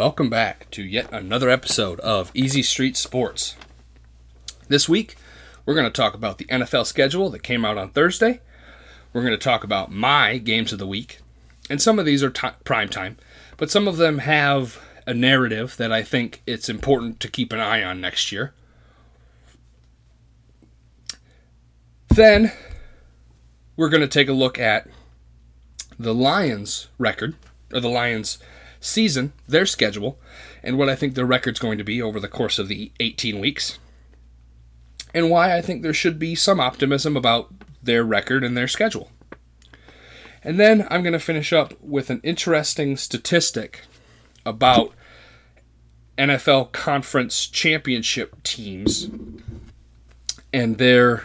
Welcome 0.00 0.30
back 0.30 0.70
to 0.70 0.82
yet 0.82 1.12
another 1.12 1.50
episode 1.50 2.00
of 2.00 2.30
Easy 2.32 2.62
Street 2.62 2.96
Sports. 2.96 3.54
This 4.66 4.88
week, 4.88 5.16
we're 5.66 5.74
going 5.74 5.84
to 5.84 5.90
talk 5.90 6.14
about 6.14 6.38
the 6.38 6.46
NFL 6.46 6.86
schedule 6.86 7.28
that 7.28 7.42
came 7.42 7.66
out 7.66 7.76
on 7.76 7.90
Thursday. 7.90 8.40
We're 9.12 9.20
going 9.20 9.34
to 9.34 9.36
talk 9.36 9.62
about 9.62 9.92
my 9.92 10.38
games 10.38 10.72
of 10.72 10.78
the 10.78 10.86
week, 10.86 11.18
and 11.68 11.82
some 11.82 11.98
of 11.98 12.06
these 12.06 12.22
are 12.22 12.30
t- 12.30 12.48
prime 12.64 12.88
time, 12.88 13.18
but 13.58 13.70
some 13.70 13.86
of 13.86 13.98
them 13.98 14.20
have 14.20 14.80
a 15.06 15.12
narrative 15.12 15.76
that 15.76 15.92
I 15.92 16.02
think 16.02 16.40
it's 16.46 16.70
important 16.70 17.20
to 17.20 17.28
keep 17.28 17.52
an 17.52 17.60
eye 17.60 17.84
on 17.84 18.00
next 18.00 18.32
year. 18.32 18.54
Then, 22.08 22.52
we're 23.76 23.90
going 23.90 24.00
to 24.00 24.08
take 24.08 24.30
a 24.30 24.32
look 24.32 24.58
at 24.58 24.88
the 25.98 26.14
Lions 26.14 26.88
record, 26.96 27.34
or 27.70 27.80
the 27.80 27.90
Lions 27.90 28.38
season, 28.80 29.32
their 29.46 29.66
schedule, 29.66 30.18
and 30.62 30.78
what 30.78 30.88
I 30.88 30.96
think 30.96 31.14
their 31.14 31.26
record's 31.26 31.60
going 31.60 31.78
to 31.78 31.84
be 31.84 32.02
over 32.02 32.18
the 32.18 32.28
course 32.28 32.58
of 32.58 32.68
the 32.68 32.92
18 32.98 33.38
weeks, 33.38 33.78
and 35.14 35.30
why 35.30 35.56
I 35.56 35.60
think 35.60 35.82
there 35.82 35.94
should 35.94 36.18
be 36.18 36.34
some 36.34 36.60
optimism 36.60 37.16
about 37.16 37.52
their 37.82 38.04
record 38.04 38.42
and 38.42 38.56
their 38.56 38.68
schedule. 38.68 39.10
And 40.42 40.58
then 40.58 40.86
I'm 40.90 41.02
going 41.02 41.12
to 41.12 41.18
finish 41.18 41.52
up 41.52 41.74
with 41.82 42.08
an 42.08 42.20
interesting 42.22 42.96
statistic 42.96 43.82
about 44.46 44.92
NFL 46.16 46.72
conference 46.72 47.46
championship 47.46 48.42
teams 48.42 49.10
and 50.52 50.78
their 50.78 51.24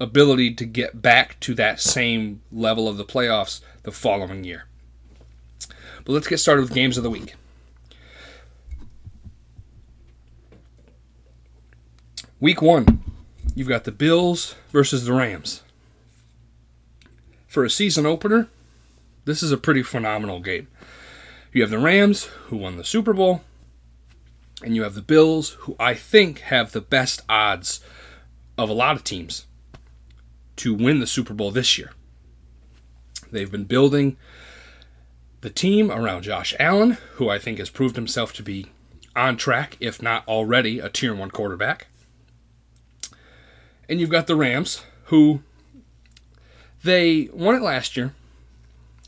ability 0.00 0.54
to 0.54 0.64
get 0.64 1.00
back 1.00 1.38
to 1.40 1.54
that 1.54 1.80
same 1.80 2.42
level 2.50 2.88
of 2.88 2.96
the 2.96 3.04
playoffs 3.04 3.60
the 3.84 3.92
following 3.92 4.44
year. 4.44 4.66
But 6.04 6.12
let's 6.12 6.28
get 6.28 6.38
started 6.38 6.62
with 6.62 6.74
games 6.74 6.96
of 6.96 7.02
the 7.02 7.10
week. 7.10 7.34
Week 12.40 12.60
one, 12.60 13.02
you've 13.54 13.68
got 13.68 13.84
the 13.84 13.92
Bills 13.92 14.54
versus 14.70 15.04
the 15.04 15.12
Rams. 15.12 15.62
For 17.46 17.64
a 17.64 17.70
season 17.70 18.04
opener, 18.04 18.48
this 19.24 19.42
is 19.42 19.50
a 19.50 19.56
pretty 19.56 19.82
phenomenal 19.82 20.40
game. 20.40 20.68
You 21.52 21.62
have 21.62 21.70
the 21.70 21.78
Rams, 21.78 22.24
who 22.48 22.56
won 22.56 22.76
the 22.76 22.84
Super 22.84 23.14
Bowl, 23.14 23.42
and 24.62 24.76
you 24.76 24.82
have 24.82 24.94
the 24.94 25.02
Bills, 25.02 25.50
who 25.60 25.76
I 25.78 25.94
think 25.94 26.40
have 26.40 26.72
the 26.72 26.80
best 26.80 27.22
odds 27.28 27.80
of 28.58 28.68
a 28.68 28.74
lot 28.74 28.96
of 28.96 29.04
teams 29.04 29.46
to 30.56 30.74
win 30.74 31.00
the 31.00 31.06
Super 31.06 31.32
Bowl 31.32 31.50
this 31.50 31.78
year. 31.78 31.92
They've 33.30 33.50
been 33.50 33.64
building 33.64 34.16
the 35.44 35.50
team 35.50 35.90
around 35.90 36.22
Josh 36.22 36.54
Allen, 36.58 36.92
who 37.16 37.28
I 37.28 37.38
think 37.38 37.58
has 37.58 37.68
proved 37.68 37.96
himself 37.96 38.32
to 38.32 38.42
be 38.42 38.68
on 39.14 39.36
track, 39.36 39.76
if 39.78 40.00
not 40.00 40.26
already, 40.26 40.78
a 40.80 40.88
tier 40.88 41.14
one 41.14 41.30
quarterback. 41.30 41.86
And 43.86 44.00
you've 44.00 44.08
got 44.08 44.26
the 44.26 44.36
Rams, 44.36 44.84
who 45.08 45.42
they 46.82 47.28
won 47.30 47.56
it 47.56 47.60
last 47.60 47.94
year, 47.94 48.14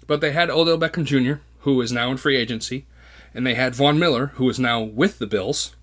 but 0.06 0.20
they 0.20 0.32
had 0.32 0.50
Odell 0.50 0.76
Beckham 0.76 1.06
Jr., 1.06 1.40
who 1.60 1.80
is 1.80 1.90
now 1.90 2.10
in 2.10 2.18
free 2.18 2.36
agency, 2.36 2.84
and 3.32 3.46
they 3.46 3.54
had 3.54 3.74
Von 3.74 3.98
Miller, 3.98 4.26
who 4.34 4.46
is 4.50 4.60
now 4.60 4.82
with 4.82 5.18
the 5.18 5.26
Bills. 5.26 5.74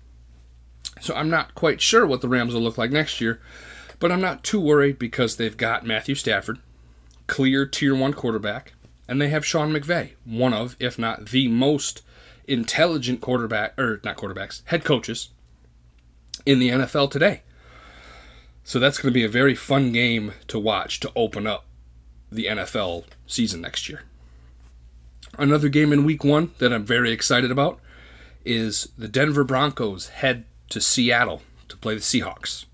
So 1.00 1.16
I'm 1.16 1.28
not 1.28 1.56
quite 1.56 1.80
sure 1.80 2.06
what 2.06 2.20
the 2.20 2.28
Rams 2.28 2.54
will 2.54 2.62
look 2.62 2.78
like 2.78 2.92
next 2.92 3.20
year, 3.20 3.40
but 3.98 4.12
I'm 4.12 4.20
not 4.20 4.44
too 4.44 4.60
worried 4.60 5.00
because 5.00 5.34
they've 5.34 5.56
got 5.56 5.84
Matthew 5.84 6.14
Stafford, 6.14 6.60
clear 7.26 7.66
tier 7.66 7.96
one 7.96 8.12
quarterback, 8.12 8.74
and 9.08 9.20
they 9.20 9.28
have 9.28 9.44
Sean 9.44 9.72
McVay, 9.72 10.12
one 10.24 10.54
of, 10.54 10.76
if 10.80 10.98
not 10.98 11.26
the 11.26 11.48
most 11.48 12.02
intelligent 12.46 13.20
quarterback, 13.20 13.78
or 13.78 14.00
not 14.04 14.16
quarterbacks, 14.16 14.62
head 14.66 14.84
coaches 14.84 15.30
in 16.46 16.58
the 16.58 16.70
NFL 16.70 17.10
today. 17.10 17.42
So 18.62 18.78
that's 18.78 18.98
going 18.98 19.12
to 19.12 19.14
be 19.14 19.24
a 19.24 19.28
very 19.28 19.54
fun 19.54 19.92
game 19.92 20.32
to 20.48 20.58
watch 20.58 21.00
to 21.00 21.12
open 21.14 21.46
up 21.46 21.66
the 22.32 22.46
NFL 22.46 23.04
season 23.26 23.60
next 23.60 23.88
year. 23.88 24.02
Another 25.38 25.68
game 25.68 25.92
in 25.92 26.04
week 26.04 26.24
one 26.24 26.52
that 26.58 26.72
I'm 26.72 26.84
very 26.84 27.12
excited 27.12 27.50
about 27.50 27.80
is 28.44 28.88
the 28.96 29.08
Denver 29.08 29.44
Broncos 29.44 30.08
head 30.08 30.44
to 30.70 30.80
Seattle 30.80 31.42
to 31.68 31.76
play 31.76 31.94
the 31.94 32.00
Seahawks. 32.00 32.64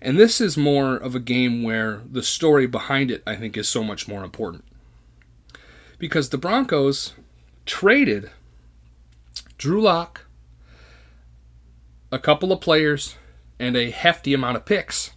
And 0.00 0.18
this 0.18 0.40
is 0.40 0.56
more 0.56 0.96
of 0.96 1.14
a 1.14 1.20
game 1.20 1.62
where 1.62 2.02
the 2.10 2.22
story 2.22 2.66
behind 2.66 3.10
it, 3.10 3.22
I 3.26 3.36
think, 3.36 3.56
is 3.56 3.68
so 3.68 3.82
much 3.82 4.08
more 4.08 4.24
important 4.24 4.64
because 5.98 6.28
the 6.28 6.38
Broncos 6.38 7.14
traded 7.64 8.30
Drew 9.58 9.80
Lock, 9.80 10.26
a 12.12 12.18
couple 12.18 12.52
of 12.52 12.60
players, 12.60 13.16
and 13.58 13.76
a 13.76 13.90
hefty 13.90 14.34
amount 14.34 14.56
of 14.56 14.64
picks 14.64 15.12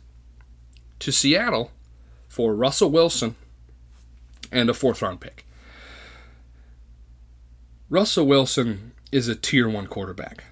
to 1.00 1.12
Seattle 1.12 1.72
for 2.28 2.54
Russell 2.54 2.90
Wilson 2.90 3.36
and 4.52 4.70
a 4.70 4.74
fourth 4.74 5.02
round 5.02 5.20
pick. 5.20 5.46
Russell 7.90 8.28
Wilson 8.28 8.94
is 9.12 9.28
a 9.28 9.36
tier 9.36 9.68
one 9.68 9.88
quarterback. 9.88 10.44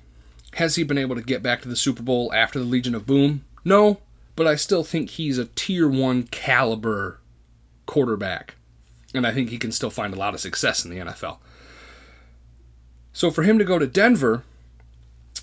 Has 0.53 0.75
he 0.75 0.83
been 0.83 0.97
able 0.97 1.15
to 1.15 1.21
get 1.21 1.43
back 1.43 1.61
to 1.61 1.69
the 1.69 1.75
Super 1.75 2.01
Bowl 2.01 2.33
after 2.33 2.57
the 2.57 2.65
Legion 2.65 2.95
of 2.95 3.05
Boom? 3.05 3.45
No, 3.63 3.99
but 4.35 4.47
I 4.47 4.55
still 4.55 4.83
think 4.83 5.11
he's 5.11 5.37
a 5.37 5.45
tier 5.45 5.87
one 5.87 6.23
caliber 6.23 7.19
quarterback 7.85 8.56
and 9.13 9.25
I 9.25 9.31
think 9.31 9.49
he 9.49 9.57
can 9.57 9.71
still 9.71 9.89
find 9.89 10.13
a 10.13 10.17
lot 10.17 10.33
of 10.33 10.39
success 10.39 10.83
in 10.85 10.91
the 10.91 10.97
NFL. 10.97 11.37
So 13.13 13.31
for 13.31 13.43
him 13.43 13.57
to 13.57 13.65
go 13.65 13.79
to 13.79 13.87
Denver, 13.87 14.43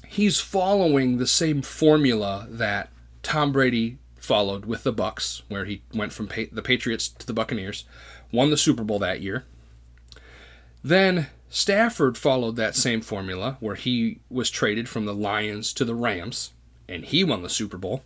he's 0.06 0.40
following 0.40 1.18
the 1.18 1.26
same 1.26 1.62
formula 1.62 2.46
that 2.50 2.90
Tom 3.22 3.52
Brady 3.52 3.98
followed 4.16 4.64
with 4.64 4.84
the 4.84 4.92
Bucks, 4.92 5.42
where 5.48 5.64
he 5.64 5.82
went 5.92 6.12
from 6.12 6.28
the 6.52 6.62
Patriots 6.62 7.08
to 7.08 7.26
the 7.26 7.32
Buccaneers, 7.32 7.84
won 8.32 8.50
the 8.50 8.56
Super 8.56 8.84
Bowl 8.84 8.98
that 9.00 9.20
year. 9.20 9.44
Then 10.82 11.28
Stafford 11.50 12.16
followed 12.18 12.56
that 12.56 12.76
same 12.76 13.00
formula, 13.00 13.56
where 13.60 13.74
he 13.74 14.20
was 14.30 14.50
traded 14.50 14.88
from 14.88 15.04
the 15.04 15.14
Lions 15.14 15.72
to 15.74 15.84
the 15.84 15.94
Rams, 15.94 16.52
and 16.88 17.04
he 17.04 17.24
won 17.24 17.42
the 17.42 17.48
Super 17.48 17.76
Bowl. 17.78 18.02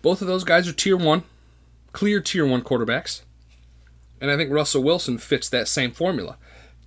Both 0.00 0.20
of 0.20 0.28
those 0.28 0.44
guys 0.44 0.68
are 0.68 0.72
tier 0.72 0.96
one, 0.96 1.24
clear 1.92 2.20
tier 2.20 2.46
one 2.46 2.62
quarterbacks. 2.62 3.22
And 4.20 4.30
I 4.30 4.36
think 4.36 4.50
Russell 4.50 4.82
Wilson 4.82 5.18
fits 5.18 5.48
that 5.48 5.68
same 5.68 5.92
formula. 5.92 6.36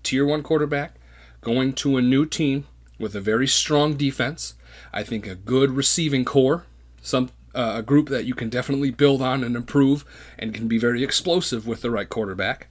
Tier 0.04 0.26
1 0.26 0.44
quarterback, 0.44 0.96
going 1.42 1.74
to 1.74 1.98
a 1.98 2.02
new 2.02 2.26
team 2.26 2.66
with 3.00 3.16
a 3.16 3.22
very 3.22 3.48
strong 3.48 3.96
defense. 3.96 4.56
I 4.94 5.04
think 5.04 5.28
a 5.28 5.36
good 5.36 5.72
receiving 5.72 6.26
corps, 6.26 6.66
some 7.02 7.30
uh, 7.54 7.74
a 7.78 7.82
group 7.82 8.10
that 8.10 8.26
you 8.26 8.34
can 8.34 8.50
definitely 8.50 8.92
build 8.92 9.22
on 9.22 9.44
and 9.44 9.56
improve 9.56 10.06
and 10.40 10.54
can 10.54 10.68
be 10.68 10.78
very 10.78 11.04
explosive 11.04 11.68
with 11.68 11.82
the 11.82 11.92
right 11.92 12.10
quarterback. 12.10 12.68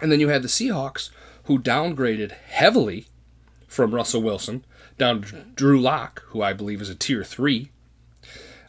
And 0.00 0.10
then 0.10 0.20
you 0.20 0.28
had 0.28 0.42
the 0.42 0.48
Seahawks 0.48 1.10
who 1.44 1.58
downgraded 1.58 2.32
heavily 2.32 3.06
from 3.66 3.94
Russell 3.94 4.22
Wilson 4.22 4.64
down 4.96 5.22
to 5.22 5.36
Drew 5.54 5.80
Lock, 5.80 6.22
who 6.28 6.42
I 6.42 6.52
believe 6.52 6.80
is 6.80 6.88
a 6.88 6.94
tier 6.94 7.22
3, 7.22 7.70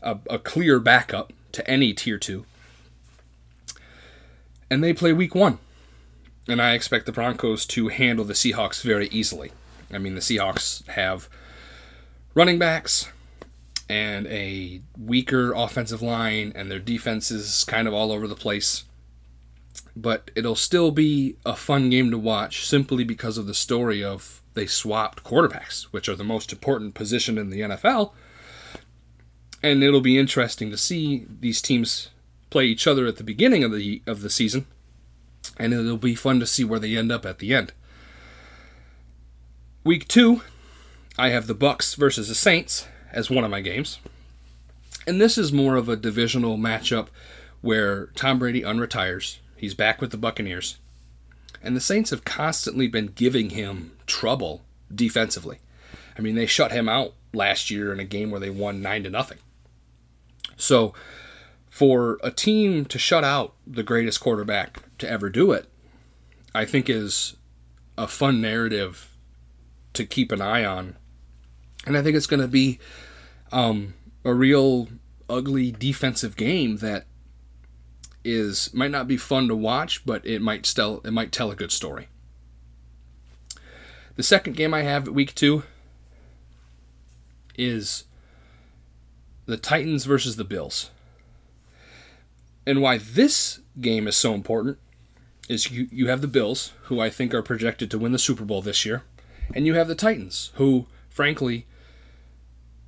a, 0.01 0.17
a 0.29 0.39
clear 0.39 0.79
backup 0.79 1.31
to 1.53 1.69
any 1.69 1.93
tier 1.93 2.17
2 2.17 2.45
and 4.71 4.81
they 4.81 4.93
play 4.93 5.11
week 5.11 5.35
one. 5.35 5.59
And 6.47 6.61
I 6.61 6.73
expect 6.73 7.05
the 7.05 7.11
Broncos 7.11 7.65
to 7.67 7.89
handle 7.89 8.25
the 8.25 8.33
Seahawks 8.33 8.81
very 8.81 9.09
easily. 9.09 9.51
I 9.93 9.97
mean, 9.97 10.15
the 10.15 10.21
Seahawks 10.21 10.87
have 10.87 11.29
running 12.33 12.57
backs 12.57 13.11
and 13.89 14.25
a 14.27 14.81
weaker 14.97 15.51
offensive 15.51 16.01
line, 16.01 16.53
and 16.55 16.71
their 16.71 16.79
defense 16.79 17.29
is 17.29 17.65
kind 17.65 17.85
of 17.85 17.93
all 17.93 18.13
over 18.13 18.27
the 18.27 18.35
place. 18.35 18.85
But 19.93 20.31
it'll 20.35 20.55
still 20.55 20.91
be 20.91 21.35
a 21.45 21.55
fun 21.55 21.89
game 21.89 22.09
to 22.09 22.17
watch 22.17 22.65
simply 22.65 23.03
because 23.03 23.38
of 23.38 23.47
the 23.47 23.53
story 23.53 24.01
of 24.01 24.41
they 24.53 24.65
swapped 24.65 25.25
quarterbacks, 25.25 25.83
which 25.91 26.07
are 26.07 26.15
the 26.15 26.24
most 26.24 26.53
important 26.53 26.94
position 26.94 27.38
in 27.38 27.50
the 27.50 27.59
NFL. 27.59 28.13
And 29.62 29.83
it'll 29.83 30.01
be 30.01 30.17
interesting 30.17 30.71
to 30.71 30.77
see 30.77 31.25
these 31.29 31.62
teams 31.62 32.09
play 32.51 32.65
each 32.65 32.86
other 32.86 33.07
at 33.07 33.18
the 33.18 33.24
beginning 33.24 33.63
of 33.63 33.71
the 33.71 34.03
of 34.06 34.21
the 34.21 34.30
season, 34.30 34.68
and 35.57 35.74
it'll 35.74 35.98
be 35.98 36.13
fun 36.13 36.39
to 36.39 36.45
see 36.45 36.63
where 36.63 36.80
they 36.80 36.95
end 36.95 37.12
up 37.12 37.25
at 37.25 37.39
the 37.39 37.56
end. 37.56 37.74
Week 39.83 40.07
two, 40.07 40.44
I 41.18 41.30
have 41.30 41.48
the 41.48 41.56
Bucks 41.56 41.95
versus 41.95 42.27
the 42.27 42.36
Saints 42.36 42.88
as 43.12 43.31
one 43.31 43.44
of 43.44 43.50
my 43.50 43.62
games, 43.62 43.98
and 45.07 45.19
this 45.19 45.39
is 45.39 45.51
more 45.51 45.75
of 45.75 45.89
a 45.89 45.95
divisional 45.95 46.57
matchup 46.57 47.07
where 47.62 48.07
Tom 48.07 48.38
Brady 48.38 48.62
unretires. 48.62 49.38
He's 49.57 49.74
back 49.74 50.01
with 50.01 50.12
the 50.12 50.18
Buccaneers, 50.18 50.77
and 51.63 51.75
the 51.75 51.81
Saints 51.81 52.12
have 52.12 52.25
constantly 52.25 52.88
been 52.88 53.07
giving 53.07 53.51
him 53.51 53.94
trouble 54.06 54.62
defensively. 54.94 55.59
I 56.18 56.21
mean, 56.21 56.36
they 56.36 56.45
shut 56.45 56.71
him 56.71 56.89
out 56.89 57.13
last 57.33 57.71
year 57.71 57.94
in 57.94 58.00
a 58.00 58.06
game 58.06 58.30
where 58.30 58.39
they 58.39 58.50
won 58.50 58.81
nine 58.81 59.03
to 59.03 59.09
nothing. 59.09 59.38
So 60.57 60.94
for 61.71 62.19
a 62.21 62.29
team 62.29 62.83
to 62.83 63.00
shut 63.00 63.23
out 63.23 63.56
the 63.65 63.81
greatest 63.81 64.19
quarterback 64.19 64.83
to 64.97 65.09
ever 65.09 65.29
do 65.29 65.53
it, 65.53 65.69
I 66.53 66.65
think 66.65 66.89
is 66.89 67.38
a 67.97 68.07
fun 68.07 68.41
narrative 68.41 69.15
to 69.94 70.06
keep 70.06 70.33
an 70.33 70.41
eye 70.41 70.65
on. 70.65 70.97
And 71.88 71.97
I 71.97 72.03
think 72.03 72.18
it's 72.18 72.27
going 72.27 72.41
to 72.41 72.47
be 72.47 72.77
um, 73.53 73.94
a 74.25 74.33
real 74.33 74.89
ugly 75.29 75.71
defensive 75.71 76.35
game 76.35 76.77
that 76.77 77.06
is 78.24 78.71
might 78.74 78.91
not 78.91 79.07
be 79.07 79.15
fun 79.15 79.47
to 79.47 79.56
watch, 79.56 80.06
but 80.06 80.27
it 80.27 80.41
might 80.41 80.65
still 80.65 81.01
it 81.06 81.12
might 81.12 81.31
tell 81.31 81.51
a 81.51 81.56
good 81.56 81.71
story. 81.71 82.09
The 84.17 84.24
second 84.24 84.57
game 84.57 84.74
I 84.74 84.81
have 84.81 85.07
at 85.07 85.13
week 85.13 85.33
two 85.33 85.63
is 87.57 88.03
the 89.45 89.57
Titans 89.57 90.03
versus 90.03 90.35
the 90.35 90.44
Bills. 90.44 90.91
And 92.66 92.81
why 92.81 92.98
this 92.98 93.60
game 93.80 94.08
is 94.08 94.16
so 94.16 94.34
important 94.34 94.78
is 95.50 95.72
you, 95.72 95.88
you 95.92 96.08
have 96.08 96.22
the 96.22 96.28
Bills, 96.28 96.74
who 96.84 97.00
I 97.00 97.10
think 97.10 97.34
are 97.34 97.42
projected 97.42 97.90
to 97.92 98.00
win 98.00 98.12
the 98.12 98.19
Super 98.19 98.46
Bowl 98.46 98.62
this 98.62 98.86
year, 98.86 99.04
and 99.54 99.66
you 99.66 99.74
have 99.74 99.88
the 99.88 99.96
Titans, 99.96 100.52
who, 100.56 100.86
frankly, 101.10 101.66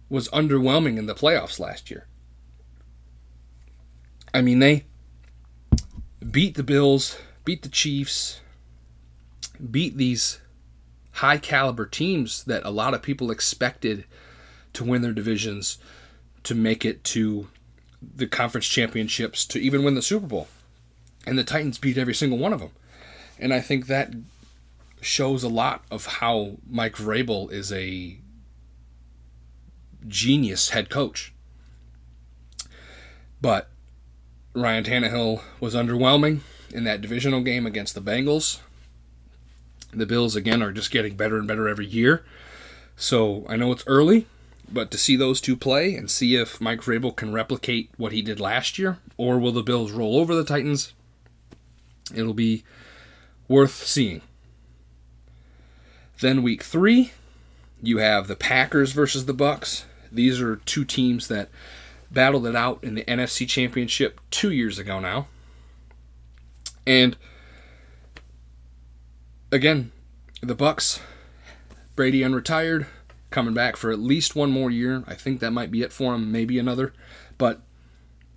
was 0.10 0.30
underwhelming 0.30 0.98
in 0.98 1.08
the 1.08 1.16
playoffs 1.16 1.60
last 1.60 1.90
year. 1.90 2.08
I 4.34 4.42
mean, 4.42 4.60
they 4.60 4.86
beat 6.32 6.56
the 6.56 6.64
Bills, 6.64 7.18
beat 7.44 7.64
the 7.64 7.70
Chiefs, 7.70 8.42
beat 9.72 9.98
these 9.98 10.40
high 11.14 11.38
caliber 11.38 11.86
teams 11.86 12.44
that 12.46 12.64
a 12.64 12.72
lot 12.72 12.94
of 12.94 13.02
people 13.02 13.32
expected 13.32 14.06
to 14.74 14.84
win 14.84 15.02
their 15.02 15.14
divisions, 15.14 15.78
to 16.44 16.56
make 16.56 16.86
it 16.86 17.04
to 17.04 17.48
the 18.16 18.28
conference 18.28 18.68
championships, 18.68 19.46
to 19.46 19.60
even 19.60 19.84
win 19.84 19.96
the 19.96 20.02
Super 20.02 20.28
Bowl. 20.28 20.48
And 21.26 21.38
the 21.38 21.44
Titans 21.44 21.78
beat 21.78 21.98
every 21.98 22.14
single 22.14 22.38
one 22.38 22.54
of 22.54 22.60
them. 22.60 22.72
And 23.40 23.54
I 23.54 23.62
think 23.62 23.88
that 23.88 24.14
shows 25.02 25.44
a 25.44 25.50
lot 25.50 25.84
of 25.92 26.06
how 26.06 26.58
Mike 26.70 26.96
Vrabel 26.96 27.52
is 27.52 27.72
a 27.72 28.18
genius 30.08 30.70
head 30.70 30.90
coach. 30.90 31.34
But 33.42 33.70
Ryan 34.54 34.84
Tannehill 34.84 35.42
was 35.60 35.76
underwhelming 35.76 36.42
in 36.72 36.84
that 36.86 37.02
divisional 37.02 37.42
game 37.42 37.66
against 37.66 37.96
the 37.96 38.02
Bengals. 38.02 38.60
The 39.92 40.06
Bills, 40.06 40.36
again, 40.36 40.64
are 40.64 40.72
just 40.72 40.92
getting 40.92 41.16
better 41.16 41.38
and 41.38 41.48
better 41.48 41.68
every 41.68 41.86
year. 41.86 42.26
So 42.96 43.46
I 43.50 43.56
know 43.56 43.72
it's 43.72 43.84
early, 43.88 44.28
but 44.74 44.90
to 44.92 44.98
see 44.98 45.16
those 45.16 45.40
two 45.40 45.56
play 45.56 45.96
and 45.96 46.10
see 46.10 46.36
if 46.36 46.60
Mike 46.60 46.82
Vrabel 46.82 47.16
can 47.16 47.32
replicate 47.32 47.92
what 47.98 48.12
he 48.12 48.22
did 48.22 48.40
last 48.40 48.80
year, 48.80 48.98
or 49.18 49.38
will 49.38 49.52
the 49.52 49.62
Bills 49.62 49.92
roll 49.92 50.18
over 50.18 50.34
the 50.34 50.44
Titans, 50.44 50.94
it'll 52.14 52.34
be 52.34 52.64
worth 53.48 53.86
seeing. 53.86 54.22
Then 56.20 56.42
week 56.42 56.64
three, 56.64 57.12
you 57.82 57.98
have 58.00 58.28
the 58.28 58.36
Packers 58.36 58.94
versus 58.94 59.26
the 59.26 59.34
Bucks. 59.34 59.86
These 60.12 60.42
are 60.42 60.56
two 60.58 60.86
teams 60.86 61.28
that 61.28 61.50
battled 62.10 62.48
it 62.48 62.56
out 62.56 62.84
in 62.84 62.96
the 62.96 63.04
NFC 63.04 63.48
Championship 63.48 64.20
two 64.32 64.52
years 64.52 64.80
ago 64.80 65.00
now. 65.00 65.28
And 66.88 67.16
again, 69.52 69.92
the 70.42 70.56
Bucks, 70.56 71.00
Brady 71.96 72.22
unretired, 72.22 72.88
coming 73.34 73.54
back 73.54 73.76
for 73.76 73.92
at 73.92 74.00
least 74.00 74.36
one 74.36 74.52
more 74.52 74.72
year. 74.72 75.04
I 75.08 75.16
think 75.16 75.42
that 75.42 75.52
might 75.52 75.72
be 75.72 75.82
it 75.82 75.92
for 75.92 76.16
him, 76.16 76.32
maybe 76.32 76.58
another. 76.58 76.94
But 77.38 77.60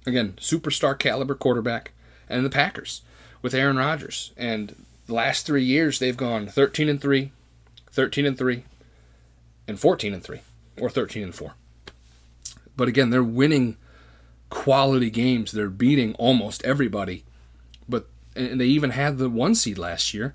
again, 0.06 0.34
superstar 0.38 0.98
caliber 0.98 1.34
quarterback, 1.34 1.92
and 2.28 2.44
the 2.44 2.50
Packers 2.50 3.02
with 3.42 3.54
Aaron 3.54 3.76
Rodgers. 3.76 4.32
And 4.36 4.74
the 5.06 5.14
last 5.14 5.46
three 5.46 5.62
years, 5.62 5.98
they've 5.98 6.16
gone 6.16 6.48
13 6.48 6.88
and 6.88 7.00
3, 7.00 7.30
13 7.92 8.26
and 8.26 8.36
3, 8.36 8.64
and 9.68 9.78
14 9.78 10.14
and 10.14 10.24
3, 10.24 10.40
or 10.80 10.90
13 10.90 11.22
and 11.22 11.34
4. 11.34 11.54
But 12.76 12.88
again, 12.88 13.10
they're 13.10 13.22
winning 13.22 13.76
quality 14.50 15.10
games. 15.10 15.52
They're 15.52 15.70
beating 15.70 16.14
almost 16.14 16.64
everybody. 16.64 17.24
But 17.88 18.08
and 18.34 18.60
they 18.60 18.66
even 18.66 18.90
had 18.90 19.18
the 19.18 19.30
one 19.30 19.54
seed 19.54 19.78
last 19.78 20.12
year, 20.12 20.34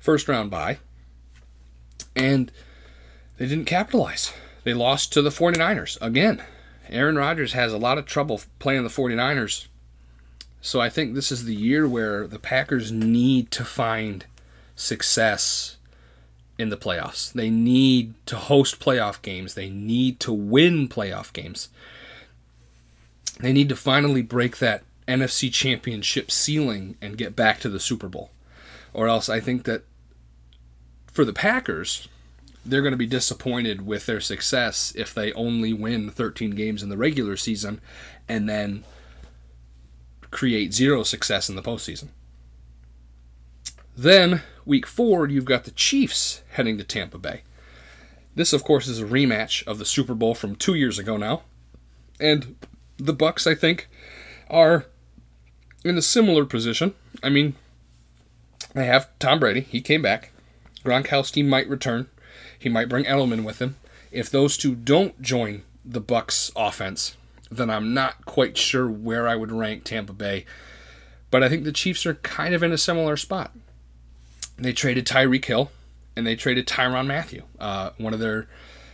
first 0.00 0.28
round 0.28 0.50
bye. 0.50 0.78
And 2.14 2.50
they 3.38 3.46
didn't 3.46 3.66
capitalize. 3.66 4.32
They 4.64 4.74
lost 4.74 5.12
to 5.12 5.22
the 5.22 5.30
49ers 5.30 5.98
again. 6.00 6.42
Aaron 6.88 7.16
Rodgers 7.16 7.52
has 7.52 7.72
a 7.72 7.78
lot 7.78 7.98
of 7.98 8.06
trouble 8.06 8.40
playing 8.58 8.82
the 8.82 8.88
49ers. 8.88 9.66
So 10.60 10.80
I 10.80 10.88
think 10.88 11.14
this 11.14 11.30
is 11.30 11.44
the 11.44 11.54
year 11.54 11.86
where 11.86 12.26
the 12.26 12.38
Packers 12.38 12.90
need 12.90 13.50
to 13.52 13.64
find 13.64 14.26
success 14.74 15.76
in 16.58 16.70
the 16.70 16.76
playoffs. 16.76 17.32
They 17.32 17.50
need 17.50 18.14
to 18.26 18.36
host 18.36 18.80
playoff 18.80 19.22
games. 19.22 19.54
They 19.54 19.70
need 19.70 20.18
to 20.20 20.32
win 20.32 20.88
playoff 20.88 21.32
games. 21.32 21.68
They 23.40 23.52
need 23.52 23.68
to 23.68 23.76
finally 23.76 24.22
break 24.22 24.58
that 24.58 24.82
NFC 25.06 25.52
championship 25.52 26.30
ceiling 26.30 26.96
and 27.00 27.18
get 27.18 27.36
back 27.36 27.60
to 27.60 27.68
the 27.68 27.80
Super 27.80 28.08
Bowl. 28.08 28.30
Or 28.92 29.08
else 29.08 29.28
I 29.28 29.40
think 29.40 29.64
that 29.64 29.84
for 31.12 31.24
the 31.24 31.32
Packers, 31.32 32.08
they're 32.66 32.82
going 32.82 32.92
to 32.92 32.98
be 32.98 33.06
disappointed 33.06 33.86
with 33.86 34.06
their 34.06 34.20
success 34.20 34.92
if 34.96 35.14
they 35.14 35.32
only 35.32 35.72
win 35.72 36.10
13 36.10 36.50
games 36.50 36.82
in 36.82 36.88
the 36.88 36.96
regular 36.96 37.36
season 37.36 37.80
and 38.28 38.48
then 38.48 38.84
create 40.30 40.72
zero 40.72 41.02
success 41.02 41.48
in 41.48 41.56
the 41.56 41.62
postseason. 41.62 42.08
Then, 43.96 44.42
week 44.64 44.86
four, 44.86 45.28
you've 45.28 45.44
got 45.44 45.64
the 45.64 45.70
Chiefs 45.70 46.42
heading 46.50 46.76
to 46.76 46.84
Tampa 46.84 47.18
Bay. 47.18 47.42
This, 48.34 48.52
of 48.52 48.64
course, 48.64 48.86
is 48.86 49.00
a 49.00 49.06
rematch 49.06 49.66
of 49.66 49.78
the 49.78 49.86
Super 49.86 50.14
Bowl 50.14 50.34
from 50.34 50.56
two 50.56 50.74
years 50.74 50.98
ago 50.98 51.16
now. 51.16 51.42
And 52.20 52.56
the 52.98 53.14
Bucks, 53.14 53.46
I 53.46 53.54
think, 53.54 53.88
are 54.50 54.86
in 55.84 55.96
a 55.96 56.02
similar 56.02 56.44
position. 56.44 56.94
I 57.22 57.30
mean, 57.30 57.54
they 58.74 58.86
have 58.86 59.08
Tom 59.18 59.40
Brady. 59.40 59.62
He 59.62 59.80
came 59.80 60.02
back. 60.02 60.32
Gronkowski 60.84 61.46
might 61.46 61.68
return. 61.68 62.08
He 62.58 62.68
might 62.68 62.88
bring 62.88 63.04
Edelman 63.04 63.44
with 63.44 63.60
him. 63.60 63.76
If 64.10 64.30
those 64.30 64.56
two 64.56 64.74
don't 64.74 65.20
join 65.20 65.62
the 65.84 66.00
Bucks 66.00 66.50
offense, 66.56 67.16
then 67.50 67.70
I'm 67.70 67.94
not 67.94 68.24
quite 68.24 68.56
sure 68.56 68.88
where 68.88 69.28
I 69.28 69.36
would 69.36 69.52
rank 69.52 69.84
Tampa 69.84 70.12
Bay. 70.12 70.44
But 71.30 71.42
I 71.42 71.48
think 71.48 71.64
the 71.64 71.72
Chiefs 71.72 72.06
are 72.06 72.14
kind 72.14 72.54
of 72.54 72.62
in 72.62 72.72
a 72.72 72.78
similar 72.78 73.16
spot. 73.16 73.52
They 74.56 74.72
traded 74.72 75.06
Tyreek 75.06 75.44
Hill 75.44 75.70
and 76.16 76.26
they 76.26 76.34
traded 76.34 76.66
Tyrann 76.66 77.06
Mathieu, 77.06 77.42
uh, 77.60 77.90
one 77.98 78.14
of 78.14 78.20
their 78.20 78.48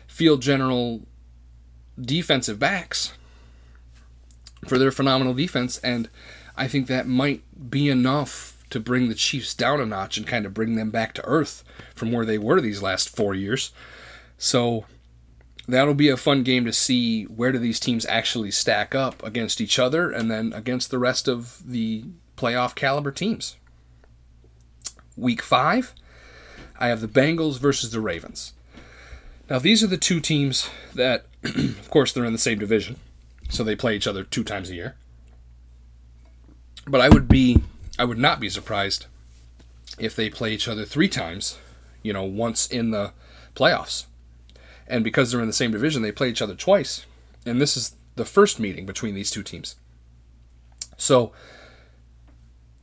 field 0.06 0.42
general 0.42 1.02
defensive 2.00 2.58
backs, 2.58 3.12
for 4.66 4.78
their 4.78 4.90
phenomenal 4.90 5.34
defense. 5.34 5.78
And 5.78 6.08
I 6.56 6.66
think 6.68 6.86
that 6.88 7.06
might 7.06 7.42
be 7.70 7.88
enough 7.88 8.61
to 8.72 8.80
bring 8.80 9.08
the 9.08 9.14
Chiefs 9.14 9.54
down 9.54 9.80
a 9.80 9.86
notch 9.86 10.16
and 10.16 10.26
kind 10.26 10.46
of 10.46 10.54
bring 10.54 10.76
them 10.76 10.90
back 10.90 11.12
to 11.14 11.24
earth 11.24 11.62
from 11.94 12.10
where 12.10 12.24
they 12.24 12.38
were 12.38 12.60
these 12.60 12.82
last 12.82 13.14
four 13.14 13.34
years. 13.34 13.70
So 14.38 14.86
that'll 15.68 15.94
be 15.94 16.08
a 16.08 16.16
fun 16.16 16.42
game 16.42 16.64
to 16.64 16.72
see 16.72 17.24
where 17.24 17.52
do 17.52 17.58
these 17.58 17.78
teams 17.78 18.06
actually 18.06 18.50
stack 18.50 18.94
up 18.94 19.22
against 19.22 19.60
each 19.60 19.78
other 19.78 20.10
and 20.10 20.30
then 20.30 20.54
against 20.54 20.90
the 20.90 20.98
rest 20.98 21.28
of 21.28 21.70
the 21.70 22.04
playoff 22.36 22.74
caliber 22.74 23.12
teams. 23.12 23.56
Week 25.16 25.42
five, 25.42 25.94
I 26.80 26.88
have 26.88 27.02
the 27.02 27.08
Bengals 27.08 27.58
versus 27.58 27.90
the 27.90 28.00
Ravens. 28.00 28.54
Now, 29.50 29.58
these 29.58 29.84
are 29.84 29.86
the 29.86 29.98
two 29.98 30.18
teams 30.18 30.70
that, 30.94 31.26
of 31.44 31.90
course, 31.90 32.12
they're 32.12 32.24
in 32.24 32.32
the 32.32 32.38
same 32.38 32.58
division, 32.58 32.96
so 33.50 33.62
they 33.62 33.76
play 33.76 33.94
each 33.94 34.06
other 34.06 34.24
two 34.24 34.44
times 34.44 34.70
a 34.70 34.74
year. 34.74 34.96
But 36.86 37.02
I 37.02 37.10
would 37.10 37.28
be 37.28 37.62
I 37.98 38.04
would 38.04 38.18
not 38.18 38.40
be 38.40 38.48
surprised 38.48 39.06
if 39.98 40.16
they 40.16 40.30
play 40.30 40.52
each 40.52 40.68
other 40.68 40.84
three 40.84 41.08
times, 41.08 41.58
you 42.02 42.12
know, 42.12 42.24
once 42.24 42.66
in 42.66 42.90
the 42.90 43.12
playoffs. 43.54 44.06
And 44.86 45.04
because 45.04 45.30
they're 45.30 45.40
in 45.40 45.46
the 45.46 45.52
same 45.52 45.72
division, 45.72 46.02
they 46.02 46.12
play 46.12 46.28
each 46.28 46.42
other 46.42 46.54
twice. 46.54 47.06
And 47.44 47.60
this 47.60 47.76
is 47.76 47.94
the 48.16 48.24
first 48.24 48.58
meeting 48.58 48.86
between 48.86 49.14
these 49.14 49.30
two 49.30 49.42
teams. 49.42 49.76
So 50.96 51.32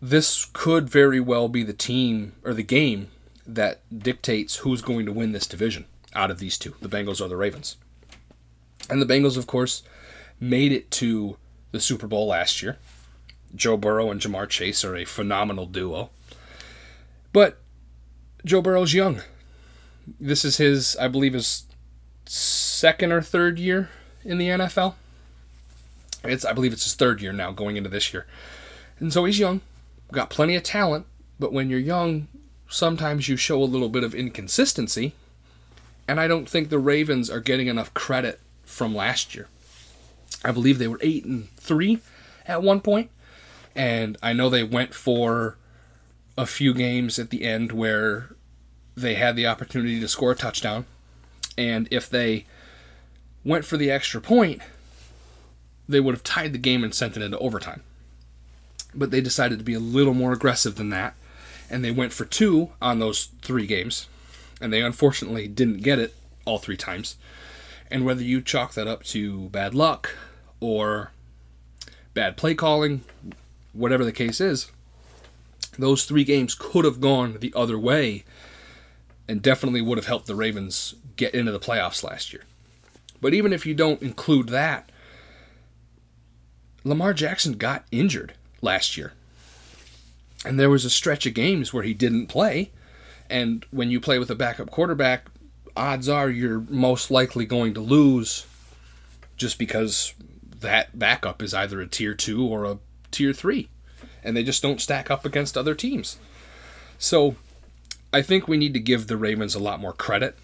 this 0.01 0.45
could 0.45 0.89
very 0.89 1.19
well 1.19 1.49
be 1.49 1.63
the 1.63 1.73
team 1.73 2.33
or 2.43 2.53
the 2.53 2.63
game 2.63 3.09
that 3.45 3.81
dictates 3.97 4.57
who's 4.57 4.81
going 4.81 5.05
to 5.05 5.11
win 5.11 5.31
this 5.31 5.47
division 5.47 5.85
out 6.13 6.31
of 6.31 6.39
these 6.39 6.57
two, 6.57 6.75
the 6.81 6.89
Bengals 6.89 7.21
or 7.21 7.27
the 7.27 7.37
Ravens. 7.37 7.77
And 8.89 9.01
the 9.01 9.05
Bengals, 9.05 9.37
of 9.37 9.47
course, 9.47 9.83
made 10.39 10.71
it 10.71 10.89
to 10.91 11.37
the 11.71 11.79
Super 11.79 12.07
Bowl 12.07 12.27
last 12.27 12.61
year. 12.61 12.77
Joe 13.55 13.77
Burrow 13.77 14.11
and 14.11 14.21
Ja'Marr 14.21 14.47
Chase 14.49 14.83
are 14.83 14.95
a 14.95 15.05
phenomenal 15.05 15.65
duo. 15.65 16.09
But 17.33 17.59
Joe 18.45 18.61
Burrow's 18.61 18.93
young. 18.93 19.21
This 20.19 20.43
is 20.43 20.57
his, 20.57 20.95
I 20.97 21.07
believe, 21.07 21.33
his 21.33 21.65
second 22.25 23.11
or 23.11 23.21
third 23.21 23.59
year 23.59 23.89
in 24.23 24.37
the 24.37 24.47
NFL. 24.47 24.95
It's, 26.23 26.43
I 26.43 26.53
believe, 26.53 26.73
it's 26.73 26.83
his 26.83 26.95
third 26.95 27.21
year 27.21 27.31
now, 27.31 27.51
going 27.51 27.77
into 27.77 27.89
this 27.89 28.13
year, 28.13 28.25
and 28.99 29.13
so 29.13 29.23
he's 29.25 29.39
young, 29.39 29.61
got 30.11 30.29
plenty 30.29 30.55
of 30.55 30.63
talent. 30.63 31.05
But 31.39 31.53
when 31.53 31.69
you're 31.69 31.79
young, 31.79 32.27
sometimes 32.67 33.29
you 33.29 33.37
show 33.37 33.61
a 33.61 33.63
little 33.63 33.87
bit 33.87 34.03
of 34.03 34.13
inconsistency, 34.13 35.13
And 36.09 36.19
I 36.19 36.27
don't 36.27 36.49
think 36.49 36.69
the 36.69 36.79
Ravens 36.79 37.29
are 37.29 37.39
getting 37.39 37.67
enough 37.67 37.93
credit 37.93 38.39
from 38.63 38.95
last 38.95 39.35
year. 39.35 39.47
I 40.43 40.51
believe 40.51 40.79
they 40.79 40.87
were 40.87 40.99
8 41.01 41.23
and 41.25 41.49
3 41.57 41.99
at 42.47 42.63
one 42.63 42.81
point, 42.81 43.11
and 43.79 44.17
I 44.21 44.33
know 44.33 44.49
they 44.49 44.61
went 44.61 44.93
for 44.93 45.55
a 46.37 46.45
few 46.45 46.73
games 46.73 47.17
at 47.17 47.29
the 47.29 47.45
end 47.45 47.71
where 47.71 48.35
they 48.93 49.15
had 49.15 49.37
the 49.37 49.47
opportunity 49.47 50.01
to 50.01 50.07
score 50.09 50.33
a 50.33 50.35
touchdown. 50.35 50.85
And 51.57 51.87
if 51.89 52.09
they 52.09 52.45
went 53.45 53.63
for 53.63 53.77
the 53.77 53.89
extra 53.89 54.19
point, 54.19 54.61
they 55.87 56.01
would 56.01 56.13
have 56.13 56.25
tied 56.25 56.51
the 56.51 56.59
game 56.59 56.83
and 56.83 56.93
sent 56.93 57.15
it 57.15 57.23
into 57.23 57.37
overtime. 57.37 57.81
But 58.93 59.11
they 59.11 59.21
decided 59.21 59.59
to 59.59 59.65
be 59.65 59.75
a 59.75 59.79
little 59.79 60.13
more 60.13 60.33
aggressive 60.33 60.75
than 60.75 60.89
that, 60.89 61.15
and 61.69 61.81
they 61.81 61.91
went 61.91 62.11
for 62.11 62.25
two 62.25 62.71
on 62.81 62.99
those 62.99 63.29
three 63.41 63.65
games, 63.65 64.07
and 64.59 64.73
they 64.73 64.81
unfortunately 64.81 65.47
didn't 65.47 65.83
get 65.83 65.99
it 65.99 66.15
all 66.43 66.57
three 66.57 66.75
times. 66.75 67.15
And 67.89 68.03
whether 68.03 68.23
you 68.23 68.41
chalk 68.41 68.73
that 68.73 68.87
up 68.87 69.03
to 69.05 69.47
bad 69.49 69.73
luck 69.73 70.15
or 70.59 71.11
bad 72.13 72.35
play 72.35 72.55
calling, 72.55 73.05
whatever 73.73 74.03
the 74.03 74.11
case 74.11 74.41
is, 74.41 74.71
those 75.77 76.05
three 76.05 76.23
games 76.23 76.55
could 76.55 76.85
have 76.85 77.01
gone 77.01 77.37
the 77.39 77.53
other 77.55 77.79
way 77.79 78.23
and 79.27 79.41
definitely 79.41 79.81
would 79.81 79.97
have 79.97 80.07
helped 80.07 80.27
the 80.27 80.35
Ravens 80.35 80.95
get 81.15 81.33
into 81.33 81.51
the 81.51 81.59
playoffs 81.59 82.03
last 82.03 82.33
year. 82.33 82.43
But 83.21 83.33
even 83.33 83.53
if 83.53 83.65
you 83.65 83.73
don't 83.73 84.01
include 84.01 84.49
that, 84.49 84.91
Lamar 86.83 87.13
Jackson 87.13 87.53
got 87.53 87.85
injured 87.91 88.33
last 88.61 88.97
year. 88.97 89.13
And 90.45 90.59
there 90.59 90.69
was 90.69 90.85
a 90.85 90.89
stretch 90.89 91.25
of 91.25 91.33
games 91.33 91.73
where 91.73 91.83
he 91.83 91.93
didn't 91.93 92.27
play. 92.27 92.71
And 93.29 93.65
when 93.71 93.91
you 93.91 93.99
play 93.99 94.17
with 94.17 94.31
a 94.31 94.35
backup 94.35 94.71
quarterback, 94.71 95.25
odds 95.75 96.09
are 96.09 96.29
you're 96.29 96.61
most 96.69 97.11
likely 97.11 97.45
going 97.45 97.73
to 97.73 97.81
lose 97.81 98.45
just 99.37 99.59
because 99.59 100.13
that 100.59 100.97
backup 100.97 101.41
is 101.41 101.53
either 101.53 101.79
a 101.81 101.87
tier 101.87 102.13
two 102.13 102.45
or 102.45 102.65
a 102.65 102.79
tier 103.11 103.33
three. 103.33 103.69
And 104.23 104.35
they 104.35 104.43
just 104.43 104.61
don't 104.61 104.81
stack 104.81 105.09
up 105.09 105.25
against 105.25 105.57
other 105.57 105.75
teams. 105.75 106.17
So 106.97 107.35
I 108.11 108.21
think 108.21 108.47
we 108.47 108.57
need 108.57 108.73
to 108.73 108.79
give 108.79 109.07
the 109.07 109.17
Ravens 109.17 109.55
a 109.55 109.59
lot 109.59 109.79
more 109.79 109.93
credit, 109.93 110.37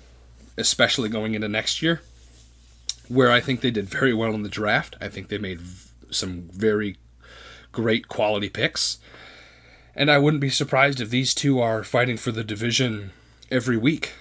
especially 0.57 1.09
going 1.09 1.33
into 1.33 1.49
next 1.49 1.81
year, 1.81 2.01
where 3.07 3.31
I 3.31 3.41
think 3.41 3.61
they 3.61 3.71
did 3.71 3.89
very 3.89 4.13
well 4.13 4.33
in 4.33 4.43
the 4.43 4.49
draft. 4.49 4.95
I 5.01 5.09
think 5.09 5.27
they 5.27 5.37
made 5.37 5.61
some 6.09 6.49
very 6.53 6.97
great 7.71 8.07
quality 8.07 8.49
picks. 8.49 8.99
And 9.95 10.09
I 10.09 10.17
wouldn't 10.17 10.41
be 10.41 10.49
surprised 10.49 11.01
if 11.01 11.09
these 11.09 11.33
two 11.33 11.59
are 11.59 11.83
fighting 11.83 12.17
for 12.17 12.31
the 12.31 12.43
division 12.43 13.11
every 13.51 13.77
week. 13.77 14.13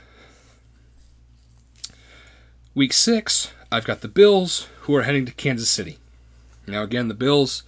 Week 2.75 2.93
six, 2.93 3.53
I've 3.71 3.85
got 3.85 4.01
the 4.01 4.09
Bills 4.09 4.69
who 4.83 4.95
are 4.97 5.03
heading 5.03 5.27
to 5.27 5.33
Kansas 5.33 5.71
City. 5.71 5.99
Now, 6.67 6.83
again, 6.83 7.09
the 7.09 7.15
Bills, 7.15 7.63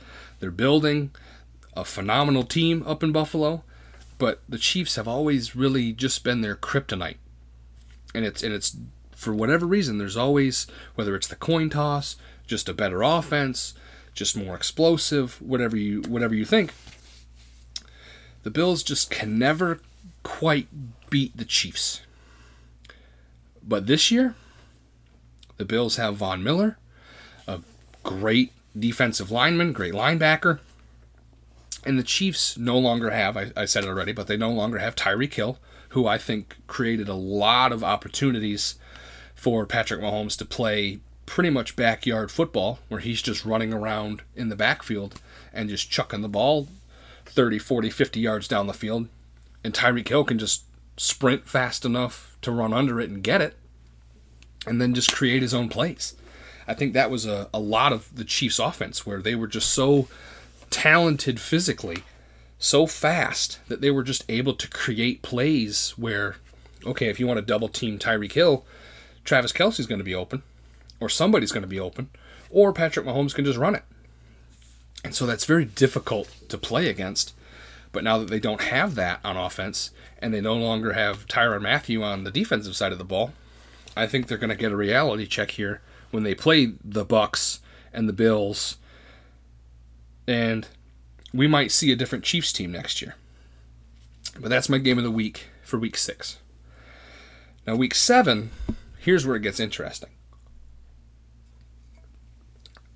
they're 0.46 0.52
building 0.52 1.10
a 1.74 1.84
phenomenal 1.84 2.44
team 2.44 2.84
up 2.86 3.02
in 3.02 3.10
Buffalo 3.10 3.64
but 4.18 4.40
the 4.48 4.58
Chiefs 4.58 4.96
have 4.96 5.08
always 5.08 5.54
really 5.54 5.92
just 5.92 6.24
been 6.24 6.40
their 6.40 6.56
kryptonite. 6.56 7.18
And 8.14 8.24
it's 8.24 8.42
and 8.42 8.54
it's 8.54 8.76
for 9.14 9.34
whatever 9.34 9.66
reason 9.66 9.98
there's 9.98 10.16
always 10.16 10.66
whether 10.94 11.14
it's 11.14 11.26
the 11.26 11.36
coin 11.36 11.70
toss, 11.70 12.16
just 12.46 12.68
a 12.68 12.74
better 12.74 13.02
offense, 13.02 13.74
just 14.14 14.36
more 14.36 14.54
explosive, 14.54 15.40
whatever 15.42 15.76
you 15.76 16.02
whatever 16.02 16.34
you 16.34 16.44
think. 16.44 16.72
The 18.42 18.50
Bills 18.50 18.82
just 18.82 19.10
can 19.10 19.38
never 19.38 19.80
quite 20.22 20.68
beat 21.10 21.36
the 21.36 21.44
Chiefs. 21.44 22.00
But 23.62 23.86
this 23.86 24.10
year, 24.10 24.36
the 25.56 25.64
Bills 25.64 25.96
have 25.96 26.16
Von 26.16 26.42
Miller, 26.42 26.78
a 27.48 27.60
great 28.04 28.52
defensive 28.78 29.30
lineman, 29.30 29.72
great 29.72 29.94
linebacker. 29.94 30.60
And 31.84 31.98
the 31.98 32.02
Chiefs 32.02 32.58
no 32.58 32.78
longer 32.78 33.10
have, 33.10 33.36
I, 33.36 33.52
I 33.56 33.64
said 33.64 33.84
it 33.84 33.88
already, 33.88 34.12
but 34.12 34.26
they 34.26 34.36
no 34.36 34.50
longer 34.50 34.78
have 34.78 34.96
Tyreek 34.96 35.34
Hill, 35.34 35.58
who 35.90 36.06
I 36.06 36.18
think 36.18 36.56
created 36.66 37.08
a 37.08 37.14
lot 37.14 37.72
of 37.72 37.84
opportunities 37.84 38.74
for 39.34 39.66
Patrick 39.66 40.00
Mahomes 40.00 40.36
to 40.38 40.44
play 40.44 40.98
pretty 41.26 41.50
much 41.50 41.76
backyard 41.76 42.30
football, 42.30 42.80
where 42.88 43.00
he's 43.00 43.22
just 43.22 43.44
running 43.44 43.72
around 43.72 44.22
in 44.34 44.48
the 44.48 44.56
backfield 44.56 45.20
and 45.52 45.68
just 45.68 45.90
chucking 45.90 46.22
the 46.22 46.28
ball 46.28 46.68
30, 47.24 47.58
40, 47.58 47.90
50 47.90 48.20
yards 48.20 48.48
down 48.48 48.66
the 48.66 48.72
field. 48.72 49.08
And 49.62 49.74
Tyreek 49.74 50.08
Hill 50.08 50.24
can 50.24 50.38
just 50.38 50.64
sprint 50.96 51.48
fast 51.48 51.84
enough 51.84 52.36
to 52.42 52.50
run 52.50 52.72
under 52.72 53.00
it 53.00 53.10
and 53.10 53.22
get 53.22 53.40
it, 53.40 53.56
and 54.66 54.80
then 54.80 54.94
just 54.94 55.12
create 55.12 55.42
his 55.42 55.54
own 55.54 55.68
plays. 55.68 56.14
I 56.68 56.74
think 56.74 56.92
that 56.92 57.10
was 57.10 57.26
a, 57.26 57.48
a 57.54 57.60
lot 57.60 57.92
of 57.92 58.14
the 58.14 58.24
Chiefs' 58.24 58.58
offense 58.58 59.06
where 59.06 59.22
they 59.22 59.34
were 59.34 59.46
just 59.46 59.70
so 59.70 60.08
talented 60.70 61.40
physically, 61.40 61.98
so 62.58 62.86
fast 62.86 63.60
that 63.68 63.80
they 63.80 63.90
were 63.90 64.02
just 64.02 64.24
able 64.28 64.54
to 64.54 64.68
create 64.68 65.22
plays 65.22 65.90
where, 65.96 66.36
okay, 66.84 67.08
if 67.08 67.20
you 67.20 67.26
want 67.26 67.38
to 67.38 67.44
double 67.44 67.68
team 67.68 67.98
Tyreek 67.98 68.32
Hill, 68.32 68.64
Travis 69.24 69.52
Kelce's 69.52 69.86
going 69.86 69.98
to 69.98 70.04
be 70.04 70.14
open, 70.14 70.42
or 71.00 71.08
somebody's 71.08 71.52
going 71.52 71.62
to 71.62 71.68
be 71.68 71.80
open, 71.80 72.10
or 72.50 72.72
Patrick 72.72 73.06
Mahomes 73.06 73.34
can 73.34 73.44
just 73.44 73.58
run 73.58 73.74
it. 73.74 73.84
And 75.04 75.14
so 75.14 75.26
that's 75.26 75.44
very 75.44 75.64
difficult 75.64 76.34
to 76.48 76.58
play 76.58 76.88
against. 76.88 77.32
But 77.92 78.04
now 78.04 78.18
that 78.18 78.28
they 78.28 78.40
don't 78.40 78.62
have 78.62 78.94
that 78.96 79.20
on 79.24 79.36
offense, 79.36 79.90
and 80.18 80.34
they 80.34 80.40
no 80.40 80.54
longer 80.54 80.94
have 80.94 81.26
Tyrann 81.26 81.62
Mathieu 81.62 82.02
on 82.02 82.24
the 82.24 82.30
defensive 82.30 82.76
side 82.76 82.92
of 82.92 82.98
the 82.98 83.04
ball, 83.04 83.32
I 83.96 84.06
think 84.06 84.26
they're 84.26 84.36
going 84.36 84.50
to 84.50 84.56
get 84.56 84.72
a 84.72 84.76
reality 84.76 85.26
check 85.26 85.52
here 85.52 85.80
when 86.10 86.22
they 86.22 86.34
play 86.34 86.72
the 86.84 87.04
Bucks 87.04 87.60
and 87.92 88.08
the 88.08 88.12
Bills 88.12 88.76
and 90.26 90.66
we 91.32 91.46
might 91.46 91.70
see 91.70 91.92
a 91.92 91.96
different 91.96 92.24
Chiefs 92.24 92.52
team 92.52 92.72
next 92.72 93.00
year. 93.00 93.14
But 94.38 94.50
that's 94.50 94.68
my 94.68 94.78
game 94.78 94.98
of 94.98 95.04
the 95.04 95.10
week 95.10 95.46
for 95.62 95.78
week 95.78 95.96
six. 95.96 96.38
Now, 97.66 97.76
week 97.76 97.94
seven, 97.94 98.50
here's 98.98 99.26
where 99.26 99.36
it 99.36 99.42
gets 99.42 99.60
interesting. 99.60 100.10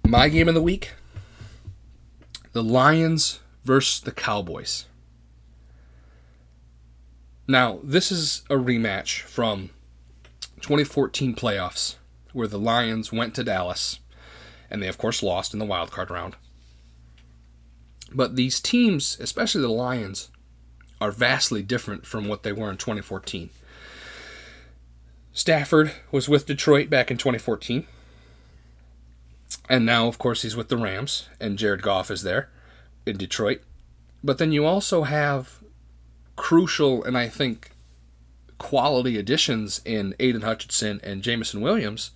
My 0.07 0.29
game 0.29 0.49
of 0.49 0.55
the 0.55 0.63
week 0.63 0.93
the 2.53 2.63
Lions 2.65 3.39
versus 3.65 4.01
the 4.01 4.11
Cowboys. 4.11 4.87
Now, 7.47 7.79
this 7.85 8.11
is 8.11 8.43
a 8.51 8.55
rematch 8.55 9.21
from 9.21 9.71
2014 10.61 11.35
playoffs 11.37 11.95
where 12.33 12.49
the 12.49 12.59
Lions 12.59 13.13
went 13.13 13.35
to 13.35 13.45
Dallas 13.45 14.01
and 14.71 14.83
they, 14.83 14.89
of 14.89 14.99
course, 14.99 15.23
lost 15.23 15.53
in 15.53 15.59
the 15.59 15.67
wild 15.67 15.91
card 15.91 16.11
round. 16.11 16.37
But 18.13 18.37
these 18.37 18.61
teams, 18.61 19.19
especially 19.21 19.63
the 19.63 19.69
Lions, 19.69 20.31
are 21.01 21.11
vastly 21.11 21.63
different 21.63 22.07
from 22.07 22.29
what 22.29 22.43
they 22.43 22.53
were 22.53 22.71
in 22.71 22.77
2014. 22.77 23.51
Stafford 25.33 25.93
was 26.11 26.29
with 26.29 26.47
Detroit 26.47 26.91
back 26.91 27.11
in 27.11 27.17
2014. 27.17 27.87
And 29.69 29.87
now, 29.87 30.07
of 30.07 30.19
course, 30.19 30.43
he's 30.43 30.57
with 30.57 30.69
the 30.69 30.77
Rams, 30.77 31.29
and 31.41 31.59
Jared 31.59 31.83
Goff 31.83 32.11
is 32.11 32.23
there 32.23 32.51
in 33.07 33.17
Detroit. 33.17 33.63
But 34.23 34.39
then 34.39 34.53
you 34.53 34.67
also 34.67 35.05
have 35.05 35.61
crucial 36.37 37.05
and 37.05 37.19
I 37.19 37.29
think 37.29 37.71
quality 38.59 39.19
additions 39.19 39.81
in 39.85 40.15
Aidan 40.19 40.43
Hutchinson 40.43 41.01
and 41.03 41.23
Jameson 41.23 41.61
Williams, 41.61 42.11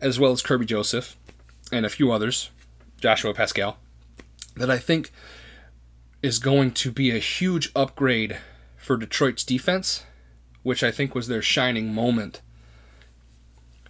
as 0.00 0.18
well 0.18 0.32
as 0.32 0.42
Kerby 0.42 0.66
Joseph 0.66 1.16
and 1.72 1.84
a 1.86 1.90
few 1.90 2.12
others, 2.12 2.50
Joshua 3.00 3.34
Paschal, 3.34 3.76
that 4.56 4.70
I 4.70 4.78
think 4.78 5.10
is 6.22 6.38
going 6.38 6.72
to 6.72 6.90
be 6.90 7.10
a 7.10 7.18
huge 7.18 7.70
upgrade 7.74 8.38
for 8.76 8.96
Detroit's 8.96 9.44
defense, 9.44 10.04
which 10.62 10.82
I 10.82 10.90
think 10.90 11.14
was 11.14 11.28
their 11.28 11.42
shining 11.42 11.92
moment 11.92 12.40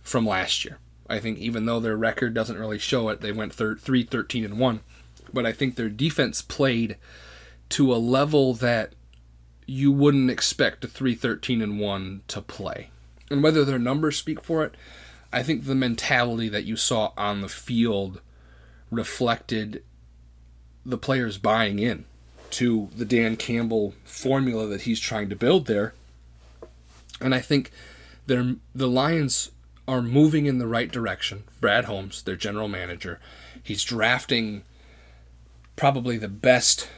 from 0.03 0.27
last 0.27 0.65
year. 0.65 0.79
I 1.09 1.19
think 1.21 1.39
even 1.39 1.67
though 1.67 1.81
their 1.81 1.97
record 1.97 2.35
doesn't 2.35 2.59
really 2.59 2.79
show 2.79 3.09
it, 3.09 3.21
they 3.21 3.33
went 3.33 3.55
thir- 3.55 3.77
3 3.77 4.03
13 4.05 4.45
and 4.45 4.59
1. 4.59 4.81
But 5.33 5.47
I 5.47 5.53
think 5.53 5.77
their 5.77 5.89
defense 5.89 6.43
played 6.43 6.97
to 7.71 7.93
a 7.93 7.97
level 7.97 8.55
that 8.55 8.93
you 9.67 9.91
wouldn't 9.93 10.31
expect 10.31 10.85
a 10.85 10.89
3 10.89 11.15
13 11.15 11.63
and 11.63 11.81
1 11.81 12.23
to 12.29 12.41
play. 12.41 12.91
And 13.31 13.43
whether 13.43 13.65
their 13.65 13.79
numbers 13.79 14.17
speak 14.17 14.43
for 14.43 14.65
it, 14.65 14.75
I 15.33 15.43
think 15.43 15.65
the 15.65 15.75
mentality 15.75 16.49
that 16.49 16.65
you 16.65 16.77
saw 16.77 17.13
on 17.17 17.41
the 17.41 17.49
field 17.49 18.21
reflected 18.91 19.83
the 20.85 20.99
players 20.99 21.39
buying 21.39 21.79
in 21.79 22.05
to 22.51 22.89
the 22.97 23.05
Dan 23.05 23.37
Campbell 23.37 23.95
formula 24.05 24.67
that 24.69 24.83
he's 24.83 25.01
trying 25.01 25.29
to 25.29 25.37
build 25.37 25.67
there. 25.67 25.95
And 27.21 27.35
I 27.35 27.41
think 27.41 27.71
they're, 28.27 28.55
the 28.75 28.89
Lions 28.89 29.51
are 29.89 30.03
moving 30.03 30.47
in 30.47 30.59
the 30.59 30.67
right 30.67 30.91
direction. 30.91 31.45
Brad 31.61 31.87
Holmes, 31.87 32.23
their 32.23 32.37
general 32.37 32.69
manager, 32.69 33.21
he's 33.63 33.85
drafting 33.85 34.63
probably 35.75 36.19
the 36.19 36.29
best 36.29 36.89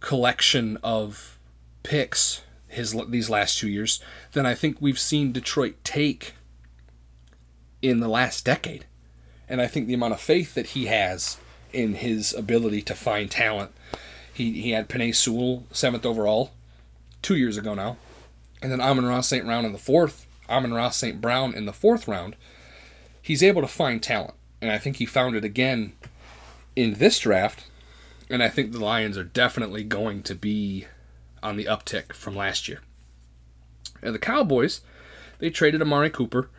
collection 0.00 0.78
of 0.82 1.38
picks 1.82 2.42
his 2.68 2.94
these 3.08 3.30
last 3.30 3.58
two 3.58 3.68
years 3.68 4.02
than 4.32 4.44
I 4.44 4.54
think 4.54 4.76
we've 4.80 4.98
seen 4.98 5.32
Detroit 5.32 5.76
take 5.84 6.34
in 7.82 8.00
the 8.00 8.08
last 8.08 8.44
decade. 8.44 8.86
And 9.48 9.60
I 9.60 9.66
think 9.66 9.86
the 9.86 9.94
amount 9.94 10.14
of 10.14 10.20
faith 10.20 10.54
that 10.54 10.68
he 10.68 10.86
has 10.86 11.38
in 11.72 11.94
his 11.94 12.34
ability 12.34 12.82
to 12.82 12.94
find 12.94 13.30
talent. 13.30 13.72
He, 14.32 14.60
he 14.60 14.70
had 14.70 14.88
Penei 14.88 15.14
Sewell, 15.14 15.64
seventh 15.72 16.06
overall, 16.06 16.52
two 17.22 17.36
years 17.36 17.56
ago 17.56 17.74
now. 17.74 17.96
And 18.62 18.72
then 18.72 18.80
Amon 18.80 19.06
Ross 19.06 19.28
St. 19.28 19.44
Brown 19.44 19.64
in 19.64 19.72
the 19.72 19.78
fourth, 19.78 20.26
Amon-Ra 20.48 20.90
St. 20.90 21.20
Brown 21.20 21.54
in 21.54 21.66
the 21.66 21.72
fourth 21.72 22.08
round. 22.08 22.36
He's 23.20 23.42
able 23.42 23.62
to 23.62 23.68
find 23.68 24.02
talent. 24.02 24.34
And 24.60 24.70
I 24.70 24.78
think 24.78 24.96
he 24.96 25.06
found 25.06 25.36
it 25.36 25.44
again 25.44 25.92
in 26.74 26.94
this 26.94 27.18
draft. 27.18 27.64
And 28.30 28.42
I 28.42 28.48
think 28.48 28.72
the 28.72 28.84
Lions 28.84 29.16
are 29.16 29.24
definitely 29.24 29.84
going 29.84 30.22
to 30.24 30.34
be 30.34 30.86
on 31.42 31.56
the 31.56 31.66
uptick 31.66 32.12
from 32.12 32.34
last 32.34 32.68
year. 32.68 32.80
And 34.02 34.14
the 34.14 34.18
Cowboys, 34.18 34.80
they 35.38 35.50
traded 35.50 35.82
Amari 35.82 36.10
Cooper. 36.10 36.50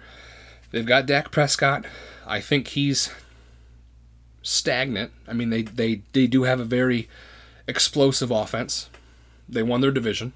They've 0.72 0.86
got 0.86 1.06
Dak 1.06 1.32
Prescott. 1.32 1.86
I 2.28 2.40
think 2.40 2.70
he's 2.70 3.10
stagnant. 4.42 5.12
I 5.28 5.34
mean, 5.34 5.50
they, 5.50 5.64
they, 5.64 6.02
they 6.14 6.28
do 6.28 6.44
have 6.44 6.60
a 6.60 6.66
very 6.66 7.10
explosive 7.68 8.32
offense. 8.32 8.90
They 9.48 9.64
won 9.64 9.82
their 9.82 9.92
division. 9.92 10.34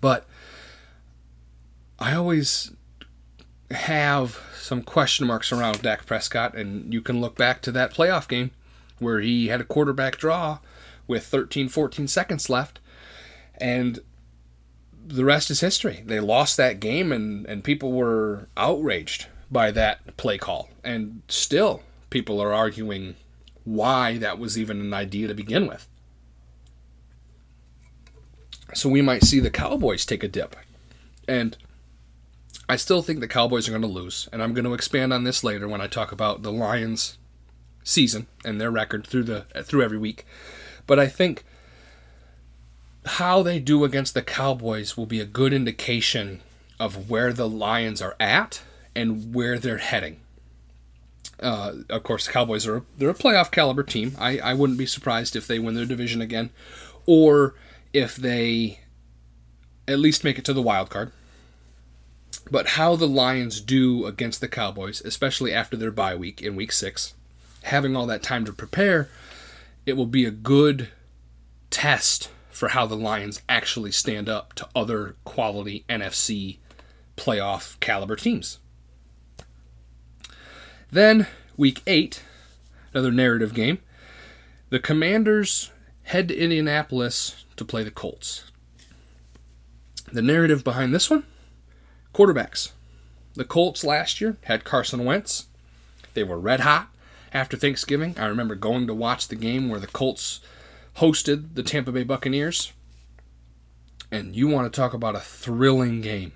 But 0.00 0.26
I 1.98 2.14
always 2.14 2.72
have 3.70 4.40
some 4.54 4.82
question 4.82 5.26
marks 5.26 5.52
around 5.52 5.82
Dak 5.82 6.06
Prescott, 6.06 6.54
and 6.54 6.92
you 6.92 7.00
can 7.00 7.20
look 7.20 7.36
back 7.36 7.62
to 7.62 7.72
that 7.72 7.94
playoff 7.94 8.28
game 8.28 8.50
where 8.98 9.20
he 9.20 9.48
had 9.48 9.60
a 9.60 9.64
quarterback 9.64 10.16
draw 10.16 10.58
with 11.06 11.26
13, 11.26 11.68
14 11.68 12.06
seconds 12.06 12.48
left, 12.50 12.80
and 13.58 14.00
the 15.10 15.24
rest 15.24 15.50
is 15.50 15.60
history. 15.60 16.02
They 16.06 16.20
lost 16.20 16.56
that 16.56 16.80
game, 16.80 17.12
and, 17.12 17.46
and 17.46 17.64
people 17.64 17.92
were 17.92 18.48
outraged 18.56 19.26
by 19.50 19.70
that 19.72 20.16
play 20.16 20.38
call. 20.38 20.68
And 20.84 21.22
still, 21.28 21.82
people 22.10 22.40
are 22.40 22.52
arguing 22.52 23.16
why 23.64 24.18
that 24.18 24.38
was 24.38 24.58
even 24.58 24.80
an 24.80 24.94
idea 24.94 25.28
to 25.28 25.34
begin 25.34 25.66
with. 25.66 25.86
So 28.74 28.88
we 28.88 29.02
might 29.02 29.24
see 29.24 29.40
the 29.40 29.50
Cowboys 29.50 30.06
take 30.06 30.22
a 30.22 30.28
dip. 30.28 30.54
And 31.26 31.56
I 32.68 32.76
still 32.76 33.02
think 33.02 33.20
the 33.20 33.28
Cowboys 33.28 33.66
are 33.66 33.72
going 33.72 33.82
to 33.82 33.88
lose. 33.88 34.28
And 34.32 34.42
I'm 34.42 34.54
going 34.54 34.64
to 34.64 34.74
expand 34.74 35.12
on 35.12 35.24
this 35.24 35.42
later 35.42 35.66
when 35.66 35.80
I 35.80 35.88
talk 35.88 36.12
about 36.12 36.42
the 36.42 36.52
Lions 36.52 37.18
season 37.82 38.28
and 38.44 38.60
their 38.60 38.70
record 38.70 39.06
through 39.06 39.24
the 39.24 39.46
through 39.64 39.82
every 39.82 39.98
week. 39.98 40.24
But 40.86 40.98
I 40.98 41.08
think 41.08 41.44
how 43.04 43.42
they 43.42 43.58
do 43.58 43.84
against 43.84 44.14
the 44.14 44.22
Cowboys 44.22 44.96
will 44.96 45.06
be 45.06 45.20
a 45.20 45.26
good 45.26 45.52
indication 45.52 46.40
of 46.78 47.10
where 47.10 47.32
the 47.32 47.48
Lions 47.48 48.02
are 48.02 48.16
at 48.20 48.62
and 48.94 49.34
where 49.34 49.58
they're 49.58 49.78
heading. 49.78 50.20
Uh, 51.40 51.76
of 51.88 52.02
course, 52.02 52.26
the 52.26 52.32
Cowboys 52.32 52.66
are 52.66 52.82
they're 52.98 53.10
a 53.10 53.14
playoff 53.14 53.50
caliber 53.50 53.82
team. 53.82 54.14
I, 54.18 54.38
I 54.38 54.54
wouldn't 54.54 54.78
be 54.78 54.86
surprised 54.86 55.34
if 55.34 55.46
they 55.46 55.58
win 55.58 55.74
their 55.74 55.86
division 55.86 56.20
again, 56.20 56.50
or 57.06 57.54
if 57.92 58.16
they 58.16 58.80
at 59.88 59.98
least 59.98 60.24
make 60.24 60.38
it 60.38 60.44
to 60.44 60.52
the 60.52 60.62
wild 60.62 60.90
card. 60.90 61.12
But 62.50 62.68
how 62.68 62.96
the 62.96 63.08
Lions 63.08 63.60
do 63.60 64.06
against 64.06 64.40
the 64.40 64.48
Cowboys, 64.48 65.00
especially 65.02 65.52
after 65.52 65.76
their 65.76 65.90
bye 65.90 66.14
week 66.14 66.42
in 66.42 66.56
week 66.56 66.72
six, 66.72 67.14
having 67.62 67.96
all 67.96 68.06
that 68.06 68.22
time 68.22 68.44
to 68.44 68.52
prepare, 68.52 69.08
it 69.86 69.94
will 69.94 70.06
be 70.06 70.26
a 70.26 70.30
good 70.30 70.88
test 71.70 72.28
for 72.60 72.68
how 72.68 72.84
the 72.84 72.94
Lions 72.94 73.40
actually 73.48 73.90
stand 73.90 74.28
up 74.28 74.52
to 74.52 74.68
other 74.76 75.16
quality 75.24 75.82
NFC 75.88 76.58
playoff 77.16 77.80
caliber 77.80 78.16
teams. 78.16 78.58
Then, 80.90 81.26
week 81.56 81.80
eight, 81.86 82.22
another 82.92 83.12
narrative 83.12 83.54
game. 83.54 83.78
The 84.68 84.78
Commanders 84.78 85.70
head 86.02 86.28
to 86.28 86.36
Indianapolis 86.36 87.46
to 87.56 87.64
play 87.64 87.82
the 87.82 87.90
Colts. 87.90 88.44
The 90.12 90.20
narrative 90.20 90.62
behind 90.62 90.94
this 90.94 91.08
one 91.08 91.24
quarterbacks. 92.12 92.72
The 93.36 93.46
Colts 93.46 93.84
last 93.84 94.20
year 94.20 94.36
had 94.42 94.64
Carson 94.64 95.06
Wentz. 95.06 95.46
They 96.12 96.24
were 96.24 96.38
red 96.38 96.60
hot 96.60 96.90
after 97.32 97.56
Thanksgiving. 97.56 98.16
I 98.18 98.26
remember 98.26 98.54
going 98.54 98.86
to 98.86 98.92
watch 98.92 99.28
the 99.28 99.36
game 99.36 99.70
where 99.70 99.80
the 99.80 99.86
Colts 99.86 100.40
hosted 101.00 101.54
the 101.54 101.62
Tampa 101.62 101.90
Bay 101.92 102.04
Buccaneers. 102.04 102.72
And 104.12 104.36
you 104.36 104.48
want 104.48 104.70
to 104.70 104.76
talk 104.76 104.92
about 104.92 105.16
a 105.16 105.20
thrilling 105.20 106.00
game. 106.02 106.32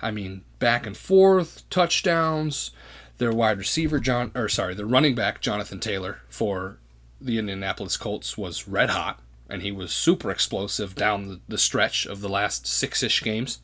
I 0.00 0.10
mean, 0.10 0.44
back 0.58 0.86
and 0.86 0.96
forth, 0.96 1.68
touchdowns, 1.70 2.70
their 3.18 3.32
wide 3.32 3.58
receiver 3.58 3.98
John 3.98 4.30
or 4.34 4.48
sorry, 4.48 4.74
their 4.74 4.86
running 4.86 5.14
back 5.14 5.40
Jonathan 5.40 5.80
Taylor 5.80 6.20
for 6.28 6.78
the 7.20 7.38
Indianapolis 7.38 7.96
Colts 7.96 8.36
was 8.36 8.68
red 8.68 8.90
hot 8.90 9.20
and 9.48 9.62
he 9.62 9.72
was 9.72 9.92
super 9.92 10.30
explosive 10.30 10.94
down 10.94 11.28
the, 11.28 11.40
the 11.48 11.58
stretch 11.58 12.04
of 12.06 12.20
the 12.20 12.28
last 12.28 12.66
six-ish 12.66 13.22
games. 13.22 13.60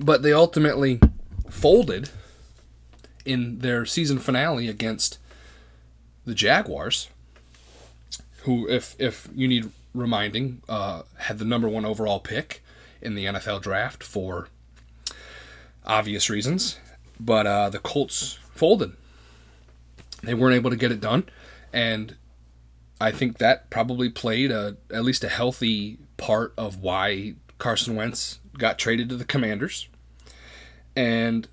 But 0.00 0.22
they 0.22 0.32
ultimately 0.32 1.00
folded 1.50 2.10
in 3.24 3.58
their 3.58 3.84
season 3.84 4.18
finale 4.18 4.68
against 4.68 5.18
the 6.24 6.34
Jaguars, 6.34 7.08
who, 8.42 8.68
if 8.68 8.96
if 8.98 9.28
you 9.34 9.48
need 9.48 9.70
reminding, 9.94 10.62
uh, 10.68 11.02
had 11.18 11.38
the 11.38 11.44
number 11.44 11.68
one 11.68 11.84
overall 11.84 12.20
pick 12.20 12.62
in 13.00 13.14
the 13.14 13.24
NFL 13.26 13.62
draft 13.62 14.02
for 14.02 14.48
obvious 15.84 16.30
reasons, 16.30 16.78
but 17.18 17.46
uh, 17.46 17.68
the 17.70 17.78
Colts 17.78 18.38
folded. 18.54 18.92
They 20.22 20.34
weren't 20.34 20.54
able 20.54 20.70
to 20.70 20.76
get 20.76 20.92
it 20.92 21.00
done, 21.00 21.24
and 21.72 22.16
I 23.00 23.10
think 23.10 23.38
that 23.38 23.68
probably 23.70 24.08
played 24.08 24.52
a 24.52 24.76
at 24.92 25.04
least 25.04 25.24
a 25.24 25.28
healthy 25.28 25.98
part 26.16 26.54
of 26.56 26.78
why 26.78 27.34
Carson 27.58 27.96
Wentz 27.96 28.38
got 28.58 28.78
traded 28.78 29.08
to 29.08 29.16
the 29.16 29.24
Commanders. 29.24 29.88
And 30.94 31.48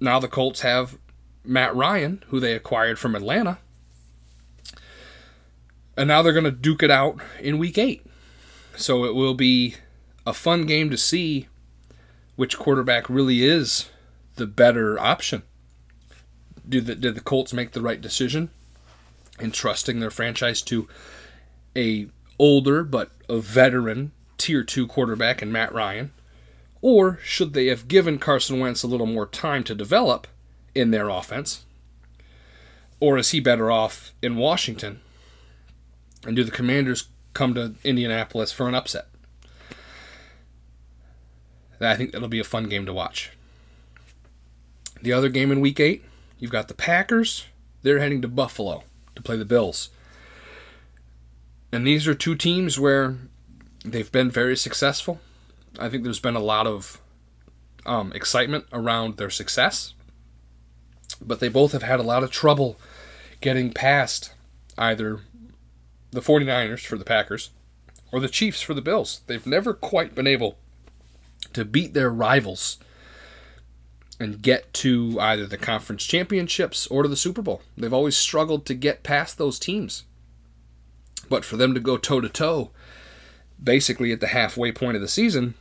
now 0.00 0.18
the 0.20 0.28
Colts 0.28 0.60
have 0.62 0.98
Matt 1.44 1.74
Ryan, 1.74 2.22
who 2.28 2.40
they 2.40 2.54
acquired 2.54 2.98
from 2.98 3.14
Atlanta. 3.14 3.58
And 5.98 6.06
now 6.06 6.22
they're 6.22 6.32
going 6.32 6.44
to 6.44 6.52
duke 6.52 6.84
it 6.84 6.92
out 6.92 7.18
in 7.40 7.58
week 7.58 7.76
8. 7.76 8.06
So 8.76 9.04
it 9.04 9.16
will 9.16 9.34
be 9.34 9.74
a 10.24 10.32
fun 10.32 10.64
game 10.64 10.90
to 10.90 10.96
see 10.96 11.48
which 12.36 12.56
quarterback 12.56 13.10
really 13.10 13.44
is 13.44 13.90
the 14.36 14.46
better 14.46 14.96
option. 15.00 15.42
Did 16.68 16.86
the, 16.86 16.94
did 16.94 17.16
the 17.16 17.20
Colts 17.20 17.52
make 17.52 17.72
the 17.72 17.82
right 17.82 18.00
decision 18.00 18.50
in 19.40 19.50
trusting 19.50 19.98
their 19.98 20.12
franchise 20.12 20.62
to 20.62 20.86
a 21.76 22.06
older 22.38 22.84
but 22.84 23.10
a 23.28 23.38
veteran 23.38 24.12
tier 24.36 24.62
2 24.62 24.86
quarterback 24.86 25.42
in 25.42 25.50
Matt 25.50 25.74
Ryan? 25.74 26.12
Or 26.80 27.18
should 27.24 27.54
they 27.54 27.66
have 27.66 27.88
given 27.88 28.20
Carson 28.20 28.60
Wentz 28.60 28.84
a 28.84 28.86
little 28.86 29.06
more 29.06 29.26
time 29.26 29.64
to 29.64 29.74
develop 29.74 30.28
in 30.76 30.92
their 30.92 31.08
offense? 31.08 31.64
Or 33.00 33.18
is 33.18 33.30
he 33.30 33.40
better 33.40 33.68
off 33.68 34.12
in 34.22 34.36
Washington? 34.36 35.00
And 36.26 36.36
do 36.36 36.44
the 36.44 36.50
Commanders 36.50 37.08
come 37.32 37.54
to 37.54 37.74
Indianapolis 37.84 38.52
for 38.52 38.68
an 38.68 38.74
upset? 38.74 39.06
I 41.80 41.94
think 41.94 42.12
that'll 42.12 42.28
be 42.28 42.40
a 42.40 42.44
fun 42.44 42.64
game 42.64 42.86
to 42.86 42.92
watch. 42.92 43.30
The 45.00 45.12
other 45.12 45.28
game 45.28 45.52
in 45.52 45.60
week 45.60 45.78
eight, 45.78 46.04
you've 46.38 46.50
got 46.50 46.68
the 46.68 46.74
Packers. 46.74 47.46
They're 47.82 48.00
heading 48.00 48.20
to 48.22 48.28
Buffalo 48.28 48.82
to 49.14 49.22
play 49.22 49.36
the 49.36 49.44
Bills. 49.44 49.90
And 51.70 51.86
these 51.86 52.08
are 52.08 52.14
two 52.14 52.34
teams 52.34 52.80
where 52.80 53.16
they've 53.84 54.10
been 54.10 54.30
very 54.30 54.56
successful. 54.56 55.20
I 55.78 55.88
think 55.88 56.02
there's 56.02 56.20
been 56.20 56.34
a 56.34 56.40
lot 56.40 56.66
of 56.66 57.00
um, 57.86 58.12
excitement 58.12 58.64
around 58.72 59.16
their 59.16 59.30
success. 59.30 59.94
But 61.20 61.40
they 61.40 61.48
both 61.48 61.72
have 61.72 61.82
had 61.82 62.00
a 62.00 62.04
lot 62.04 62.22
of 62.22 62.30
trouble 62.30 62.78
getting 63.40 63.72
past 63.72 64.32
either 64.76 65.20
the 66.10 66.20
49ers 66.20 66.84
for 66.86 66.96
the 66.96 67.04
Packers 67.04 67.50
or 68.12 68.20
the 68.20 68.28
Chiefs 68.28 68.62
for 68.62 68.74
the 68.74 68.82
Bills. 68.82 69.20
They've 69.26 69.46
never 69.46 69.74
quite 69.74 70.14
been 70.14 70.26
able 70.26 70.58
to 71.52 71.64
beat 71.64 71.94
their 71.94 72.10
rivals 72.10 72.78
and 74.20 74.42
get 74.42 74.72
to 74.74 75.18
either 75.20 75.46
the 75.46 75.56
conference 75.56 76.04
championships 76.04 76.86
or 76.88 77.02
to 77.02 77.08
the 77.08 77.16
Super 77.16 77.42
Bowl. 77.42 77.62
They've 77.76 77.92
always 77.92 78.16
struggled 78.16 78.66
to 78.66 78.74
get 78.74 79.02
past 79.02 79.38
those 79.38 79.58
teams. 79.58 80.04
But 81.28 81.44
for 81.44 81.56
them 81.56 81.74
to 81.74 81.80
go 81.80 81.96
toe 81.96 82.20
to 82.20 82.28
toe, 82.28 82.70
basically 83.62 84.12
at 84.12 84.20
the 84.20 84.28
halfway 84.28 84.72
point 84.72 84.96
of 84.96 85.02
the 85.02 85.08
season, 85.08 85.54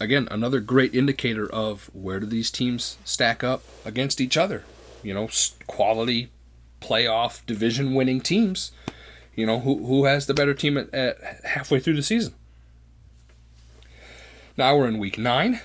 again, 0.00 0.28
another 0.30 0.60
great 0.60 0.94
indicator 0.94 1.50
of 1.50 1.90
where 1.92 2.20
do 2.20 2.26
these 2.26 2.50
teams 2.50 2.98
stack 3.04 3.42
up 3.42 3.64
against 3.84 4.20
each 4.20 4.36
other. 4.36 4.64
You 5.02 5.14
know, 5.14 5.28
quality 5.66 6.30
playoff 6.80 7.44
division 7.46 7.94
winning 7.94 8.20
teams. 8.20 8.72
You 9.34 9.46
know, 9.46 9.60
who, 9.60 9.86
who 9.86 10.04
has 10.04 10.26
the 10.26 10.34
better 10.34 10.54
team 10.54 10.76
at, 10.76 10.92
at 10.92 11.44
halfway 11.44 11.80
through 11.80 11.96
the 11.96 12.02
season? 12.02 12.34
Now 14.56 14.76
we're 14.76 14.88
in 14.88 14.98
week 14.98 15.16
nine, 15.16 15.60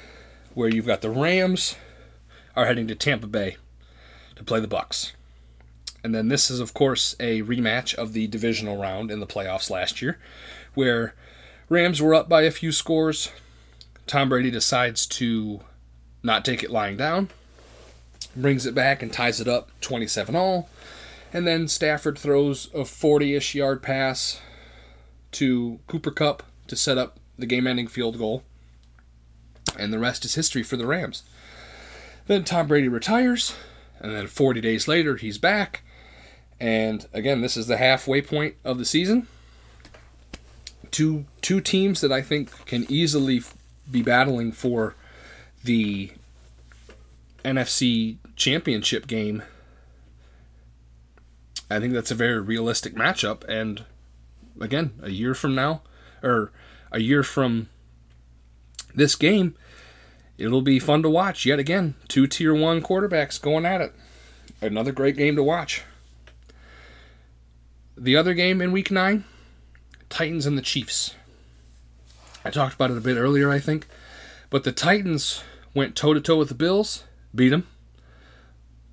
where 0.54 0.70
you've 0.70 0.88
got 0.88 1.02
the 1.02 1.10
Rams 1.10 1.76
are 2.56 2.66
heading 2.66 2.88
to 2.88 2.96
Tampa 2.96 3.28
Bay 3.28 3.58
to 4.36 4.44
play 4.44 4.60
the 4.60 4.68
Bucks. 4.68 5.14
And 6.04 6.16
then 6.16 6.30
this 6.30 6.50
is 6.50 6.60
of 6.60 6.74
course 6.74 7.16
a 7.20 7.42
rematch 7.42 7.94
of 7.96 8.14
the 8.14 8.28
divisional 8.28 8.78
round 8.78 9.12
in 9.12 9.20
the 9.20 9.28
playoffs 9.28 9.70
last 9.70 10.02
year 10.02 10.18
where 10.74 11.14
Rams 11.70 12.02
were 12.02 12.16
up 12.16 12.30
by 12.30 12.44
a 12.44 12.52
few 12.52 12.72
scores. 12.72 13.30
Tom 14.06 14.30
Brady 14.30 14.50
decides 14.50 15.06
to 15.08 15.62
not 16.24 16.46
take 16.46 16.64
it 16.64 16.72
lying 16.72 16.96
down, 16.96 17.30
brings 18.36 18.66
it 18.66 18.74
back 18.74 19.04
and 19.04 19.12
ties 19.12 19.42
it 19.42 19.48
up 19.48 19.70
27 19.82 20.36
all. 20.36 20.70
And 21.38 21.46
then 21.46 21.68
Stafford 21.68 22.18
throws 22.18 22.68
a 22.74 22.84
40 22.84 23.36
ish 23.36 23.54
yard 23.54 23.84
pass 23.84 24.42
to 25.34 25.80
Cooper 25.86 26.10
Kupp 26.10 26.42
to 26.66 26.76
set 26.76 26.98
up 26.98 27.20
the 27.38 27.46
game 27.46 27.68
ending 27.68 27.86
field 27.86 28.18
goal. 28.18 28.42
And 29.78 29.94
the 29.94 30.00
rest 30.00 30.26
is 30.26 30.34
history 30.34 30.64
for 30.64 30.78
the 30.78 30.88
Rams. 30.88 31.22
Then 32.26 32.44
Tom 32.44 32.66
Brady 32.66 32.88
retires, 32.88 33.54
and 34.00 34.12
then 34.12 34.26
40 34.26 34.62
days 34.62 34.88
later, 34.88 35.16
he's 35.16 35.38
back. 35.38 35.84
And 36.60 37.06
again, 37.14 37.42
this 37.42 37.56
is 37.56 37.68
the 37.68 37.78
halfway 37.78 38.24
point 38.24 38.56
of 38.64 38.80
the 38.80 38.86
season. 38.86 39.28
Two 40.90 41.26
two 41.42 41.62
teams 41.62 42.02
that 42.02 42.12
I 42.12 42.24
think 42.24 42.66
can 42.66 42.88
easily 42.90 43.44
be 43.92 44.02
battling 44.02 44.54
for 44.54 44.96
the 45.64 46.14
NFC 47.46 48.18
Championship 48.36 49.06
game. 49.06 49.44
I 51.70 51.80
think 51.80 51.94
that's 51.94 52.12
a 52.12 52.16
very 52.16 52.40
realistic 52.40 52.96
matchup, 52.96 53.44
and 53.48 53.84
again, 54.60 54.94
a 55.02 55.10
year 55.10 55.34
from 55.34 55.54
now, 55.54 55.82
or 56.24 56.52
a 56.92 57.00
year 57.00 57.24
from 57.24 57.70
this 58.96 59.16
game, 59.16 59.56
it'll 60.38 60.62
be 60.62 60.80
fun 60.80 61.04
to 61.04 61.10
watch 61.10 61.46
yet 61.46 61.60
again. 61.60 61.96
Two 62.08 62.28
tier 62.28 62.54
one 62.54 62.82
quarterbacks 62.82 63.42
going 63.42 63.66
at 63.66 63.82
it. 63.82 63.94
Another 64.62 64.92
great 64.92 65.18
game 65.18 65.36
to 65.36 65.44
watch. 65.44 65.84
The 67.98 68.16
other 68.16 68.34
game 68.34 68.62
in 68.62 68.72
week 68.72 68.92
nine 68.92 69.26
Titans 70.10 70.46
and 70.46 70.58
the 70.58 70.62
Chiefs. 70.62 71.16
I 72.46 72.50
talked 72.50 72.76
about 72.76 72.92
it 72.92 72.98
a 72.98 73.02
bit 73.02 73.18
earlier, 73.18 73.50
I 73.50 73.60
think. 73.60 73.88
But 74.50 74.64
the 74.64 74.72
Titans 74.72 75.44
went 75.74 75.96
toe 75.96 76.14
to 76.14 76.22
toe 76.22 76.38
with 76.38 76.48
the 76.48 76.56
Bills, 76.56 77.04
beat 77.36 77.50
them. 77.50 77.68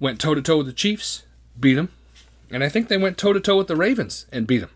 Went 0.01 0.21
toe 0.21 0.35
to 0.35 0.43
toe 0.43 0.59
with 0.59 0.67
the 0.67 0.73
Chiefs, 0.73 1.25
beat 1.59 1.75
them. 1.75 1.91
And 2.51 2.63
I 2.63 2.69
think 2.69 2.89
they 2.89 2.97
went 2.97 3.19
toe 3.19 3.33
to 3.33 3.41
toe 3.41 3.59
with 3.59 3.69
the 3.69 3.77
Ravens 3.77 4.27
and 4.33 4.47
beat 4.47 4.59
them. 4.59 4.71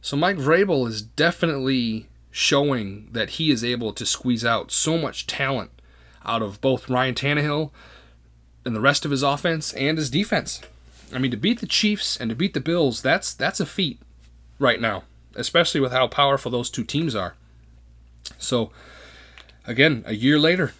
So 0.00 0.16
Mike 0.16 0.36
Vrabel 0.36 0.86
is 0.88 1.02
definitely 1.02 2.08
showing 2.30 3.08
that 3.12 3.30
he 3.30 3.50
is 3.50 3.64
able 3.64 3.92
to 3.92 4.06
squeeze 4.06 4.44
out 4.44 4.70
so 4.70 4.96
much 4.96 5.26
talent 5.26 5.70
out 6.24 6.42
of 6.42 6.60
both 6.60 6.88
Ryan 6.88 7.14
Tannehill 7.14 7.70
and 8.64 8.76
the 8.76 8.80
rest 8.80 9.04
of 9.04 9.10
his 9.10 9.22
offense 9.22 9.72
and 9.72 9.98
his 9.98 10.10
defense. 10.10 10.60
I 11.12 11.18
mean, 11.18 11.30
to 11.30 11.36
beat 11.36 11.60
the 11.60 11.66
Chiefs 11.66 12.16
and 12.16 12.28
to 12.28 12.36
beat 12.36 12.54
the 12.54 12.60
Bills, 12.60 13.02
that's 13.02 13.32
that's 13.32 13.60
a 13.60 13.66
feat 13.66 13.98
right 14.58 14.80
now, 14.80 15.04
especially 15.34 15.80
with 15.80 15.92
how 15.92 16.06
powerful 16.06 16.50
those 16.50 16.70
two 16.70 16.84
teams 16.84 17.14
are. 17.14 17.34
So, 18.36 18.70
again, 19.66 20.04
a 20.06 20.14
year 20.14 20.38
later, 20.38 20.74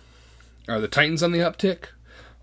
are 0.68 0.80
the 0.80 0.88
Titans 0.88 1.22
on 1.22 1.32
the 1.32 1.38
uptick, 1.38 1.86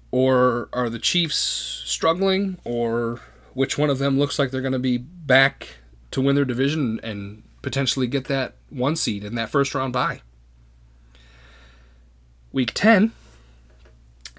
or 0.10 0.68
are 0.74 0.90
the 0.90 1.00
Chiefs 1.00 1.38
struggling, 1.86 2.58
or 2.64 3.22
which 3.56 3.78
one 3.78 3.90
of 3.90 3.98
them 3.98 4.20
looks 4.20 4.38
like 4.38 4.52
they're 4.52 4.62
going 4.62 4.74
to 4.74 4.80
be 4.80 4.98
back 4.98 5.78
to 6.12 6.22
win 6.22 6.36
their 6.36 6.46
division 6.46 7.00
and 7.02 7.42
potentially 7.64 8.06
get 8.06 8.26
that 8.26 8.54
one 8.70 8.96
seed 8.96 9.24
in 9.24 9.34
that 9.34 9.50
first 9.50 9.74
round 9.74 9.92
bye. 9.92 10.22
Week 12.52 12.72
10, 12.76 13.12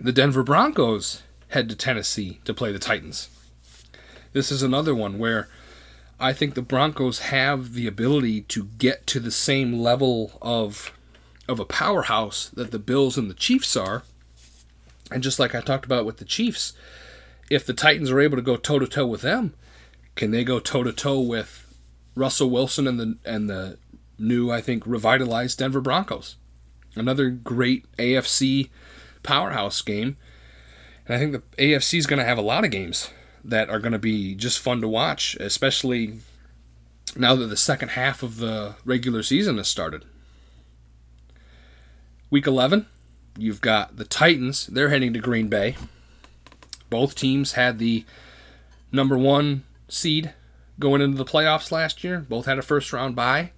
the 0.01 0.13
Denver 0.13 0.43
Broncos 0.43 1.23
head 1.49 1.69
to 1.71 1.75
Tennessee 1.75 2.41
to 2.45 2.55
play 2.55 2.73
the 2.73 2.79
Titans. 2.79 3.31
This 4.33 4.53
is 4.53 4.63
another 4.63 4.95
one 4.95 5.19
where 5.19 5.49
I 6.21 6.35
think 6.35 6.55
the 6.55 6.63
Broncos 6.63 7.21
have 7.21 7.73
the 7.73 7.87
ability 7.87 8.43
to 8.43 8.65
get 8.65 9.07
to 9.09 9.21
the 9.21 9.31
same 9.31 9.79
level 9.79 10.39
of 10.43 10.93
of 11.49 11.59
a 11.59 11.65
powerhouse 11.65 12.49
that 12.51 12.71
the 12.71 12.79
Bills 12.79 13.17
and 13.17 13.31
the 13.31 13.35
Chiefs 13.35 13.77
are. 13.77 14.03
And 15.11 15.23
just 15.23 15.39
like 15.39 15.55
I 15.55 15.61
talked 15.61 15.85
about 15.85 16.05
with 16.05 16.17
the 16.17 16.25
Chiefs, 16.25 16.73
if 17.51 17.67
the 17.67 17.75
Titans 17.75 18.11
are 18.11 18.21
able 18.21 18.37
to 18.37 18.43
go 18.43 18.57
toe 18.57 18.79
to 18.79 18.87
toe 18.87 19.07
with 19.07 19.23
them, 19.23 19.55
can 20.15 20.31
they 20.31 20.45
go 20.45 20.59
toe 20.59 20.83
to 20.83 20.93
toe 20.93 21.21
with 21.21 21.67
Russell 22.15 22.51
Wilson 22.51 22.89
and 22.89 22.99
the 22.99 23.19
and 23.25 23.49
the 23.49 23.79
new, 24.19 24.51
I 24.51 24.61
think, 24.61 24.87
revitalized 24.87 25.59
Denver 25.59 25.81
Broncos. 25.81 26.37
Another 26.95 27.29
great 27.29 27.85
AFC 27.99 28.71
powerhouse 29.23 29.83
game. 29.83 30.17
And 31.07 31.15
I 31.15 31.19
think 31.19 31.33
the 31.33 31.43
AFC 31.63 31.99
is 31.99 32.07
going 32.07 32.19
to 32.19 32.25
have 32.25 32.39
a 32.39 32.43
lot 32.43 32.65
of 32.65 32.71
games 32.71 33.11
that 33.45 33.69
are 33.69 33.79
going 33.79 33.93
to 33.93 33.99
be 33.99 34.35
just 34.35 34.59
fun 34.59 34.81
to 34.81 34.89
watch, 34.89 35.37
especially 35.39 36.21
now 37.15 37.35
that 37.37 37.47
the 37.47 37.57
second 37.57 37.91
half 37.91 38.23
of 38.23 38.39
the 38.39 38.77
regular 38.85 39.23
season 39.23 39.59
has 39.59 39.69
started. 39.69 40.05
Week 42.29 42.47
11, 42.47 42.87
you've 43.39 43.61
got 43.61 43.99
the 43.99 44.05
Titans. 44.05 44.67
They're 44.67 44.89
heading 44.89 45.13
to 45.13 45.21
Green 45.21 45.49
Bay. 45.49 45.77
Both 46.91 47.15
teams 47.15 47.53
had 47.53 47.79
the 47.79 48.05
number 48.93 49.19
one 49.19 49.65
seed 49.89 50.33
going 50.79 51.01
into 51.01 51.17
the 51.17 51.25
playoffs 51.25 51.73
last 51.73 52.05
year. 52.05 52.21
Both 52.21 52.47
had 52.47 52.59
a 52.59 52.63
first 52.63 52.93
round 52.93 53.17
bye. 53.17 53.53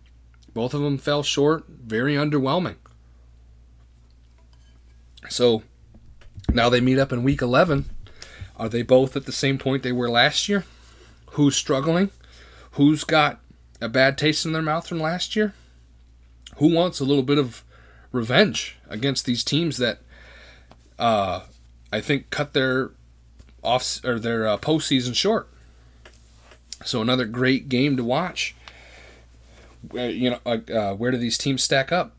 Both 0.54 0.74
of 0.74 0.80
them 0.80 0.98
fell 0.98 1.22
short. 1.22 1.64
Very 1.68 2.14
underwhelming. 2.14 2.76
So 5.28 5.62
now 6.52 6.68
they 6.68 6.80
meet 6.80 6.98
up 6.98 7.12
in 7.12 7.22
week 7.22 7.42
11. 7.42 7.86
Are 8.56 8.68
they 8.68 8.82
both 8.82 9.16
at 9.16 9.26
the 9.26 9.32
same 9.32 9.58
point 9.58 9.82
they 9.82 9.92
were 9.92 10.10
last 10.10 10.48
year? 10.48 10.64
Who's 11.32 11.56
struggling? 11.56 12.10
Who's 12.72 13.04
got 13.04 13.40
a 13.80 13.88
bad 13.88 14.18
taste 14.18 14.44
in 14.44 14.52
their 14.52 14.62
mouth 14.62 14.86
from 14.86 15.00
last 15.00 15.36
year? 15.36 15.54
Who 16.56 16.74
wants 16.74 16.98
a 16.98 17.04
little 17.04 17.22
bit 17.22 17.38
of 17.38 17.64
revenge 18.10 18.78
against 18.88 19.26
these 19.26 19.44
teams 19.44 19.76
that 19.76 20.00
uh, 20.98 21.42
I 21.92 22.00
think 22.00 22.30
cut 22.30 22.52
their 22.52 22.90
off 23.68 24.04
or 24.04 24.18
their 24.18 24.46
uh, 24.46 24.58
postseason 24.58 25.14
short? 25.14 25.48
So 26.84 27.02
another 27.02 27.26
great 27.26 27.68
game 27.68 27.96
to 27.96 28.04
watch. 28.04 28.54
You 29.92 30.30
know, 30.30 30.40
uh, 30.46 30.94
where 30.94 31.10
do 31.10 31.18
these 31.18 31.38
teams 31.38 31.62
stack 31.62 31.92
up 31.92 32.14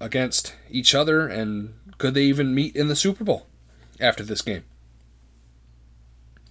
against 0.00 0.54
each 0.70 0.94
other, 0.94 1.26
and 1.26 1.74
could 1.98 2.14
they 2.14 2.22
even 2.22 2.54
meet 2.54 2.76
in 2.76 2.88
the 2.88 2.96
Super 2.96 3.24
Bowl 3.24 3.46
after 4.00 4.22
this 4.22 4.42
game? 4.42 4.64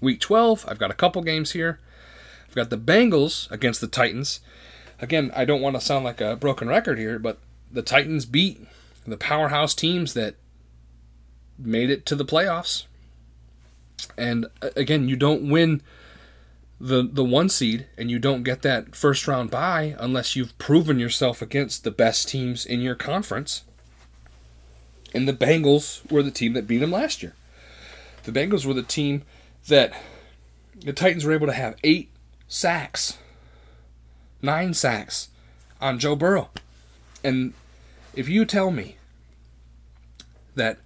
Week 0.01 0.19
12, 0.19 0.65
I've 0.67 0.79
got 0.79 0.91
a 0.91 0.95
couple 0.95 1.21
games 1.21 1.51
here. 1.51 1.79
I've 2.47 2.55
got 2.55 2.69
the 2.69 2.77
Bengals 2.77 3.49
against 3.51 3.81
the 3.81 3.87
Titans. 3.87 4.39
Again, 5.01 5.31
I 5.35 5.45
don't 5.45 5.61
want 5.61 5.75
to 5.75 5.81
sound 5.81 6.05
like 6.05 6.21
a 6.21 6.35
broken 6.35 6.67
record 6.67 6.97
here, 6.97 7.19
but 7.19 7.39
the 7.71 7.81
Titans 7.81 8.25
beat 8.25 8.65
the 9.05 9.17
powerhouse 9.17 9.73
teams 9.73 10.13
that 10.13 10.35
made 11.57 11.89
it 11.89 12.05
to 12.07 12.15
the 12.15 12.25
playoffs. 12.25 12.85
And 14.17 14.47
uh, 14.61 14.69
again, 14.75 15.07
you 15.07 15.15
don't 15.15 15.49
win 15.49 15.81
the 16.79 17.03
the 17.03 17.25
one 17.25 17.49
seed 17.49 17.87
and 17.97 18.09
you 18.09 18.19
don't 18.19 18.43
get 18.43 18.61
that 18.61 18.95
first 18.95 19.27
round 19.27 19.51
bye 19.51 19.95
unless 19.99 20.35
you've 20.35 20.57
proven 20.57 20.97
yourself 20.97 21.41
against 21.41 21.83
the 21.83 21.91
best 21.91 22.29
teams 22.29 22.65
in 22.65 22.81
your 22.81 22.95
conference. 22.95 23.63
And 25.13 25.27
the 25.27 25.33
Bengals 25.33 26.09
were 26.11 26.23
the 26.23 26.31
team 26.31 26.53
that 26.53 26.67
beat 26.67 26.77
them 26.77 26.91
last 26.91 27.23
year. 27.23 27.33
The 28.23 28.31
Bengals 28.31 28.65
were 28.65 28.73
the 28.73 28.83
team 28.83 29.23
that 29.67 29.91
the 30.75 30.93
Titans 30.93 31.25
were 31.25 31.33
able 31.33 31.47
to 31.47 31.53
have 31.53 31.75
eight 31.83 32.11
sacks, 32.47 33.17
nine 34.41 34.73
sacks 34.73 35.29
on 35.81 35.99
Joe 35.99 36.15
Burrow. 36.15 36.49
And 37.23 37.53
if 38.15 38.29
you 38.29 38.45
tell 38.45 38.71
me 38.71 38.97
that 40.55 40.77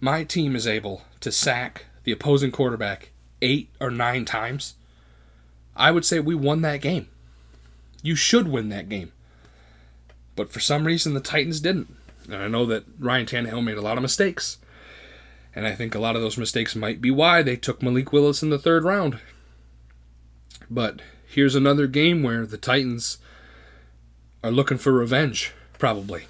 my 0.00 0.24
team 0.24 0.54
is 0.54 0.66
able 0.66 1.02
to 1.20 1.32
sack 1.32 1.86
the 2.04 2.12
opposing 2.12 2.50
quarterback 2.50 3.10
eight 3.40 3.70
or 3.80 3.90
nine 3.90 4.24
times, 4.24 4.74
I 5.76 5.90
would 5.90 6.04
say 6.04 6.20
we 6.20 6.34
won 6.34 6.62
that 6.62 6.80
game. 6.80 7.08
You 8.02 8.16
should 8.16 8.48
win 8.48 8.68
that 8.70 8.88
game. 8.88 9.12
But 10.34 10.50
for 10.50 10.60
some 10.60 10.86
reason, 10.86 11.14
the 11.14 11.20
Titans 11.20 11.60
didn't. 11.60 11.94
And 12.24 12.36
I 12.36 12.48
know 12.48 12.66
that 12.66 12.84
Ryan 12.98 13.26
Tannehill 13.26 13.64
made 13.64 13.76
a 13.76 13.82
lot 13.82 13.96
of 13.96 14.02
mistakes. 14.02 14.58
And 15.54 15.66
I 15.66 15.74
think 15.74 15.94
a 15.94 16.00
lot 16.00 16.16
of 16.16 16.22
those 16.22 16.38
mistakes 16.38 16.74
might 16.74 17.00
be 17.00 17.10
why 17.10 17.42
they 17.42 17.56
took 17.56 17.82
Malik 17.82 18.12
Willis 18.12 18.42
in 18.42 18.50
the 18.50 18.58
third 18.58 18.84
round. 18.84 19.18
But 20.70 21.02
here's 21.26 21.54
another 21.54 21.86
game 21.86 22.22
where 22.22 22.46
the 22.46 22.56
Titans 22.56 23.18
are 24.42 24.50
looking 24.50 24.78
for 24.78 24.92
revenge, 24.92 25.52
probably. 25.78 26.24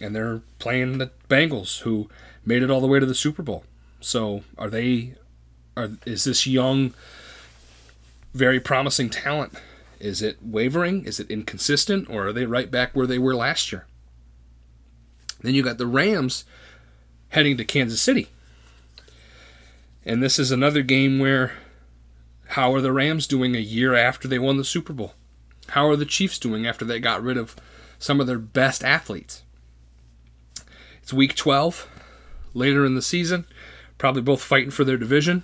And 0.00 0.14
they're 0.14 0.42
playing 0.58 0.98
the 0.98 1.12
Bengals, 1.28 1.80
who 1.82 2.08
made 2.44 2.62
it 2.62 2.70
all 2.70 2.80
the 2.80 2.88
way 2.88 2.98
to 2.98 3.06
the 3.06 3.14
Super 3.14 3.42
Bowl. 3.42 3.64
So 4.04 4.44
are 4.58 4.68
they 4.68 5.14
are 5.78 5.92
is 6.04 6.24
this 6.24 6.46
young 6.46 6.92
very 8.34 8.60
promising 8.60 9.08
talent. 9.08 9.54
Is 9.98 10.20
it 10.20 10.36
wavering? 10.42 11.06
Is 11.06 11.18
it 11.18 11.30
inconsistent? 11.30 12.10
Or 12.10 12.26
are 12.26 12.32
they 12.32 12.44
right 12.44 12.70
back 12.70 12.94
where 12.94 13.06
they 13.06 13.18
were 13.18 13.34
last 13.34 13.72
year? 13.72 13.86
Then 15.40 15.54
you 15.54 15.62
got 15.62 15.78
the 15.78 15.86
Rams 15.86 16.44
heading 17.30 17.56
to 17.56 17.64
Kansas 17.64 18.02
City. 18.02 18.28
And 20.04 20.22
this 20.22 20.38
is 20.38 20.50
another 20.50 20.82
game 20.82 21.18
where 21.18 21.52
how 22.48 22.74
are 22.74 22.82
the 22.82 22.92
Rams 22.92 23.26
doing 23.26 23.56
a 23.56 23.60
year 23.60 23.94
after 23.94 24.28
they 24.28 24.38
won 24.38 24.58
the 24.58 24.64
Super 24.64 24.92
Bowl? 24.92 25.14
How 25.68 25.88
are 25.88 25.96
the 25.96 26.04
Chiefs 26.04 26.38
doing 26.38 26.66
after 26.66 26.84
they 26.84 27.00
got 27.00 27.22
rid 27.22 27.38
of 27.38 27.56
some 27.98 28.20
of 28.20 28.26
their 28.26 28.38
best 28.38 28.84
athletes? 28.84 29.44
It's 31.02 31.12
week 31.12 31.34
12, 31.34 31.88
later 32.52 32.84
in 32.84 32.94
the 32.94 33.02
season, 33.02 33.46
probably 34.04 34.20
both 34.20 34.42
fighting 34.42 34.70
for 34.70 34.84
their 34.84 34.98
division. 34.98 35.42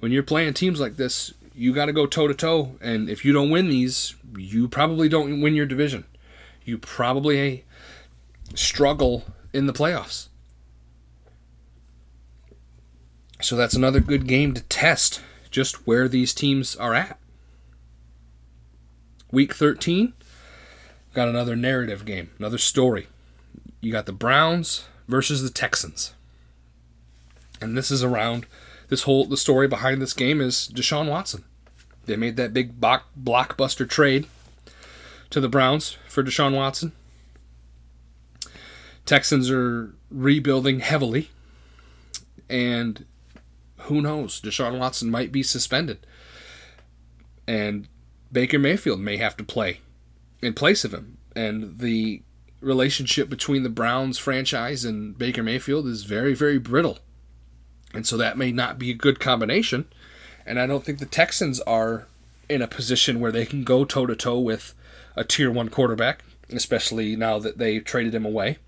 When 0.00 0.10
you're 0.10 0.24
playing 0.24 0.54
teams 0.54 0.80
like 0.80 0.96
this, 0.96 1.32
you 1.54 1.72
got 1.72 1.86
to 1.86 1.92
go 1.92 2.04
toe 2.04 2.26
to 2.26 2.34
toe, 2.34 2.74
and 2.80 3.08
if 3.08 3.24
you 3.24 3.32
don't 3.32 3.48
win 3.48 3.68
these, 3.68 4.16
you 4.36 4.66
probably 4.66 5.08
don't 5.08 5.40
win 5.40 5.54
your 5.54 5.64
division. 5.64 6.02
You 6.64 6.78
probably 6.78 7.64
struggle 8.56 9.24
in 9.52 9.66
the 9.66 9.72
playoffs. 9.72 10.30
So 13.40 13.54
that's 13.54 13.74
another 13.74 14.00
good 14.00 14.26
game 14.26 14.52
to 14.54 14.62
test 14.64 15.22
just 15.48 15.86
where 15.86 16.08
these 16.08 16.34
teams 16.34 16.74
are 16.74 16.92
at. 16.92 17.20
Week 19.30 19.54
13, 19.54 20.12
got 21.14 21.28
another 21.28 21.54
narrative 21.54 22.04
game, 22.04 22.30
another 22.40 22.58
story. 22.58 23.06
You 23.80 23.92
got 23.92 24.06
the 24.06 24.12
Browns 24.12 24.86
versus 25.06 25.44
the 25.44 25.50
Texans. 25.50 26.14
And 27.62 27.76
this 27.76 27.90
is 27.90 28.02
around 28.02 28.46
this 28.88 29.02
whole 29.02 29.24
the 29.24 29.36
story 29.36 29.68
behind 29.68 30.02
this 30.02 30.12
game 30.12 30.40
is 30.40 30.70
Deshaun 30.72 31.08
Watson. 31.08 31.44
They 32.04 32.16
made 32.16 32.36
that 32.36 32.52
big 32.52 32.80
blockbuster 32.80 33.88
trade 33.88 34.26
to 35.30 35.40
the 35.40 35.48
Browns 35.48 35.96
for 36.08 36.22
Deshaun 36.22 36.54
Watson. 36.54 36.92
Texans 39.06 39.50
are 39.50 39.94
rebuilding 40.10 40.80
heavily, 40.80 41.30
and 42.48 43.04
who 43.82 44.00
knows? 44.00 44.40
Deshaun 44.40 44.78
Watson 44.78 45.10
might 45.10 45.32
be 45.32 45.42
suspended, 45.42 46.06
and 47.46 47.88
Baker 48.30 48.58
Mayfield 48.58 49.00
may 49.00 49.16
have 49.16 49.36
to 49.38 49.44
play 49.44 49.80
in 50.40 50.54
place 50.54 50.84
of 50.84 50.94
him. 50.94 51.18
And 51.34 51.78
the 51.78 52.22
relationship 52.60 53.28
between 53.28 53.62
the 53.62 53.68
Browns 53.68 54.18
franchise 54.18 54.84
and 54.84 55.16
Baker 55.18 55.42
Mayfield 55.42 55.86
is 55.86 56.04
very, 56.04 56.34
very 56.34 56.58
brittle. 56.58 56.98
And 57.94 58.06
so 58.06 58.16
that 58.16 58.38
may 58.38 58.52
not 58.52 58.78
be 58.78 58.90
a 58.90 58.94
good 58.94 59.20
combination. 59.20 59.86
And 60.46 60.58
I 60.58 60.66
don't 60.66 60.84
think 60.84 60.98
the 60.98 61.06
Texans 61.06 61.60
are 61.60 62.06
in 62.48 62.62
a 62.62 62.68
position 62.68 63.20
where 63.20 63.32
they 63.32 63.46
can 63.46 63.64
go 63.64 63.84
toe 63.84 64.06
to 64.06 64.16
toe 64.16 64.38
with 64.38 64.74
a 65.16 65.24
tier 65.24 65.50
one 65.50 65.68
quarterback, 65.68 66.22
especially 66.50 67.16
now 67.16 67.38
that 67.38 67.58
they 67.58 67.78
traded 67.78 68.14
him 68.14 68.24
away. 68.24 68.58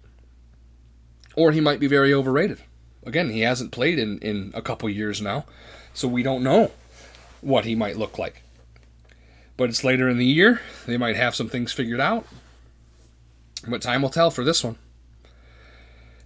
Or 1.36 1.52
he 1.52 1.60
might 1.60 1.80
be 1.80 1.86
very 1.86 2.12
overrated. 2.14 2.60
Again, 3.04 3.30
he 3.30 3.40
hasn't 3.40 3.72
played 3.72 3.98
in, 3.98 4.18
in 4.20 4.52
a 4.54 4.62
couple 4.62 4.88
years 4.88 5.20
now, 5.20 5.44
so 5.92 6.08
we 6.08 6.22
don't 6.22 6.42
know 6.42 6.70
what 7.40 7.64
he 7.64 7.74
might 7.74 7.98
look 7.98 8.18
like. 8.18 8.42
But 9.56 9.68
it's 9.68 9.84
later 9.84 10.08
in 10.08 10.18
the 10.18 10.26
year. 10.26 10.60
They 10.86 10.96
might 10.96 11.16
have 11.16 11.34
some 11.34 11.48
things 11.48 11.72
figured 11.72 12.00
out. 12.00 12.26
But 13.66 13.82
time 13.82 14.02
will 14.02 14.10
tell 14.10 14.30
for 14.30 14.44
this 14.44 14.64
one. 14.64 14.76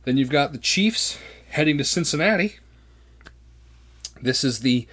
Then 0.04 0.16
you've 0.16 0.30
got 0.30 0.52
the 0.52 0.58
Chiefs 0.58 1.18
heading 1.50 1.78
to 1.78 1.84
Cincinnati. 1.84 2.56
This 4.20 4.44
is 4.44 4.60
the 4.60 4.86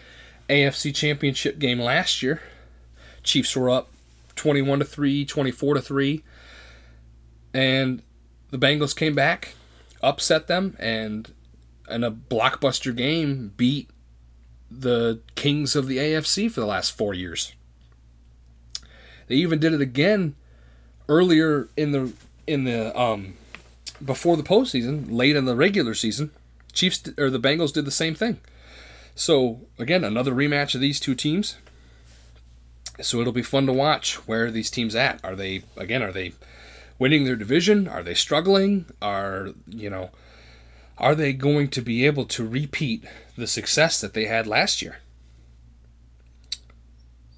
AFC 0.50 0.94
Championship 0.94 1.60
game 1.60 1.80
last 1.80 2.22
year. 2.22 2.42
Chiefs 3.24 3.56
were 3.56 3.70
up 3.70 3.90
21 4.36 4.80
to 4.80 4.86
3, 4.86 5.26
24 5.26 5.74
to 5.76 5.82
3. 5.82 6.24
And 7.54 8.02
the 8.52 8.58
Bengals 8.58 8.96
came 8.96 9.16
back, 9.16 9.56
upset 10.02 10.48
them, 10.48 10.76
and 10.80 11.32
in 11.90 12.04
a 12.04 12.12
blockbuster 12.12 12.96
game 12.96 13.54
beat 13.56 13.90
the 14.70 15.22
kings 15.36 15.76
of 15.76 15.88
the 15.88 15.98
AFC 15.98 16.52
for 16.52 16.60
the 16.60 16.66
last 16.66 16.92
four 16.92 17.14
years. 17.14 17.54
They 19.28 19.36
even 19.36 19.60
did 19.60 19.74
it 19.74 19.82
again 19.82 20.36
earlier 21.08 21.70
in 21.76 21.92
the 21.92 22.14
in 22.48 22.64
the 22.66 22.98
um, 23.00 23.36
before 24.04 24.38
the 24.38 24.44
postseason, 24.44 25.12
late 25.12 25.36
in 25.36 25.46
the 25.46 25.56
regular 25.56 25.94
season. 25.94 26.32
Chiefs 26.74 27.04
or 27.18 27.30
the 27.30 27.40
Bengals 27.40 27.74
did 27.74 27.86
the 27.86 27.92
same 27.92 28.16
thing. 28.16 28.40
So 29.16 29.62
again, 29.80 30.04
another 30.04 30.34
rematch 30.34 30.76
of 30.76 30.82
these 30.82 31.00
two 31.00 31.16
teams. 31.16 31.58
So 33.02 33.20
it'll 33.20 33.34
be 33.34 33.42
fun 33.42 33.66
to 33.66 33.74
watch 33.74 34.16
where 34.28 34.52
these 34.52 34.70
teams 34.70 34.96
at. 34.96 35.24
Are 35.24 35.36
they 35.36 35.64
again? 35.76 36.04
Are 36.04 36.12
they 36.12 36.34
winning 37.00 37.24
their 37.24 37.36
division? 37.36 37.88
Are 37.88 38.04
they 38.04 38.14
struggling? 38.14 38.86
Are 39.02 39.50
you 39.68 39.90
know? 39.90 40.12
Are 40.98 41.16
they 41.16 41.34
going 41.34 41.68
to 41.70 41.82
be 41.82 42.06
able 42.06 42.26
to 42.26 42.48
repeat 42.48 43.04
the 43.38 43.48
success 43.48 44.00
that 44.00 44.14
they 44.14 44.26
had 44.26 44.48
last 44.48 44.82
year? 44.82 45.00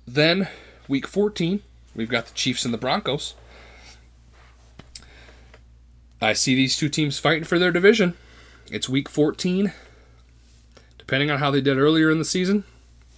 Then, 0.08 0.48
week 0.88 1.08
14, 1.08 1.62
we've 1.96 2.08
got 2.08 2.28
the 2.28 2.36
Chiefs 2.36 2.66
and 2.66 2.74
the 2.74 2.78
Broncos. 2.78 3.34
I 6.22 6.34
see 6.34 6.54
these 6.54 6.78
two 6.78 6.88
teams 6.88 7.18
fighting 7.18 7.44
for 7.46 7.58
their 7.58 7.72
division. 7.72 8.16
It's 8.72 8.88
week 8.88 9.10
14. 9.10 9.74
Depending 11.08 11.32
on 11.32 11.40
how 11.40 11.50
they 11.50 11.62
did 11.62 11.78
earlier 11.78 12.12
in 12.12 12.20
the 12.20 12.26
season, 12.26 12.66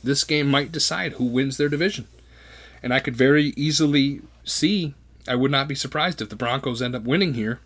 this 0.04 0.24
game 0.24 0.48
might 0.48 0.72
decide 0.72 1.14
who 1.14 1.26
wins 1.26 1.58
their 1.58 1.70
division. 1.70 2.08
And 2.84 2.94
I 2.94 3.00
could 3.00 3.16
very 3.16 3.46
easily 3.58 4.22
see, 4.44 4.94
I 5.28 5.34
would 5.34 5.50
not 5.50 5.68
be 5.68 5.74
surprised 5.74 6.22
if 6.22 6.30
the 6.30 6.36
Broncos 6.36 6.84
end 6.84 6.96
up 6.96 7.02
winning 7.02 7.34
here 7.34 7.60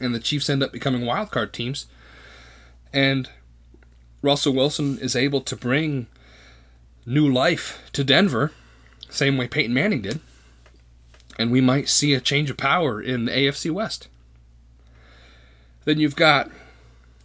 and 0.00 0.14
the 0.14 0.20
Chiefs 0.20 0.48
end 0.48 0.62
up 0.62 0.70
becoming 0.70 1.02
wildcard 1.02 1.50
teams. 1.50 1.86
And 2.92 3.28
Russell 4.22 4.54
Wilson 4.54 4.98
is 4.98 5.16
able 5.16 5.40
to 5.40 5.56
bring 5.56 6.06
new 7.04 7.30
life 7.30 7.82
to 7.94 8.04
Denver, 8.04 8.52
same 9.10 9.36
way 9.36 9.48
Peyton 9.48 9.74
Manning 9.74 10.02
did. 10.02 10.20
And 11.36 11.50
we 11.50 11.60
might 11.60 11.88
see 11.88 12.14
a 12.14 12.20
change 12.20 12.48
of 12.48 12.56
power 12.56 13.02
in 13.02 13.24
the 13.24 13.32
AFC 13.32 13.72
West. 13.72 14.06
Then 15.84 15.98
you've 15.98 16.14
got 16.14 16.48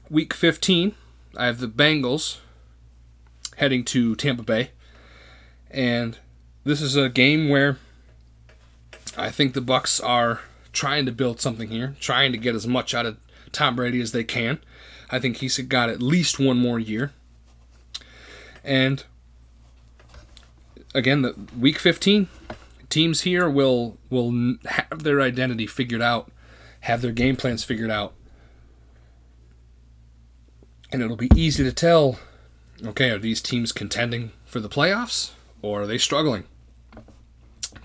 week 0.09 0.33
15. 0.33 0.95
I 1.39 1.45
have 1.45 1.59
the 1.59 1.69
Bengals 1.69 2.39
heading 3.55 3.85
to 3.85 4.13
Tampa 4.17 4.43
Bay. 4.43 4.71
And 5.71 6.17
this 6.65 6.81
is 6.81 6.97
a 6.97 7.07
game 7.07 7.47
where 7.47 7.77
I 9.17 9.29
think 9.29 9.53
the 9.53 9.61
Bucks 9.61 10.01
are 10.01 10.41
trying 10.73 11.05
to 11.05 11.13
build 11.13 11.39
something 11.39 11.69
here, 11.69 11.95
trying 12.01 12.33
to 12.33 12.37
get 12.37 12.55
as 12.55 12.67
much 12.67 12.93
out 12.93 13.05
of 13.05 13.17
Tom 13.53 13.77
Brady 13.77 14.01
as 14.01 14.11
they 14.11 14.25
can. 14.25 14.59
I 15.09 15.19
think 15.19 15.37
he's 15.37 15.57
got 15.59 15.89
at 15.89 16.01
least 16.01 16.41
one 16.41 16.57
more 16.57 16.77
year. 16.77 17.13
And 18.61 19.05
again, 20.93 21.21
the 21.21 21.35
week 21.57 21.79
15 21.79 22.27
teams 22.89 23.21
here 23.21 23.49
will 23.49 23.97
will 24.09 24.57
have 24.65 25.03
their 25.03 25.21
identity 25.21 25.67
figured 25.67 26.01
out, 26.01 26.33
have 26.81 27.01
their 27.01 27.13
game 27.13 27.37
plans 27.37 27.63
figured 27.63 27.91
out. 27.91 28.13
And 30.91 31.01
it'll 31.01 31.15
be 31.15 31.31
easy 31.35 31.63
to 31.63 31.71
tell 31.71 32.19
okay, 32.85 33.09
are 33.09 33.19
these 33.19 33.41
teams 33.41 33.71
contending 33.71 34.31
for 34.45 34.59
the 34.59 34.69
playoffs 34.69 35.31
or 35.61 35.81
are 35.81 35.87
they 35.87 35.97
struggling? 35.97 36.45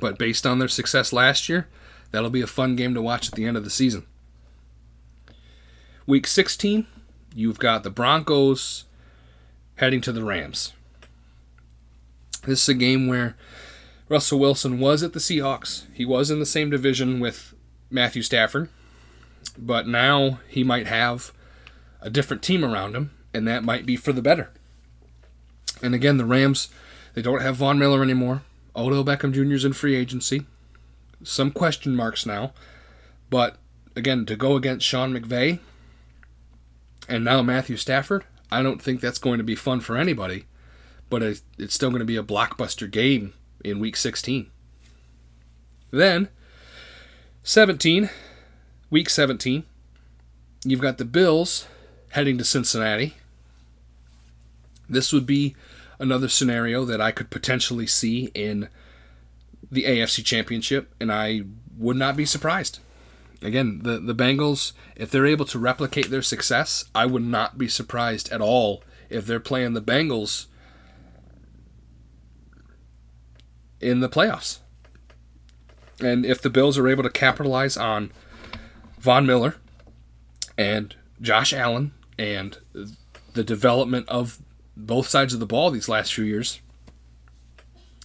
But 0.01 0.19
based 0.19 0.47
on 0.47 0.59
their 0.59 0.69
success 0.69 1.12
last 1.12 1.49
year, 1.49 1.69
That'll 2.14 2.31
be 2.31 2.43
a 2.43 2.47
fun 2.47 2.77
game 2.77 2.95
to 2.95 3.03
watch 3.03 3.27
at 3.27 3.35
the 3.35 3.45
end 3.45 3.57
of 3.57 3.64
the 3.64 3.71
season. 3.71 4.07
Week 6.07 6.29
16, 6.29 6.87
you've 7.35 7.59
got 7.59 7.83
the 7.83 7.90
Broncos 7.90 8.85
heading 9.79 10.01
to 10.03 10.12
the 10.12 10.23
Rams. 10.23 10.73
This 12.47 12.62
is 12.62 12.69
a 12.69 12.75
game 12.75 13.09
where 13.09 13.37
Russell 14.09 14.38
Wilson 14.38 14.79
was 14.79 15.03
at 15.03 15.12
the 15.12 15.19
Seahawks. 15.19 15.87
He 15.93 16.05
was 16.05 16.31
in 16.31 16.38
the 16.38 16.47
same 16.47 16.71
division 16.71 17.19
with 17.19 17.53
Matthew 17.90 18.23
Stafford, 18.23 18.69
but 19.59 19.88
now 19.88 20.38
he 20.47 20.62
might 20.62 20.87
have 20.87 21.33
a 22.05 22.11
different 22.11 22.45
team 22.45 22.64
around 22.64 22.95
him, 22.95 23.11
and 23.35 23.49
that 23.49 23.64
might 23.64 23.85
be 23.85 23.97
for 23.97 24.12
the 24.12 24.23
better. 24.23 24.53
And 25.83 25.93
again, 25.93 26.19
the 26.19 26.25
Rams, 26.25 26.69
they 27.14 27.23
don't 27.23 27.43
have 27.43 27.57
Von 27.57 27.81
Miller 27.81 28.05
anymore. 28.05 28.43
Odell 28.77 29.05
Beckham 29.05 29.33
Jr. 29.33 29.55
is 29.55 29.64
in 29.64 29.73
free 29.73 29.97
agency 29.97 30.47
some 31.25 31.51
question 31.51 31.97
marks 31.97 32.27
now. 32.27 32.53
But 33.31 33.57
again, 33.97 34.27
to 34.27 34.37
go 34.37 34.57
against 34.57 34.87
Sean 34.87 35.12
McVay 35.12 35.59
and 37.09 37.25
now 37.25 37.43
Matthew 37.43 37.77
Stafford, 37.77 38.25
I 38.51 38.62
don't 38.62 38.81
think 38.81 39.01
that's 39.01 39.19
going 39.19 39.38
to 39.38 39.45
be 39.45 39.55
fun 39.55 39.81
for 39.81 39.97
anybody. 39.97 40.45
But 41.11 41.23
it's 41.23 41.75
still 41.75 41.90
going 41.90 42.01
to 42.01 42.07
be 42.07 42.17
a 42.17 42.23
blockbuster 42.23 42.90
game 42.90 43.35
in 43.64 43.79
week 43.79 43.97
16. 43.97 44.51
Then, 45.90 46.29
17, 47.45 48.11
week 48.90 49.09
17, 49.11 49.64
you've 50.64 50.81
got 50.81 50.99
the 50.99 51.05
Bills 51.05 51.69
heading 52.14 52.38
to 52.38 52.44
Cincinnati. 52.44 53.14
This 54.88 55.12
would 55.12 55.27
be 55.27 55.57
another 55.98 56.29
scenario 56.29 56.85
that 56.85 57.00
I 57.00 57.11
could 57.11 57.29
potentially 57.29 57.88
see 57.88 58.31
in 58.35 58.68
the 59.68 59.83
AFC 59.83 60.24
Championship, 60.24 60.94
and 61.00 61.11
I 61.11 61.42
would 61.77 61.96
not 61.96 62.16
be 62.16 62.24
surprised. 62.24 62.79
again, 63.42 63.81
the, 63.83 63.98
the 63.98 64.14
Bengals, 64.14 64.74
if 64.94 65.11
they're 65.11 65.27
able 65.27 65.44
to 65.46 65.59
replicate 65.59 66.09
their 66.09 66.22
success, 66.22 66.85
I 66.94 67.05
would 67.05 67.24
not 67.24 67.59
be 67.59 67.66
surprised 67.66 68.31
at 68.31 68.40
all 68.40 68.85
if 69.11 69.27
they're 69.27 69.40
playing 69.40 69.74
the 69.74 69.83
Bengals 69.83 70.46
in 73.81 73.98
the 73.98 74.09
playoffs. 74.09 74.61
And 76.00 76.24
if 76.24 76.40
the 76.40 76.50
Bills 76.50 76.79
are 76.79 76.87
able 76.87 77.03
to 77.03 77.11
capitalize 77.11 77.77
on 77.77 78.12
Von 79.00 79.27
Miller 79.27 79.57
and 80.57 80.94
Josh 81.20 81.53
Allen 81.53 81.90
and 82.18 82.59
the 83.33 83.44
development 83.44 84.09
of 84.09 84.38
both 84.77 85.09
sides 85.09 85.35
of 85.35 85.40
the 85.40 85.46
ball 85.46 85.70
these 85.70 85.88
last 85.88 86.14
few 86.14 86.24
years, 86.24 86.61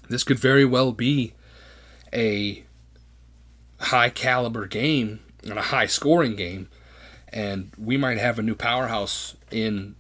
this 0.10 0.24
could 0.24 0.40
very 0.40 0.66
well 0.66 0.92
be 0.92 1.34
a 2.12 2.64
high 3.80 4.10
caliber 4.10 4.66
game 4.66 5.20
and 5.44 5.58
a 5.58 5.64
high 5.64 5.86
scoring 5.86 6.36
game. 6.36 6.68
And 7.32 7.72
we 7.78 7.96
might 7.96 8.18
have 8.18 8.40
a 8.40 8.44
new 8.44 8.56
powerhouse 8.56 9.36
in 9.52 9.96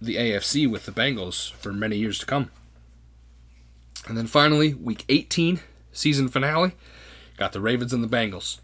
the 0.00 0.16
AFC 0.16 0.70
with 0.70 0.86
the 0.86 0.92
Bengals 0.92 1.52
for 1.52 1.72
many 1.72 1.96
years 1.96 2.18
to 2.20 2.26
come. 2.26 2.50
And 4.06 4.16
then 4.16 4.28
finally, 4.28 4.74
week 4.74 5.04
18, 5.08 5.60
season 5.92 6.28
finale, 6.28 6.72
got 7.36 7.52
the 7.52 7.60
Ravens 7.60 7.92
and 7.92 8.02
the 8.02 8.16
Bengals. 8.16 8.58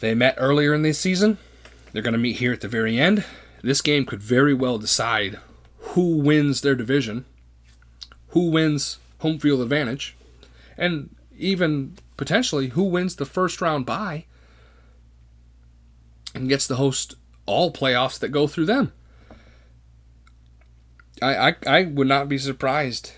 They 0.00 0.14
met 0.14 0.36
earlier 0.38 0.72
in 0.72 0.82
this 0.82 0.98
season. 0.98 1.36
They're 1.92 2.02
going 2.02 2.14
to 2.14 2.18
meet 2.18 2.36
here 2.36 2.52
at 2.52 2.62
the 2.62 2.68
very 2.68 2.98
end. 2.98 3.24
This 3.62 3.82
game 3.82 4.06
could 4.06 4.22
very 4.22 4.54
well 4.54 4.78
decide 4.78 5.38
who 5.78 6.16
wins 6.16 6.60
their 6.60 6.74
division, 6.74 7.24
who 8.28 8.50
wins 8.50 8.98
home 9.18 9.38
field 9.38 9.60
advantage, 9.60 10.16
and 10.78 11.14
even 11.36 11.96
potentially 12.16 12.68
who 12.68 12.84
wins 12.84 13.16
the 13.16 13.26
first 13.26 13.60
round 13.60 13.86
bye 13.86 14.24
and 16.34 16.48
gets 16.48 16.66
to 16.68 16.76
host 16.76 17.14
all 17.46 17.72
playoffs 17.72 18.18
that 18.18 18.28
go 18.28 18.46
through 18.46 18.66
them. 18.66 18.92
I, 21.20 21.50
I, 21.50 21.54
I 21.66 21.82
would 21.84 22.06
not 22.06 22.28
be 22.28 22.38
surprised 22.38 23.12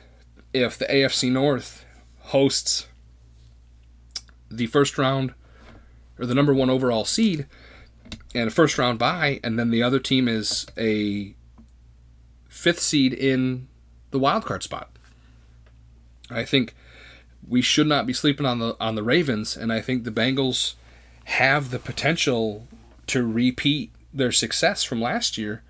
if 0.52 0.76
the 0.78 0.86
AFC 0.86 1.30
North 1.30 1.84
hosts 2.18 2.86
the 4.50 4.66
first 4.66 4.98
round 4.98 5.34
or 6.18 6.26
the 6.26 6.34
number 6.34 6.52
one 6.52 6.70
overall 6.70 7.04
seed 7.04 7.46
and 8.34 8.48
a 8.48 8.50
first 8.50 8.78
round 8.78 8.98
bye, 8.98 9.40
and 9.42 9.58
then 9.58 9.70
the 9.70 9.82
other 9.82 9.98
team 9.98 10.28
is 10.28 10.66
a 10.76 11.34
fifth 12.48 12.80
seed 12.80 13.12
in 13.12 13.68
the 14.10 14.18
wild 14.18 14.44
card 14.44 14.62
spot. 14.62 14.90
I 16.30 16.44
think 16.44 16.74
we 17.46 17.60
should 17.60 17.86
not 17.86 18.06
be 18.06 18.12
sleeping 18.12 18.46
on 18.46 18.58
the 18.58 18.76
on 18.80 18.94
the 18.94 19.02
Ravens, 19.02 19.56
and 19.56 19.72
I 19.72 19.80
think 19.80 20.04
the 20.04 20.10
Bengals 20.10 20.74
have 21.24 21.70
the 21.70 21.78
potential 21.78 22.66
to 23.08 23.26
repeat 23.26 23.92
their 24.12 24.32
success 24.32 24.84
from 24.84 25.00
last 25.00 25.38
year 25.38 25.62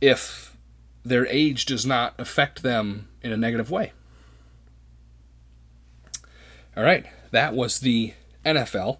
if 0.00 0.56
their 1.04 1.26
age 1.26 1.66
does 1.66 1.84
not 1.84 2.14
affect 2.18 2.62
them 2.62 3.08
in 3.22 3.32
a 3.32 3.36
negative 3.36 3.70
way. 3.70 3.92
All 6.76 6.84
right, 6.84 7.06
that 7.30 7.54
was 7.54 7.80
the 7.80 8.14
NFL 8.44 8.98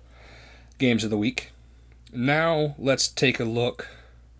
games 0.78 1.04
of 1.04 1.10
the 1.10 1.16
week. 1.16 1.51
Now 2.14 2.74
let's 2.78 3.08
take 3.08 3.40
a 3.40 3.44
look 3.44 3.88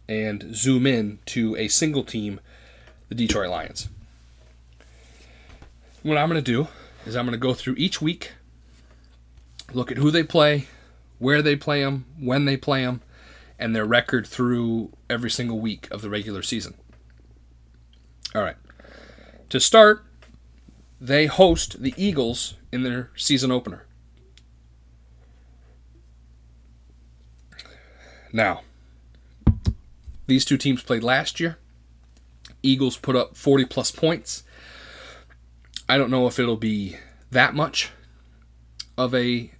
and 0.06 0.54
zoom 0.54 0.86
in 0.86 1.20
to 1.26 1.56
a 1.56 1.68
single 1.68 2.04
team, 2.04 2.38
the 3.08 3.14
Detroit 3.14 3.48
Lions. 3.48 3.88
What 6.02 6.18
I'm 6.18 6.28
going 6.28 6.42
to 6.42 6.52
do 6.52 6.68
is 7.06 7.16
I'm 7.16 7.24
going 7.24 7.32
to 7.32 7.38
go 7.38 7.54
through 7.54 7.76
each 7.78 8.02
week, 8.02 8.32
look 9.72 9.90
at 9.90 9.96
who 9.96 10.10
they 10.10 10.22
play, 10.22 10.66
where 11.18 11.40
they 11.40 11.56
play 11.56 11.82
them, 11.82 12.04
when 12.20 12.44
they 12.44 12.58
play 12.58 12.84
them, 12.84 13.00
and 13.58 13.74
their 13.74 13.86
record 13.86 14.26
through 14.26 14.92
every 15.08 15.30
single 15.30 15.58
week 15.58 15.88
of 15.90 16.02
the 16.02 16.10
regular 16.10 16.42
season. 16.42 16.74
All 18.34 18.42
right. 18.42 18.56
To 19.48 19.58
start, 19.58 20.04
they 21.00 21.24
host 21.24 21.82
the 21.82 21.94
Eagles 21.96 22.54
in 22.70 22.82
their 22.82 23.10
season 23.16 23.50
opener. 23.50 23.86
Now, 28.32 28.62
these 30.26 30.44
two 30.44 30.56
teams 30.56 30.82
played 30.82 31.02
last 31.02 31.40
year. 31.40 31.58
Eagles 32.62 32.96
put 32.96 33.16
up 33.16 33.36
40 33.36 33.66
plus 33.66 33.90
points. 33.90 34.44
I 35.88 35.98
don't 35.98 36.10
know 36.10 36.26
if 36.26 36.38
it'll 36.38 36.56
be 36.56 36.96
that 37.30 37.54
much 37.54 37.90
of 38.96 39.14
a 39.14 39.50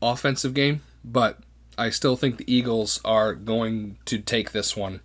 offensive 0.00 0.54
game, 0.54 0.82
but 1.04 1.38
I 1.76 1.90
still 1.90 2.16
think 2.16 2.36
the 2.36 2.52
Eagles 2.52 3.00
are 3.04 3.34
going 3.34 3.96
to 4.04 4.18
take 4.18 4.52
this 4.52 4.76
one. 4.76 5.00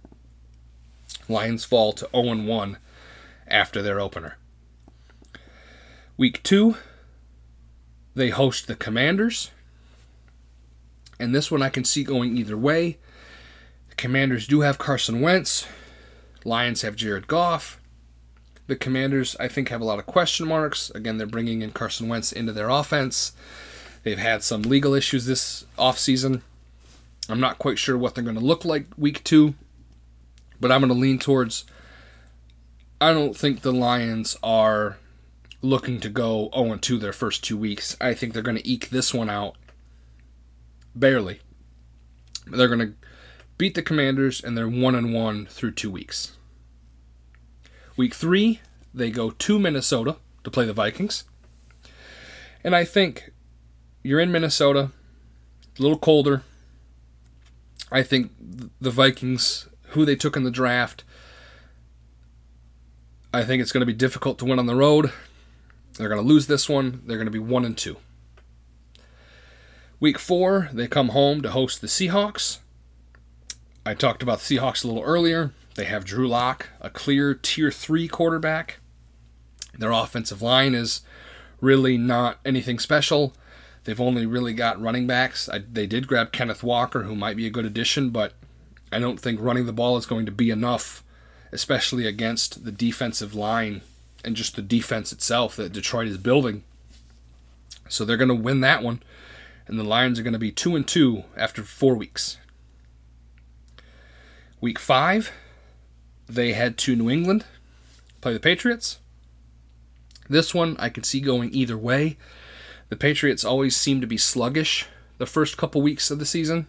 Lions 1.27 1.65
fall 1.65 1.93
to 1.93 2.09
0 2.13 2.43
1 2.43 2.77
after 3.47 3.81
their 3.81 3.99
opener. 3.99 4.37
Week 6.17 6.43
2, 6.43 6.75
they 8.13 8.29
host 8.29 8.67
the 8.67 8.75
Commanders. 8.75 9.51
And 11.19 11.35
this 11.35 11.51
one 11.51 11.61
I 11.61 11.69
can 11.69 11.83
see 11.83 12.03
going 12.03 12.37
either 12.37 12.57
way. 12.57 12.97
The 13.89 13.95
Commanders 13.95 14.47
do 14.47 14.61
have 14.61 14.77
Carson 14.77 15.21
Wentz. 15.21 15.67
Lions 16.45 16.81
have 16.81 16.95
Jared 16.95 17.27
Goff. 17.27 17.79
The 18.67 18.75
Commanders, 18.75 19.35
I 19.39 19.47
think, 19.47 19.69
have 19.69 19.81
a 19.81 19.85
lot 19.85 19.99
of 19.99 20.05
question 20.05 20.47
marks. 20.47 20.91
Again, 20.91 21.17
they're 21.17 21.27
bringing 21.27 21.61
in 21.61 21.71
Carson 21.71 22.07
Wentz 22.07 22.31
into 22.31 22.53
their 22.53 22.69
offense. 22.69 23.33
They've 24.03 24.17
had 24.17 24.43
some 24.43 24.61
legal 24.61 24.93
issues 24.93 25.25
this 25.25 25.65
offseason. 25.77 26.41
I'm 27.27 27.39
not 27.39 27.59
quite 27.59 27.77
sure 27.77 27.97
what 27.97 28.15
they're 28.15 28.23
going 28.23 28.37
to 28.37 28.45
look 28.45 28.63
like 28.63 28.85
week 28.97 29.23
two, 29.23 29.55
but 30.59 30.71
I'm 30.71 30.81
going 30.81 30.93
to 30.93 30.99
lean 30.99 31.19
towards. 31.19 31.65
I 33.01 33.13
don't 33.13 33.35
think 33.35 33.61
the 33.61 33.73
Lions 33.73 34.37
are 34.41 34.97
looking 35.61 35.99
to 35.99 36.09
go 36.09 36.49
0 36.53 36.77
2 36.77 36.97
their 36.97 37.13
first 37.13 37.43
two 37.43 37.57
weeks. 37.57 37.97
I 37.99 38.13
think 38.13 38.33
they're 38.33 38.41
going 38.43 38.57
to 38.57 38.67
eke 38.67 38.89
this 38.89 39.13
one 39.13 39.29
out 39.29 39.55
barely. 40.95 41.39
They're 42.47 42.67
going 42.67 42.79
to 42.79 42.93
beat 43.57 43.75
the 43.75 43.81
Commanders, 43.81 44.43
and 44.43 44.57
they're 44.57 44.67
1 44.67 44.95
and 44.95 45.13
1 45.13 45.45
through 45.47 45.71
two 45.71 45.91
weeks. 45.91 46.37
Week 47.97 48.13
three, 48.13 48.61
they 48.93 49.11
go 49.11 49.31
to 49.31 49.59
Minnesota 49.59 50.17
to 50.43 50.51
play 50.51 50.65
the 50.65 50.73
Vikings. 50.73 51.25
And 52.63 52.75
I 52.75 52.85
think 52.85 53.31
you're 54.03 54.19
in 54.19 54.31
Minnesota, 54.31 54.91
a 55.77 55.81
little 55.81 55.97
colder. 55.97 56.43
I 57.91 58.03
think 58.03 58.31
the 58.79 58.91
Vikings, 58.91 59.67
who 59.89 60.05
they 60.05 60.15
took 60.15 60.35
in 60.35 60.43
the 60.43 60.51
draft, 60.51 61.03
I 63.33 63.43
think 63.43 63.61
it's 63.61 63.71
going 63.71 63.81
to 63.81 63.85
be 63.85 63.93
difficult 63.93 64.39
to 64.39 64.45
win 64.45 64.59
on 64.59 64.65
the 64.65 64.75
road. 64.75 65.11
They're 65.97 66.09
going 66.09 66.21
to 66.21 66.27
lose 66.27 66.47
this 66.47 66.69
one. 66.69 67.01
They're 67.05 67.17
going 67.17 67.27
to 67.27 67.31
be 67.31 67.39
one 67.39 67.65
and 67.65 67.77
two. 67.77 67.97
Week 70.01 70.17
four, 70.17 70.69
they 70.71 70.87
come 70.87 71.09
home 71.09 71.41
to 71.41 71.51
host 71.51 71.81
the 71.81 71.87
Seahawks. 71.87 72.59
I 73.85 73.93
talked 73.93 74.23
about 74.23 74.39
the 74.39 74.55
Seahawks 74.55 74.83
a 74.83 74.87
little 74.87 75.03
earlier. 75.03 75.51
They 75.75 75.83
have 75.85 76.05
Drew 76.05 76.25
Lock, 76.25 76.69
a 76.79 76.89
clear 76.89 77.33
tier 77.33 77.69
three 77.69 78.07
quarterback. 78.07 78.79
Their 79.77 79.91
offensive 79.91 80.41
line 80.41 80.73
is 80.73 81.01
really 81.59 81.97
not 81.97 82.39
anything 82.45 82.79
special. 82.79 83.33
They've 83.83 83.99
only 83.99 84.25
really 84.25 84.53
got 84.53 84.81
running 84.81 85.05
backs. 85.05 85.49
I, 85.49 85.59
they 85.59 85.85
did 85.85 86.07
grab 86.07 86.31
Kenneth 86.31 86.63
Walker, 86.63 87.03
who 87.03 87.15
might 87.15 87.35
be 87.35 87.45
a 87.45 87.51
good 87.51 87.65
addition, 87.65 88.09
but 88.09 88.33
I 88.93 88.99
don't 88.99 89.19
think 89.19 89.41
running 89.41 89.65
the 89.65 89.73
ball 89.73 89.97
is 89.97 90.05
going 90.05 90.25
to 90.25 90.31
be 90.31 90.49
enough, 90.49 91.03
especially 91.51 92.05
against 92.07 92.63
the 92.63 92.71
defensive 92.71 93.35
line 93.35 93.81
and 94.23 94.37
just 94.37 94.55
the 94.55 94.61
defense 94.61 95.11
itself 95.11 95.57
that 95.57 95.73
Detroit 95.73 96.07
is 96.07 96.17
building. 96.17 96.63
So 97.89 98.05
they're 98.05 98.15
going 98.15 98.29
to 98.29 98.35
win 98.35 98.61
that 98.61 98.81
one, 98.81 99.01
and 99.69 99.79
the 99.79 99.83
Lions 99.83 100.19
are 100.19 100.23
going 100.23 100.33
to 100.33 100.39
be 100.39 100.51
two 100.51 100.75
and 100.75 100.85
two 100.87 101.23
after 101.37 101.61
four 101.63 101.95
weeks. 101.95 102.37
Week 104.59 104.79
five, 104.79 105.31
they 106.27 106.53
head 106.53 106.77
to 106.79 106.95
New 106.95 107.09
England, 107.09 107.45
play 108.19 108.33
the 108.33 108.39
Patriots. 108.39 108.99
This 110.27 110.53
one 110.53 110.75
I 110.79 110.89
can 110.89 111.03
see 111.03 111.21
going 111.21 111.53
either 111.53 111.77
way. 111.77 112.17
The 112.89 112.95
Patriots 112.95 113.45
always 113.45 113.75
seem 113.75 114.01
to 114.01 114.07
be 114.07 114.17
sluggish 114.17 114.87
the 115.19 115.25
first 115.25 115.55
couple 115.55 115.81
weeks 115.81 116.09
of 116.11 116.19
the 116.19 116.25
season. 116.25 116.67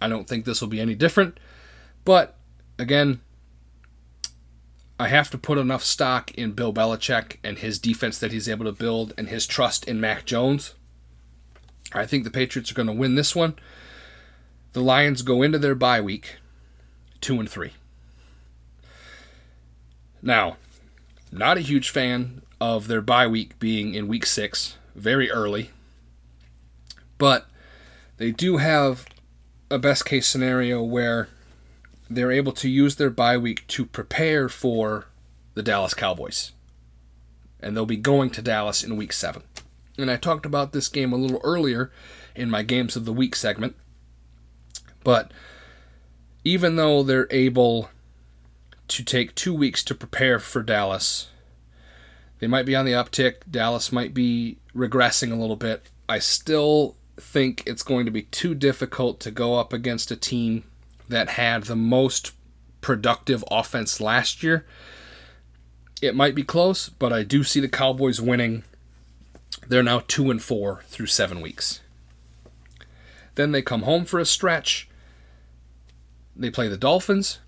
I 0.00 0.08
don't 0.08 0.26
think 0.26 0.44
this 0.44 0.60
will 0.60 0.68
be 0.68 0.80
any 0.80 0.94
different. 0.94 1.38
But 2.04 2.36
again, 2.78 3.20
I 4.98 5.08
have 5.08 5.30
to 5.30 5.38
put 5.38 5.58
enough 5.58 5.84
stock 5.84 6.32
in 6.32 6.52
Bill 6.52 6.72
Belichick 6.72 7.36
and 7.44 7.58
his 7.58 7.78
defense 7.78 8.18
that 8.18 8.32
he's 8.32 8.48
able 8.48 8.64
to 8.64 8.72
build 8.72 9.12
and 9.18 9.28
his 9.28 9.46
trust 9.46 9.86
in 9.86 10.00
Mac 10.00 10.24
Jones. 10.24 10.74
I 11.94 12.06
think 12.06 12.24
the 12.24 12.30
Patriots 12.30 12.70
are 12.70 12.74
going 12.74 12.86
to 12.86 12.92
win 12.92 13.14
this 13.14 13.34
one. 13.34 13.54
The 14.72 14.80
Lions 14.80 15.22
go 15.22 15.42
into 15.42 15.58
their 15.58 15.74
bye 15.74 16.00
week 16.00 16.36
2 17.20 17.40
and 17.40 17.48
3. 17.48 17.72
Now, 20.22 20.56
not 21.30 21.56
a 21.56 21.60
huge 21.60 21.90
fan 21.90 22.42
of 22.60 22.86
their 22.86 23.02
bye 23.02 23.26
week 23.26 23.58
being 23.58 23.94
in 23.94 24.08
week 24.08 24.24
6 24.24 24.76
very 24.94 25.30
early. 25.30 25.70
But 27.18 27.46
they 28.16 28.30
do 28.30 28.58
have 28.58 29.06
a 29.70 29.78
best 29.78 30.04
case 30.04 30.28
scenario 30.28 30.82
where 30.82 31.28
they're 32.08 32.32
able 32.32 32.52
to 32.52 32.68
use 32.68 32.96
their 32.96 33.10
bye 33.10 33.36
week 33.36 33.66
to 33.68 33.86
prepare 33.86 34.48
for 34.48 35.06
the 35.54 35.62
Dallas 35.62 35.94
Cowboys. 35.94 36.52
And 37.60 37.76
they'll 37.76 37.86
be 37.86 37.96
going 37.96 38.30
to 38.30 38.42
Dallas 38.42 38.82
in 38.82 38.96
week 38.96 39.12
seven. 39.12 39.42
And 39.98 40.10
I 40.10 40.16
talked 40.16 40.46
about 40.46 40.72
this 40.72 40.88
game 40.88 41.12
a 41.12 41.16
little 41.16 41.40
earlier 41.44 41.90
in 42.34 42.50
my 42.50 42.62
Games 42.62 42.96
of 42.96 43.04
the 43.04 43.12
Week 43.12 43.36
segment. 43.36 43.76
But 45.04 45.32
even 46.44 46.76
though 46.76 47.02
they're 47.02 47.28
able 47.30 47.90
to 48.88 49.04
take 49.04 49.34
two 49.34 49.54
weeks 49.54 49.82
to 49.84 49.94
prepare 49.94 50.38
for 50.38 50.62
Dallas, 50.62 51.28
they 52.38 52.46
might 52.46 52.66
be 52.66 52.74
on 52.74 52.84
the 52.84 52.92
uptick. 52.92 53.36
Dallas 53.50 53.92
might 53.92 54.14
be 54.14 54.58
regressing 54.74 55.30
a 55.30 55.36
little 55.36 55.56
bit. 55.56 55.88
I 56.08 56.18
still 56.18 56.96
think 57.16 57.62
it's 57.66 57.82
going 57.82 58.04
to 58.06 58.10
be 58.10 58.22
too 58.22 58.54
difficult 58.54 59.20
to 59.20 59.30
go 59.30 59.58
up 59.58 59.72
against 59.72 60.10
a 60.10 60.16
team 60.16 60.64
that 61.08 61.30
had 61.30 61.64
the 61.64 61.76
most 61.76 62.32
productive 62.80 63.44
offense 63.50 64.00
last 64.00 64.42
year. 64.42 64.66
It 66.00 66.16
might 66.16 66.34
be 66.34 66.42
close, 66.42 66.88
but 66.88 67.12
I 67.12 67.22
do 67.22 67.44
see 67.44 67.60
the 67.60 67.68
Cowboys 67.68 68.20
winning. 68.20 68.64
They're 69.66 69.82
now 69.82 70.02
2 70.06 70.30
and 70.30 70.42
4 70.42 70.82
through 70.86 71.06
7 71.06 71.40
weeks. 71.40 71.80
Then 73.34 73.52
they 73.52 73.62
come 73.62 73.82
home 73.82 74.04
for 74.04 74.18
a 74.18 74.26
stretch. 74.26 74.88
They 76.36 76.50
play 76.50 76.68
the 76.68 76.76
Dolphins. 76.76 77.38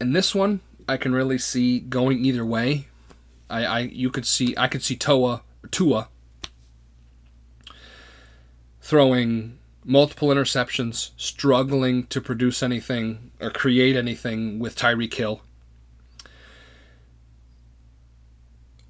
And 0.00 0.16
this 0.16 0.34
one 0.34 0.60
I 0.88 0.96
can 0.96 1.12
really 1.12 1.38
see 1.38 1.78
going 1.78 2.24
either 2.24 2.44
way. 2.44 2.88
I, 3.48 3.64
I 3.64 3.78
you 3.80 4.10
could 4.10 4.26
see 4.26 4.54
I 4.56 4.68
could 4.68 4.82
see 4.82 4.96
Toa 4.96 5.42
Tua 5.70 6.08
throwing 8.80 9.58
multiple 9.84 10.28
interceptions, 10.28 11.10
struggling 11.16 12.06
to 12.06 12.20
produce 12.20 12.62
anything 12.62 13.30
or 13.40 13.50
create 13.50 13.96
anything 13.96 14.58
with 14.58 14.76
Tyreek 14.76 15.14
Hill. 15.14 15.42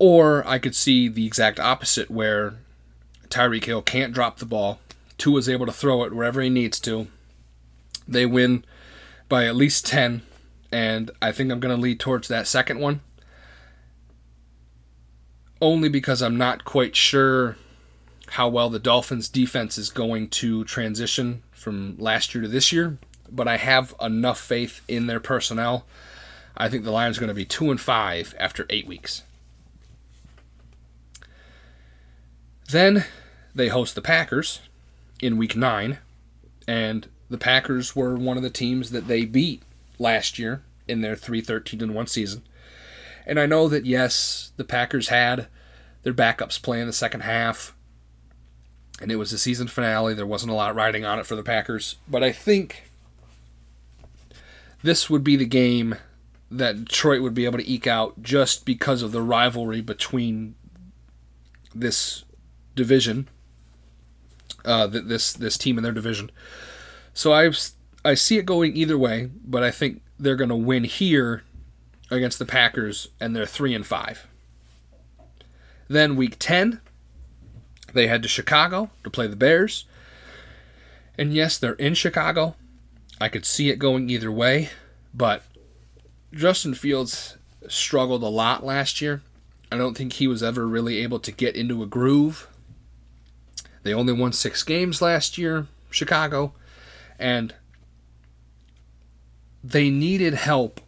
Or 0.01 0.47
I 0.49 0.59
could 0.59 0.75
see 0.75 1.09
the 1.09 1.27
exact 1.27 1.61
opposite 1.61 2.11
where 2.11 2.55
Tyreek 3.29 3.67
Hill 3.67 3.83
can't 3.83 4.15
drop 4.15 4.39
the 4.39 4.47
ball. 4.47 4.81
Tua 5.19 5.39
is 5.39 5.49
able 5.49 5.67
to 5.67 5.73
throw 5.73 6.05
it 6.05 6.15
wherever 6.15 6.41
he 6.41 6.49
needs 6.49 6.81
to. 6.81 7.07
They 8.09 8.25
win 8.25 8.65
by 9.29 9.45
at 9.45 9.55
least 9.55 9.87
10, 9.87 10.23
and 10.73 11.11
I 11.21 11.33
think 11.33 11.53
I'm 11.53 11.61
going 11.61 11.77
to 11.77 11.81
lead 11.81 12.01
towards 12.01 12.29
that 12.29 12.47
second 12.47 12.81
one. 12.81 13.03
Only 15.61 15.91
because 15.91 16.23
I'm 16.23 16.39
not 16.39 16.65
quite 16.65 16.97
sure 16.97 17.57
how 18.31 18.49
well 18.49 18.71
the 18.71 18.79
Dolphins 18.79 19.29
defense 19.29 19.77
is 19.77 19.91
going 19.91 20.29
to 20.31 20.65
transition 20.65 21.43
from 21.53 21.97
last 21.99 22.35
year 22.35 22.41
to 22.41 22.49
this 22.49 22.73
year, 22.73 22.97
but 23.31 23.47
I 23.47 23.59
have 23.59 23.95
enough 24.01 24.41
faith 24.41 24.81
in 24.89 25.09
their 25.09 25.21
personnel. 25.21 25.85
I 26.57 26.71
think 26.71 26.85
the 26.85 26.91
Lions 26.91 27.19
are 27.19 27.21
going 27.21 27.29
to 27.29 27.35
be 27.35 27.45
2 27.45 27.71
and 27.71 27.81
5 27.81 28.35
after 28.39 28.65
8 28.71 28.87
weeks. 28.87 29.25
Then 32.71 33.05
they 33.55 33.69
host 33.69 33.95
the 33.95 34.03
Packers 34.03 34.61
in 35.21 35.37
week 35.37 35.57
9, 35.57 35.99
and 36.67 37.09
the 37.29 37.39
Packers 37.39 37.97
were 37.97 38.17
one 38.17 38.37
of 38.37 38.43
the 38.43 38.51
teams 38.51 38.91
that 38.91 39.09
they 39.09 39.25
beat 39.25 39.63
last 39.99 40.39
year 40.39 40.63
in 40.89 41.01
their 41.01 41.17
3-13 41.17 41.83
and 41.83 41.95
1 41.95 42.07
season. 42.07 42.43
And 43.27 43.39
I 43.39 43.47
know 43.47 43.69
that 43.69 43.87
yes, 43.87 44.53
the 44.57 44.65
Packers 44.65 45.09
had 45.09 45.47
their 46.03 46.15
backups 46.15 46.61
play 46.61 46.81
in 46.81 46.87
the 46.87 46.93
second 46.93 47.21
half 47.21 47.75
and 49.01 49.11
it 49.11 49.17
was 49.17 49.31
the 49.31 49.39
season 49.39 49.67
finale. 49.67 50.15
There 50.15 50.27
wasn't 50.27 50.53
a 50.53 50.55
lot 50.55 50.75
riding 50.75 51.05
on 51.05 51.19
it 51.19 51.27
for 51.27 51.35
the 51.35 51.43
Packers, 51.43 51.97
but 52.07 52.23
I 52.23 52.33
think 52.33 52.91
this 54.83 55.09
would 55.09 55.25
be 55.25 55.37
the 55.37 55.47
game 55.47 55.97
that 56.51 56.85
Detroit 56.85 57.23
would 57.23 57.35
be 57.35 57.45
able 57.47 57.59
to 57.59 57.69
eke 57.69 57.87
out 57.87 58.23
just 58.23 58.65
because 58.65 59.03
of 59.03 59.13
the 59.13 59.23
rivalry 59.23 59.81
between 59.81 60.55
this 61.75 62.25
division, 62.75 63.29
uh, 64.65 64.87
this 64.87 65.33
this 65.33 65.59
team 65.59 65.79
in 65.79 65.85
their 65.85 65.93
division. 65.93 66.31
So 67.15 67.33
I 67.33 67.51
I 68.05 68.15
see 68.15 68.39
it 68.39 68.47
going 68.47 68.77
either 68.77 68.99
way, 68.99 69.31
but 69.45 69.63
I 69.63 69.71
think 69.71 70.03
they're 70.19 70.37
going 70.37 70.51
to 70.51 70.57
win 70.57 70.85
here 70.85 71.43
against 72.11 72.39
the 72.39 72.47
Packers, 72.47 73.09
and 73.21 73.35
they're 73.35 73.47
three 73.47 73.75
and 73.75 73.87
five. 73.87 74.27
Then 75.89 76.17
week 76.17 76.37
ten, 76.39 76.81
they 77.93 78.07
head 78.07 78.23
to 78.23 78.29
Chicago 78.29 78.91
to 79.05 79.11
play 79.11 79.27
the 79.27 79.37
Bears. 79.37 79.85
And 81.19 81.35
yes, 81.35 81.59
they're 81.59 81.73
in 81.75 81.95
Chicago. 81.95 82.57
I 83.21 83.29
could 83.29 83.45
see 83.45 83.69
it 83.69 83.79
going 83.79 84.09
either 84.09 84.33
way, 84.33 84.71
but 85.13 85.43
Justin 86.33 86.75
Fields 86.75 87.37
struggled 87.69 88.23
a 88.23 88.29
lot 88.29 88.65
last 88.65 89.03
year. 89.03 89.21
I 89.71 89.77
don't 89.77 89.97
think 89.97 90.15
he 90.15 90.27
was 90.27 90.43
ever 90.43 90.67
really 90.67 90.99
able 90.99 91.21
to 91.21 91.31
get 91.31 91.55
into 91.55 91.83
a 91.83 91.87
groove. 91.87 92.49
They 93.83 93.95
only 93.95 94.13
won 94.13 94.33
six 94.33 94.63
games 94.63 95.01
last 95.01 95.39
year, 95.39 95.67
Chicago, 95.91 96.53
and 97.19 97.55
they 99.63 99.91
needed 99.91 100.35
help 100.35 100.81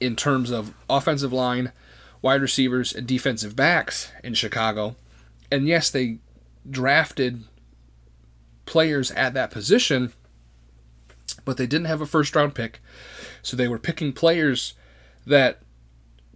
in 0.00 0.16
terms 0.16 0.50
of 0.50 0.74
offensive 0.88 1.32
line, 1.32 1.72
wide 2.22 2.42
receivers, 2.42 2.92
and 2.94 3.06
defensive 3.06 3.56
backs 3.56 4.10
in 4.22 4.34
Chicago. 4.34 4.96
And 5.50 5.66
yes, 5.66 5.90
they 5.90 6.18
drafted 6.68 7.44
players 8.66 9.10
at 9.12 9.34
that 9.34 9.50
position, 9.50 10.12
but 11.44 11.56
they 11.56 11.66
didn't 11.66 11.86
have 11.86 12.00
a 12.00 12.06
first 12.06 12.34
round 12.34 12.54
pick. 12.54 12.80
So 13.42 13.56
they 13.56 13.68
were 13.68 13.78
picking 13.78 14.12
players 14.12 14.74
that 15.26 15.60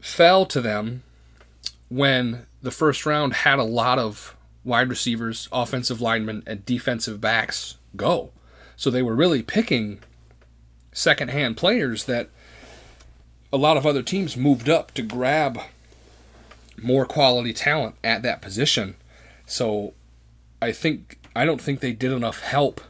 fell 0.00 0.46
to 0.46 0.60
them 0.60 1.02
when 1.88 2.46
the 2.62 2.70
first 2.70 3.06
round 3.06 3.32
had 3.32 3.58
a 3.58 3.64
lot 3.64 3.98
of 3.98 4.36
wide 4.68 4.88
receivers, 4.88 5.48
offensive 5.50 6.00
linemen, 6.00 6.42
and 6.46 6.64
defensive 6.64 7.20
backs 7.20 7.76
go. 7.96 8.30
So 8.76 8.90
they 8.90 9.02
were 9.02 9.16
really 9.16 9.42
picking 9.42 10.00
secondhand 10.92 11.56
players 11.56 12.04
that 12.04 12.28
a 13.52 13.56
lot 13.56 13.76
of 13.76 13.86
other 13.86 14.02
teams 14.02 14.36
moved 14.36 14.68
up 14.68 14.92
to 14.94 15.02
grab 15.02 15.60
more 16.80 17.06
quality 17.06 17.52
talent 17.52 17.96
at 18.04 18.22
that 18.22 18.42
position. 18.42 18.94
So 19.46 19.94
I 20.62 20.70
think 20.72 21.18
I 21.34 21.44
don't 21.44 21.60
think 21.60 21.80
they 21.80 21.92
did 21.92 22.12
enough 22.12 22.40
help 22.40 22.80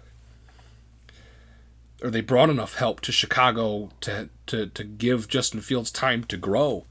or 2.02 2.10
they 2.10 2.20
brought 2.20 2.50
enough 2.50 2.74
help 2.74 3.00
to 3.02 3.12
Chicago 3.12 3.90
to 4.00 4.28
to 4.46 4.66
to 4.66 4.84
give 4.84 5.28
Justin 5.28 5.60
Fields 5.60 5.90
time 5.90 6.24
to 6.24 6.36
grow. 6.36 6.84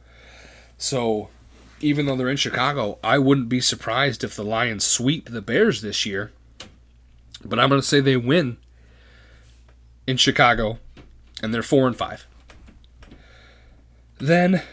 So 0.77 1.29
even 1.80 2.05
though 2.05 2.15
they're 2.15 2.30
in 2.30 2.38
Chicago, 2.38 2.97
I 3.03 3.17
wouldn't 3.19 3.49
be 3.49 3.61
surprised 3.61 4.23
if 4.23 4.36
the 4.36 4.43
Lions 4.43 4.86
sweep 4.86 5.30
the 5.30 5.41
Bears 5.41 5.82
this 5.82 6.05
year. 6.05 6.32
But 7.43 7.59
I'm 7.59 7.69
going 7.69 7.82
to 7.82 7.88
say 7.88 7.99
they 7.99 8.17
win 8.17 8.57
in 10.07 10.17
Chicago 10.17 10.80
and 11.41 11.53
they're 11.53 11.61
4 11.61 11.88
and 11.88 11.95
5. 11.95 12.28
Then 14.17 14.63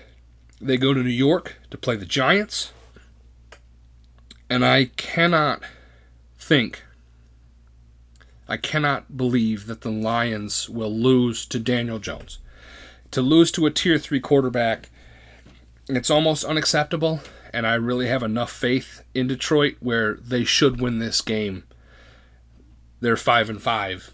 they 0.61 0.77
go 0.77 0.95
to 0.95 1.03
New 1.03 1.11
York 1.11 1.57
to 1.71 1.77
play 1.77 1.97
the 1.97 2.07
Giants. 2.07 2.73
And 4.49 4.65
I 4.65 4.87
cannot 4.97 5.63
think. 6.39 6.83
I 8.49 8.57
cannot 8.57 9.17
believe 9.17 9.67
that 9.67 9.83
the 9.83 9.91
Lions 9.91 10.69
will 10.69 10.95
lose 10.95 11.47
to 11.47 11.59
Daniel 11.59 11.99
Jones. 11.99 12.39
To 13.11 13.23
lose 13.23 13.51
to 13.53 13.67
a 13.67 13.71
tier 13.71 13.99
3 13.99 14.21
quarterback, 14.21 14.91
it's 15.89 16.11
almost 16.11 16.45
unacceptable, 16.45 17.21
and 17.53 17.67
I 17.67 17.75
really 17.75 18.07
have 18.09 18.23
enough 18.23 18.51
faith 18.51 19.03
in 19.15 19.27
Detroit 19.27 19.77
where 19.81 20.15
they 20.15 20.45
should 20.45 20.81
win 20.81 20.99
this 20.99 21.21
game. 21.21 21.65
They're 23.01 23.17
5 23.17 23.51
and 23.51 23.63
5 23.63 24.13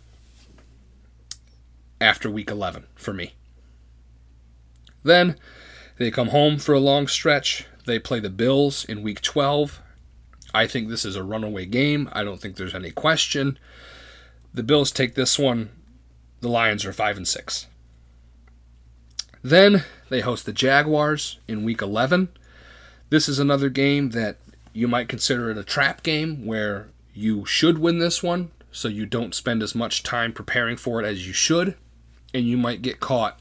after 2.00 2.30
week 2.30 2.50
11 2.50 2.86
for 2.94 3.12
me. 3.12 3.34
Then 5.02 5.36
they 5.98 6.10
come 6.10 6.28
home 6.28 6.58
for 6.58 6.74
a 6.74 6.80
long 6.80 7.06
stretch. 7.06 7.66
They 7.86 7.98
play 7.98 8.20
the 8.20 8.30
Bills 8.30 8.84
in 8.84 9.02
week 9.02 9.20
12 9.20 9.80
I 10.52 10.66
think 10.66 10.88
this 10.88 11.04
is 11.04 11.16
a 11.16 11.22
runaway 11.22 11.66
game. 11.66 12.08
I 12.12 12.24
don't 12.24 12.40
think 12.40 12.56
there's 12.56 12.74
any 12.74 12.90
question. 12.90 13.58
The 14.52 14.62
Bills 14.62 14.90
take 14.90 15.14
this 15.14 15.38
one. 15.38 15.70
The 16.40 16.48
Lions 16.48 16.84
are 16.84 16.92
5 16.92 17.18
and 17.18 17.28
6. 17.28 17.66
Then 19.42 19.84
they 20.08 20.20
host 20.20 20.46
the 20.46 20.52
Jaguars 20.52 21.38
in 21.48 21.64
week 21.64 21.82
11. 21.82 22.28
This 23.08 23.28
is 23.28 23.38
another 23.38 23.68
game 23.68 24.10
that 24.10 24.36
you 24.72 24.86
might 24.86 25.08
consider 25.08 25.50
it 25.50 25.58
a 25.58 25.64
trap 25.64 26.02
game 26.02 26.46
where 26.46 26.88
you 27.14 27.44
should 27.44 27.78
win 27.78 27.98
this 27.98 28.22
one 28.22 28.50
so 28.70 28.86
you 28.86 29.04
don't 29.06 29.34
spend 29.34 29.62
as 29.62 29.74
much 29.74 30.02
time 30.02 30.32
preparing 30.32 30.76
for 30.76 31.00
it 31.00 31.06
as 31.06 31.26
you 31.26 31.32
should 31.32 31.74
and 32.32 32.46
you 32.46 32.56
might 32.56 32.82
get 32.82 33.00
caught 33.00 33.40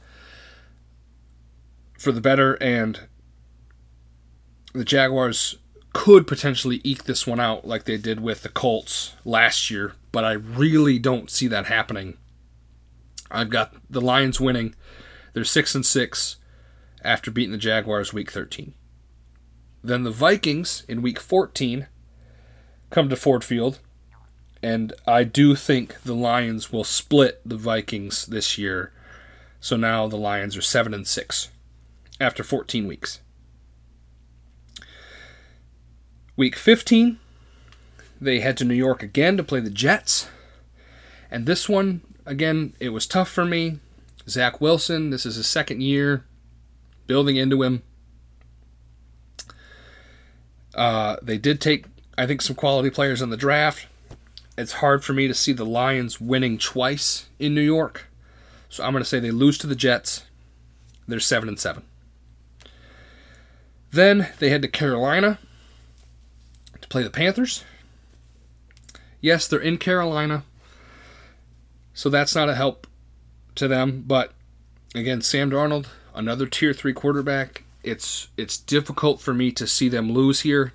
for 1.97 2.11
the 2.11 2.21
better 2.21 2.53
and 2.55 3.01
the 4.73 4.85
Jaguars 4.85 5.57
could 5.93 6.25
potentially 6.25 6.81
eke 6.83 7.03
this 7.03 7.27
one 7.27 7.39
out 7.39 7.67
like 7.67 7.83
they 7.83 7.97
did 7.97 8.19
with 8.19 8.41
the 8.41 8.49
Colts 8.49 9.13
last 9.23 9.69
year 9.69 9.93
but 10.11 10.23
I 10.23 10.31
really 10.31 10.97
don't 10.97 11.29
see 11.29 11.47
that 11.47 11.67
happening. 11.67 12.17
I've 13.29 13.49
got 13.49 13.75
the 13.89 14.01
Lions 14.01 14.39
winning. 14.39 14.75
They're 15.39 15.45
6 15.45 15.73
and 15.73 15.85
6 15.85 16.35
after 17.01 17.31
beating 17.31 17.53
the 17.53 17.57
Jaguars 17.57 18.11
week 18.11 18.29
13. 18.29 18.73
Then 19.81 20.03
the 20.03 20.11
Vikings 20.11 20.83
in 20.89 21.01
week 21.01 21.17
14 21.17 21.87
come 22.89 23.07
to 23.07 23.15
Ford 23.15 23.45
Field, 23.45 23.79
and 24.61 24.91
I 25.07 25.23
do 25.23 25.55
think 25.55 26.01
the 26.01 26.13
Lions 26.13 26.73
will 26.73 26.83
split 26.83 27.39
the 27.45 27.55
Vikings 27.55 28.25
this 28.25 28.57
year. 28.57 28.91
So 29.61 29.77
now 29.77 30.09
the 30.09 30.17
Lions 30.17 30.57
are 30.57 30.61
7 30.61 30.93
and 30.93 31.07
6 31.07 31.47
after 32.19 32.43
14 32.43 32.85
weeks. 32.85 33.21
Week 36.35 36.57
15, 36.57 37.17
they 38.19 38.41
head 38.41 38.57
to 38.57 38.65
New 38.65 38.75
York 38.75 39.01
again 39.01 39.37
to 39.37 39.43
play 39.45 39.61
the 39.61 39.69
Jets. 39.69 40.27
And 41.31 41.45
this 41.45 41.69
one, 41.69 42.01
again, 42.25 42.73
it 42.81 42.89
was 42.89 43.07
tough 43.07 43.29
for 43.29 43.45
me. 43.45 43.79
Zach 44.27 44.59
Wilson, 44.61 45.09
this 45.09 45.25
is 45.25 45.35
his 45.35 45.47
second 45.47 45.81
year, 45.81 46.25
building 47.07 47.35
into 47.35 47.63
him. 47.63 47.83
Uh, 50.75 51.17
they 51.21 51.37
did 51.37 51.59
take, 51.59 51.85
I 52.17 52.25
think, 52.25 52.41
some 52.41 52.55
quality 52.55 52.89
players 52.89 53.21
in 53.21 53.29
the 53.29 53.37
draft. 53.37 53.87
It's 54.57 54.73
hard 54.73 55.03
for 55.03 55.13
me 55.13 55.27
to 55.27 55.33
see 55.33 55.53
the 55.53 55.65
Lions 55.65 56.19
winning 56.19 56.57
twice 56.57 57.27
in 57.39 57.55
New 57.55 57.61
York. 57.61 58.07
So 58.69 58.83
I'm 58.83 58.91
going 58.91 59.03
to 59.03 59.09
say 59.09 59.19
they 59.19 59.31
lose 59.31 59.57
to 59.59 59.67
the 59.67 59.75
Jets. 59.75 60.25
They're 61.07 61.19
7 61.19 61.49
and 61.49 61.59
7. 61.59 61.83
Then 63.91 64.29
they 64.37 64.49
head 64.49 64.61
to 64.61 64.67
Carolina 64.67 65.39
to 66.79 66.87
play 66.87 67.01
the 67.01 67.09
Panthers. 67.09 67.63
Yes, 69.21 69.47
they're 69.47 69.59
in 69.59 69.77
Carolina. 69.77 70.43
So 71.93 72.09
that's 72.09 72.35
not 72.35 72.49
a 72.49 72.55
help 72.55 72.85
to 73.59 73.67
them, 73.67 74.03
but 74.07 74.33
again, 74.95 75.21
Sam 75.21 75.51
Darnold, 75.51 75.87
another 76.15 76.47
tier 76.47 76.73
3 76.73 76.93
quarterback. 76.93 77.63
It's 77.83 78.27
it's 78.35 78.57
difficult 78.57 79.21
for 79.21 79.33
me 79.33 79.51
to 79.53 79.67
see 79.67 79.87
them 79.87 80.11
lose 80.11 80.41
here. 80.41 80.73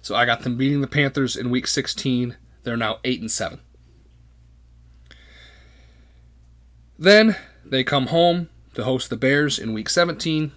So 0.00 0.14
I 0.14 0.26
got 0.26 0.42
them 0.42 0.56
beating 0.56 0.80
the 0.80 0.86
Panthers 0.86 1.36
in 1.36 1.50
week 1.50 1.66
16. 1.66 2.36
They're 2.64 2.76
now 2.76 2.98
8 3.04 3.20
and 3.20 3.30
7. 3.30 3.60
Then 6.98 7.36
they 7.64 7.82
come 7.82 8.08
home 8.08 8.48
to 8.74 8.84
host 8.84 9.10
the 9.10 9.16
Bears 9.16 9.58
in 9.58 9.72
week 9.72 9.88
17. 9.88 10.52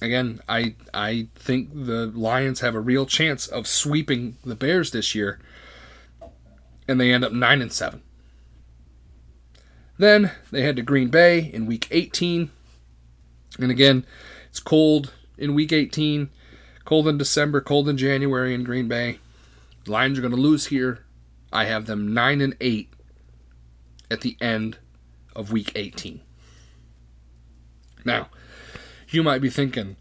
Again, 0.00 0.40
I 0.48 0.74
I 0.94 1.28
think 1.34 1.70
the 1.72 2.06
Lions 2.06 2.60
have 2.60 2.74
a 2.74 2.80
real 2.80 3.06
chance 3.06 3.46
of 3.46 3.66
sweeping 3.66 4.36
the 4.44 4.56
Bears 4.56 4.90
this 4.90 5.14
year. 5.14 5.38
And 6.88 7.00
they 7.00 7.12
end 7.12 7.24
up 7.24 7.32
9 7.32 7.62
and 7.62 7.72
7. 7.72 8.02
Then 10.02 10.32
they 10.50 10.62
head 10.62 10.74
to 10.74 10.82
Green 10.82 11.10
Bay 11.10 11.38
in 11.54 11.64
week 11.64 11.86
18. 11.92 12.50
And 13.60 13.70
again, 13.70 14.04
it's 14.48 14.58
cold 14.58 15.12
in 15.38 15.54
week 15.54 15.72
18, 15.72 16.28
cold 16.84 17.06
in 17.06 17.18
December, 17.18 17.60
cold 17.60 17.88
in 17.88 17.96
January 17.96 18.52
in 18.52 18.64
Green 18.64 18.88
Bay. 18.88 19.20
The 19.84 19.92
Lions 19.92 20.18
are 20.18 20.20
going 20.20 20.34
to 20.34 20.40
lose 20.40 20.66
here. 20.66 21.04
I 21.52 21.66
have 21.66 21.86
them 21.86 22.12
9 22.12 22.40
and 22.40 22.56
8 22.60 22.92
at 24.10 24.22
the 24.22 24.36
end 24.40 24.78
of 25.36 25.52
week 25.52 25.70
18. 25.76 26.20
Now, 28.04 28.28
you 29.08 29.22
might 29.22 29.40
be 29.40 29.50
thinking, 29.50 29.94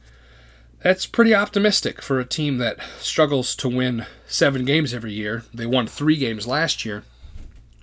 that's 0.82 1.06
pretty 1.06 1.36
optimistic 1.36 2.02
for 2.02 2.20
a 2.20 2.26
team 2.26 2.58
that 2.58 2.80
struggles 2.98 3.56
to 3.58 3.70
win 3.70 4.08
seven 4.26 4.66
games 4.66 4.96
every 4.96 5.14
year. 5.14 5.44
They 5.54 5.68
won 5.68 5.86
three 5.86 6.18
games 6.18 6.48
last 6.48 6.86
year. 6.86 7.04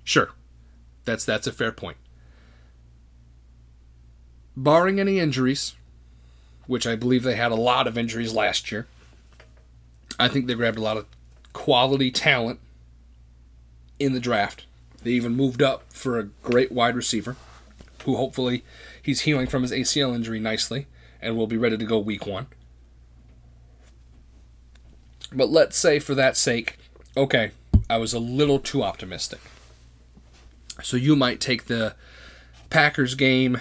Sure, 0.03 0.31
that's 1.05 1.25
that's 1.25 1.47
a 1.47 1.53
fair 1.53 1.71
point. 1.71 1.97
Barring 4.61 4.99
any 4.99 5.21
injuries, 5.21 5.77
which 6.67 6.85
I 6.85 6.97
believe 6.97 7.23
they 7.23 7.37
had 7.37 7.53
a 7.53 7.57
lot 7.57 7.87
of 7.87 7.97
injuries 7.97 8.35
last 8.35 8.73
year, 8.73 8.89
I 10.19 10.27
think 10.27 10.47
they 10.47 10.55
grabbed 10.55 10.79
a 10.79 10.83
lot 10.83 10.97
of 10.97 11.07
quality 11.53 12.11
talent 12.11 12.59
in 14.01 14.15
the 14.15 14.21
draft. 14.21 14.67
They 15.05 15.13
even 15.13 15.37
moved 15.37 15.63
up 15.63 15.85
for 15.93 16.19
a 16.19 16.25
great 16.25 16.73
wide 16.73 16.97
receiver, 16.97 17.37
who 18.05 18.17
hopefully 18.17 18.65
he's 19.01 19.21
healing 19.21 19.47
from 19.47 19.63
his 19.63 19.71
ACL 19.71 20.13
injury 20.13 20.41
nicely 20.41 20.89
and 21.23 21.37
will 21.37 21.47
be 21.47 21.57
ready 21.57 21.77
to 21.77 21.85
go 21.85 21.99
week 22.01 22.27
one. 22.27 22.49
But 25.33 25.51
let's 25.51 25.77
say, 25.77 26.01
for 26.01 26.17
that 26.17 26.37
sake, 26.37 26.79
okay, 27.17 27.53
I 27.89 27.99
was 27.99 28.13
a 28.13 28.19
little 28.19 28.59
too 28.59 28.83
optimistic. 28.83 29.41
So 30.83 30.97
you 30.97 31.15
might 31.15 31.41
take 31.41 31.67
the 31.67 31.95
Packers 32.71 33.15
game 33.15 33.61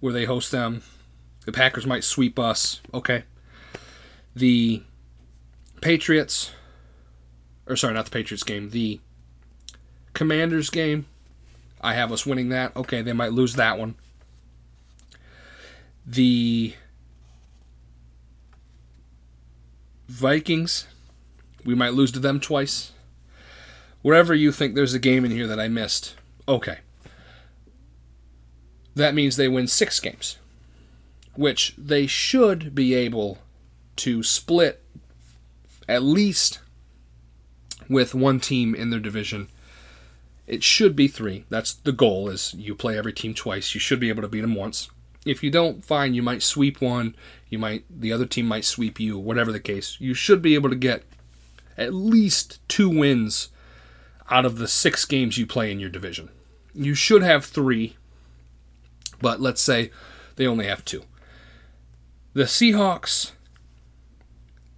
where 0.00 0.12
they 0.12 0.24
host 0.24 0.50
them. 0.52 0.82
The 1.44 1.52
Packers 1.52 1.86
might 1.86 2.04
sweep 2.04 2.38
us. 2.38 2.80
Okay. 2.92 3.24
The 4.34 4.82
Patriots, 5.80 6.52
or 7.66 7.76
sorry, 7.76 7.94
not 7.94 8.04
the 8.04 8.10
Patriots 8.10 8.42
game, 8.42 8.70
the 8.70 9.00
Commanders 10.12 10.70
game. 10.70 11.06
I 11.80 11.94
have 11.94 12.10
us 12.10 12.26
winning 12.26 12.48
that. 12.48 12.74
Okay, 12.76 13.02
they 13.02 13.12
might 13.12 13.32
lose 13.32 13.54
that 13.54 13.78
one. 13.78 13.94
The 16.06 16.74
Vikings, 20.08 20.86
we 21.64 21.74
might 21.74 21.94
lose 21.94 22.10
to 22.12 22.18
them 22.18 22.40
twice. 22.40 22.92
Wherever 24.02 24.34
you 24.34 24.52
think 24.52 24.74
there's 24.74 24.94
a 24.94 24.98
game 24.98 25.24
in 25.24 25.30
here 25.30 25.46
that 25.46 25.60
I 25.60 25.68
missed, 25.68 26.14
okay. 26.48 26.78
That 28.96 29.14
means 29.14 29.36
they 29.36 29.46
win 29.46 29.68
six 29.68 30.00
games, 30.00 30.38
which 31.34 31.74
they 31.76 32.06
should 32.06 32.74
be 32.74 32.94
able 32.94 33.38
to 33.96 34.22
split 34.22 34.82
at 35.88 36.02
least 36.02 36.60
with 37.88 38.14
one 38.14 38.40
team 38.40 38.74
in 38.74 38.90
their 38.90 38.98
division. 38.98 39.48
It 40.46 40.62
should 40.62 40.96
be 40.96 41.08
three. 41.08 41.44
That's 41.50 41.74
the 41.74 41.92
goal. 41.92 42.28
Is 42.28 42.54
you 42.54 42.74
play 42.74 42.96
every 42.96 43.12
team 43.12 43.34
twice. 43.34 43.74
You 43.74 43.80
should 43.80 44.00
be 44.00 44.08
able 44.08 44.22
to 44.22 44.28
beat 44.28 44.40
them 44.40 44.54
once. 44.54 44.88
If 45.26 45.42
you 45.42 45.50
don't, 45.50 45.84
fine. 45.84 46.14
You 46.14 46.22
might 46.22 46.42
sweep 46.42 46.80
one. 46.80 47.14
You 47.50 47.58
might 47.58 47.84
the 47.90 48.12
other 48.12 48.26
team 48.26 48.46
might 48.46 48.64
sweep 48.64 48.98
you. 48.98 49.18
Whatever 49.18 49.52
the 49.52 49.60
case, 49.60 49.96
you 50.00 50.14
should 50.14 50.40
be 50.40 50.54
able 50.54 50.70
to 50.70 50.76
get 50.76 51.02
at 51.76 51.92
least 51.92 52.66
two 52.68 52.88
wins 52.88 53.50
out 54.30 54.46
of 54.46 54.58
the 54.58 54.68
six 54.68 55.04
games 55.04 55.36
you 55.36 55.46
play 55.46 55.70
in 55.70 55.80
your 55.80 55.90
division. 55.90 56.30
You 56.74 56.94
should 56.94 57.22
have 57.22 57.44
three, 57.44 57.96
but 59.20 59.40
let's 59.40 59.60
say 59.60 59.90
they 60.36 60.46
only 60.46 60.66
have 60.66 60.84
two. 60.84 61.02
The 62.34 62.44
Seahawks, 62.44 63.32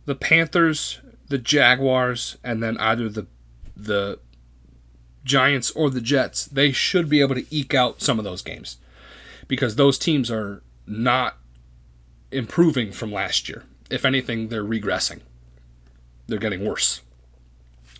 the 0.05 0.15
Panthers, 0.15 1.01
the 1.29 1.39
Jaguars, 1.39 2.37
and 2.43 2.63
then 2.63 2.77
either 2.79 3.09
the 3.09 3.27
the 3.77 4.19
Giants 5.25 5.71
or 5.73 5.91
the 5.91 6.01
Jets, 6.01 6.47
they 6.47 6.73
should 6.73 7.09
be 7.09 7.21
able 7.21 7.35
to 7.35 7.47
eke 7.55 7.75
out 7.75 8.01
some 8.01 8.19
of 8.19 8.25
those 8.25 8.43
games 8.43 8.79
because 9.47 9.77
those 9.77 9.99
teams 9.99 10.31
are 10.31 10.63
not 10.87 11.37
improving 12.31 12.93
from 12.93 13.13
last 13.13 13.49
year. 13.49 13.65
If 13.91 14.05
anything, 14.05 14.49
they're 14.49 14.65
regressing. 14.65 15.21
They're 16.27 16.39
getting 16.39 16.65
worse. 16.65 17.03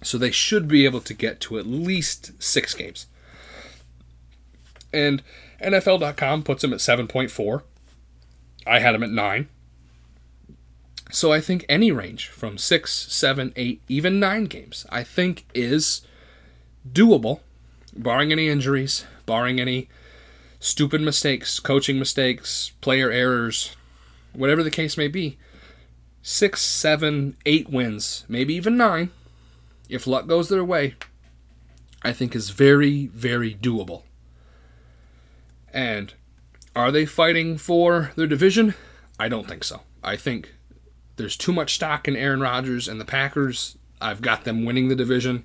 So 0.03 0.19
they 0.19 0.31
should 0.31 0.69
be 0.69 0.85
able 0.85 1.01
to 1.01 1.15
get 1.15 1.41
to 1.43 1.59
at 1.59 1.67
least 1.67 2.33
six 2.43 2.75
games. 2.75 3.07
And 4.93 5.23
NFL.com 5.63 6.43
puts 6.43 6.63
them 6.63 6.73
at 6.73 6.81
7.4. 6.81 7.63
I 8.67 8.79
had 8.81 8.95
them 8.95 9.03
at 9.03 9.11
9. 9.11 9.49
So 11.11 11.33
I 11.33 11.41
think 11.41 11.65
any 11.69 11.91
range 11.91 12.29
from 12.29 12.59
6, 12.59 12.93
7, 12.93 13.53
8, 13.57 13.83
even 13.89 14.21
9 14.21 14.45
games, 14.45 14.87
I 14.91 15.03
think 15.03 15.47
is 15.55 16.03
doable, 16.91 17.41
barring 17.97 18.31
any 18.31 18.49
injuries, 18.49 19.07
barring 19.25 19.59
any 19.59 19.89
stupid 20.61 21.01
mistakes, 21.01 21.61
coaching 21.61 21.99
mistakes, 21.99 22.73
player 22.81 23.11
errors, 23.11 23.77
whatever 24.33 24.63
the 24.63 24.71
case 24.71 24.97
may 24.97 25.09
be. 25.09 25.39
Six, 26.23 26.61
seven, 26.61 27.37
eight 27.47 27.71
wins, 27.71 28.27
maybe 28.29 28.55
even 28.55 28.77
nine, 28.77 29.11
if 29.89 30.07
luck 30.07 30.27
goes 30.27 30.49
their 30.49 30.65
way, 30.65 30.95
I 32.03 32.13
think 32.13 32.37
is 32.37 32.51
very, 32.51 33.07
very 33.07 33.55
doable. 33.55 34.03
And 35.73 36.15
are 36.75 36.91
they 36.91 37.07
fighting 37.07 37.59
for 37.59 38.13
their 38.17 38.27
division? 38.27 38.75
I 39.19 39.29
don't 39.29 39.49
think 39.49 39.65
so. 39.65 39.83
I 40.03 40.17
think 40.17 40.55
there's 41.17 41.37
too 41.37 41.53
much 41.53 41.75
stock 41.75 42.07
in 42.07 42.17
Aaron 42.17 42.41
Rodgers 42.41 42.89
and 42.89 43.01
the 43.01 43.05
Packers. 43.05 43.77
I've 44.01 44.23
got 44.23 44.45
them 44.45 44.65
winning 44.65 44.89
the 44.89 44.95
division. 44.95 45.45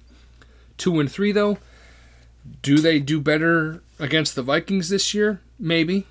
Two 0.78 1.00
and 1.00 1.12
three, 1.12 1.32
though. 1.32 1.58
Do 2.62 2.78
they 2.78 3.00
do 3.00 3.20
better 3.20 3.82
against 4.00 4.36
the 4.36 4.44
Vikings 4.44 4.90
this 4.90 5.14
year? 5.14 5.42
Maybe. 5.58 6.06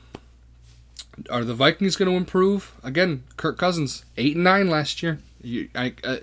Are 1.31 1.45
the 1.45 1.55
Vikings 1.55 1.95
going 1.97 2.11
to 2.11 2.17
improve? 2.17 2.73
Again, 2.83 3.25
Kirk 3.37 3.59
Cousins, 3.59 4.05
eight 4.17 4.35
and 4.35 4.45
nine 4.45 4.69
last 4.71 5.03
year. 5.03 5.21
You, 5.43 5.69
I, 5.75 5.95
uh, 6.03 6.17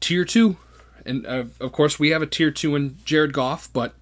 tier 0.00 0.24
two, 0.24 0.56
And 1.04 1.26
uh, 1.26 1.44
of 1.60 1.72
course, 1.72 1.98
we 1.98 2.10
have 2.10 2.22
a 2.22 2.26
tier 2.26 2.50
two 2.50 2.74
in 2.76 2.96
Jared 3.04 3.32
Goff, 3.32 3.68
but 3.72 3.94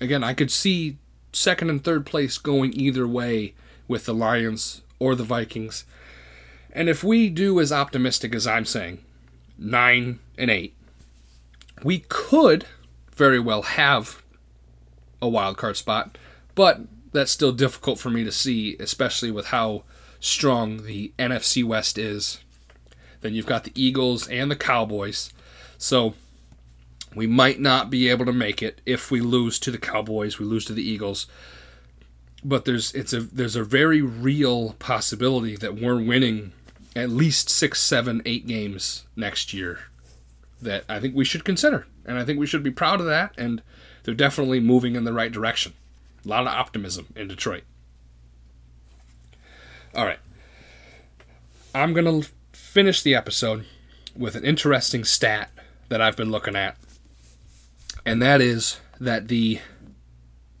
again, 0.00 0.24
I 0.24 0.34
could 0.34 0.50
see 0.50 0.96
second 1.36 1.68
and 1.68 1.84
third 1.84 2.06
place 2.06 2.38
going 2.38 2.72
either 2.74 3.06
way 3.06 3.54
with 3.86 4.06
the 4.06 4.14
Lions 4.14 4.80
or 4.98 5.14
the 5.14 5.22
Vikings. 5.24 5.84
And 6.72 6.88
if 6.88 7.04
we 7.04 7.28
do 7.28 7.60
as 7.60 7.70
optimistic 7.70 8.34
as 8.34 8.46
I'm 8.46 8.64
saying, 8.64 9.04
nine 9.58 10.18
and 10.38 10.50
eight, 10.50 10.74
we 11.82 12.00
could 12.08 12.66
very 13.14 13.38
well 13.38 13.62
have 13.62 14.22
a 15.20 15.28
wild 15.28 15.56
card 15.56 15.76
spot, 15.76 16.16
but 16.54 16.80
that's 17.12 17.32
still 17.32 17.52
difficult 17.52 17.98
for 17.98 18.10
me 18.10 18.24
to 18.24 18.32
see, 18.32 18.76
especially 18.80 19.30
with 19.30 19.46
how 19.46 19.84
strong 20.20 20.84
the 20.84 21.12
NFC 21.18 21.62
West 21.64 21.98
is. 21.98 22.40
Then 23.20 23.34
you've 23.34 23.46
got 23.46 23.64
the 23.64 23.72
Eagles 23.74 24.28
and 24.28 24.50
the 24.50 24.56
Cowboys. 24.56 25.32
So 25.78 26.14
we 27.16 27.26
might 27.26 27.58
not 27.58 27.90
be 27.90 28.08
able 28.08 28.26
to 28.26 28.32
make 28.32 28.62
it 28.62 28.80
if 28.86 29.10
we 29.10 29.20
lose 29.20 29.58
to 29.60 29.70
the 29.70 29.78
Cowboys, 29.78 30.38
we 30.38 30.44
lose 30.44 30.64
to 30.66 30.72
the 30.72 30.88
Eagles. 30.88 31.26
But 32.44 32.64
there's 32.64 32.92
it's 32.94 33.12
a 33.12 33.20
there's 33.20 33.56
a 33.56 33.64
very 33.64 34.02
real 34.02 34.74
possibility 34.78 35.56
that 35.56 35.74
we're 35.74 36.00
winning 36.00 36.52
at 36.94 37.10
least 37.10 37.50
six, 37.50 37.80
seven, 37.80 38.22
eight 38.24 38.46
games 38.46 39.04
next 39.16 39.52
year 39.52 39.80
that 40.62 40.84
I 40.88 41.00
think 41.00 41.14
we 41.14 41.24
should 41.24 41.44
consider. 41.44 41.86
And 42.04 42.18
I 42.18 42.24
think 42.24 42.38
we 42.38 42.46
should 42.46 42.62
be 42.62 42.70
proud 42.70 43.00
of 43.00 43.06
that. 43.06 43.32
And 43.36 43.62
they're 44.04 44.14
definitely 44.14 44.60
moving 44.60 44.94
in 44.94 45.04
the 45.04 45.12
right 45.12 45.32
direction. 45.32 45.74
A 46.24 46.28
lot 46.28 46.42
of 46.42 46.48
optimism 46.48 47.06
in 47.16 47.28
Detroit. 47.28 47.64
All 49.94 50.06
right. 50.06 50.18
I'm 51.74 51.92
going 51.92 52.22
to 52.22 52.28
finish 52.52 53.02
the 53.02 53.14
episode 53.14 53.66
with 54.16 54.34
an 54.34 54.44
interesting 54.44 55.04
stat 55.04 55.50
that 55.88 56.00
I've 56.00 56.16
been 56.16 56.30
looking 56.30 56.56
at. 56.56 56.76
And 58.06 58.22
that 58.22 58.40
is 58.40 58.80
that 59.00 59.26
the 59.28 59.60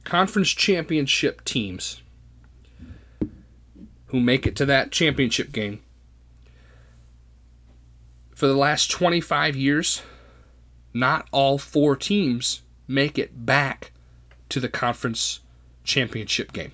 conference 0.04 0.50
championship 0.50 1.44
teams 1.44 2.02
who 4.06 4.20
make 4.20 4.46
it 4.46 4.56
to 4.56 4.66
that 4.66 4.90
championship 4.90 5.52
game 5.52 5.80
for 8.34 8.46
the 8.48 8.54
last 8.54 8.90
25 8.90 9.54
years, 9.56 10.02
not 10.92 11.28
all 11.32 11.56
four 11.56 11.96
teams 11.96 12.62
make 12.88 13.16
it 13.16 13.46
back 13.46 13.92
to 14.48 14.60
the 14.60 14.68
conference 14.68 15.40
championship 15.84 16.52
game. 16.52 16.72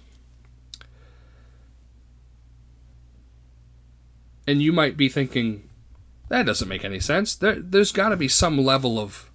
And 4.46 4.60
you 4.62 4.72
might 4.72 4.96
be 4.96 5.08
thinking, 5.08 5.68
that 6.28 6.46
doesn't 6.46 6.68
make 6.68 6.84
any 6.84 6.98
sense. 6.98 7.34
There, 7.34 7.56
there's 7.56 7.92
got 7.92 8.08
to 8.08 8.16
be 8.16 8.28
some 8.28 8.58
level 8.58 8.98
of, 8.98 9.30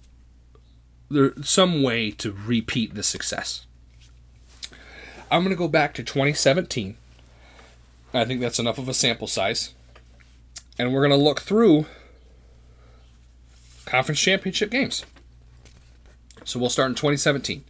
there, 1.10 1.32
some 1.42 1.82
way 1.82 2.10
to 2.12 2.32
repeat 2.32 2.94
the 2.94 3.02
success. 3.02 3.66
I'm 5.30 5.42
going 5.42 5.54
to 5.54 5.58
go 5.58 5.68
back 5.68 5.94
to 5.94 6.02
2017. 6.02 6.96
I 8.14 8.24
think 8.24 8.40
that's 8.40 8.58
enough 8.58 8.78
of 8.78 8.88
a 8.88 8.94
sample 8.94 9.26
size. 9.26 9.74
And 10.78 10.92
we're 10.92 11.06
going 11.06 11.18
to 11.18 11.24
look 11.24 11.40
through 11.40 11.86
conference 13.84 14.20
championship 14.20 14.70
games. 14.70 15.04
So 16.44 16.58
we'll 16.58 16.70
start 16.70 16.88
in 16.88 16.94
2017. 16.94 17.64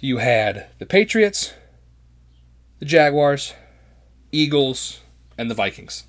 You 0.00 0.18
had 0.18 0.68
the 0.78 0.86
Patriots, 0.86 1.52
the 2.78 2.84
Jaguars, 2.84 3.52
Eagles, 4.30 5.00
and 5.36 5.50
the 5.50 5.54
Vikings. 5.54 6.04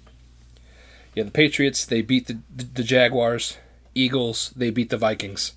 Yeah, 1.15 1.23
the 1.23 1.31
Patriots 1.31 1.85
they 1.85 2.01
beat 2.01 2.27
the 2.27 2.39
the 2.55 2.83
Jaguars. 2.83 3.57
Eagles 3.95 4.53
they 4.55 4.69
beat 4.69 4.89
the 4.89 4.97
Vikings. 4.97 5.53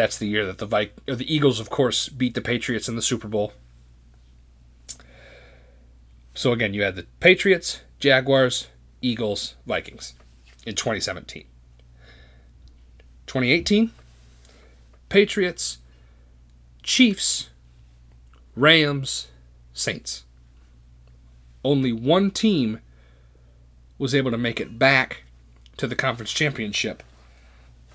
That's 0.00 0.16
the 0.16 0.28
year 0.28 0.46
that 0.46 0.56
the 0.56 0.64
Vi- 0.64 0.92
the 1.04 1.30
Eagles, 1.30 1.60
of 1.60 1.68
course, 1.68 2.08
beat 2.08 2.32
the 2.32 2.40
Patriots 2.40 2.88
in 2.88 2.96
the 2.96 3.02
Super 3.02 3.28
Bowl. 3.28 3.52
So 6.32 6.52
again, 6.52 6.72
you 6.72 6.84
had 6.84 6.96
the 6.96 7.04
Patriots, 7.20 7.82
Jaguars, 7.98 8.68
Eagles, 9.02 9.56
Vikings 9.66 10.14
in 10.64 10.74
2017. 10.74 11.44
2018, 13.26 13.90
Patriots, 15.10 15.76
Chiefs, 16.82 17.50
Rams, 18.56 19.28
Saints. 19.74 20.24
Only 21.62 21.92
one 21.92 22.30
team 22.30 22.80
was 23.98 24.14
able 24.14 24.30
to 24.30 24.38
make 24.38 24.60
it 24.60 24.78
back 24.78 25.24
to 25.76 25.86
the 25.86 25.94
conference 25.94 26.32
championship 26.32 27.02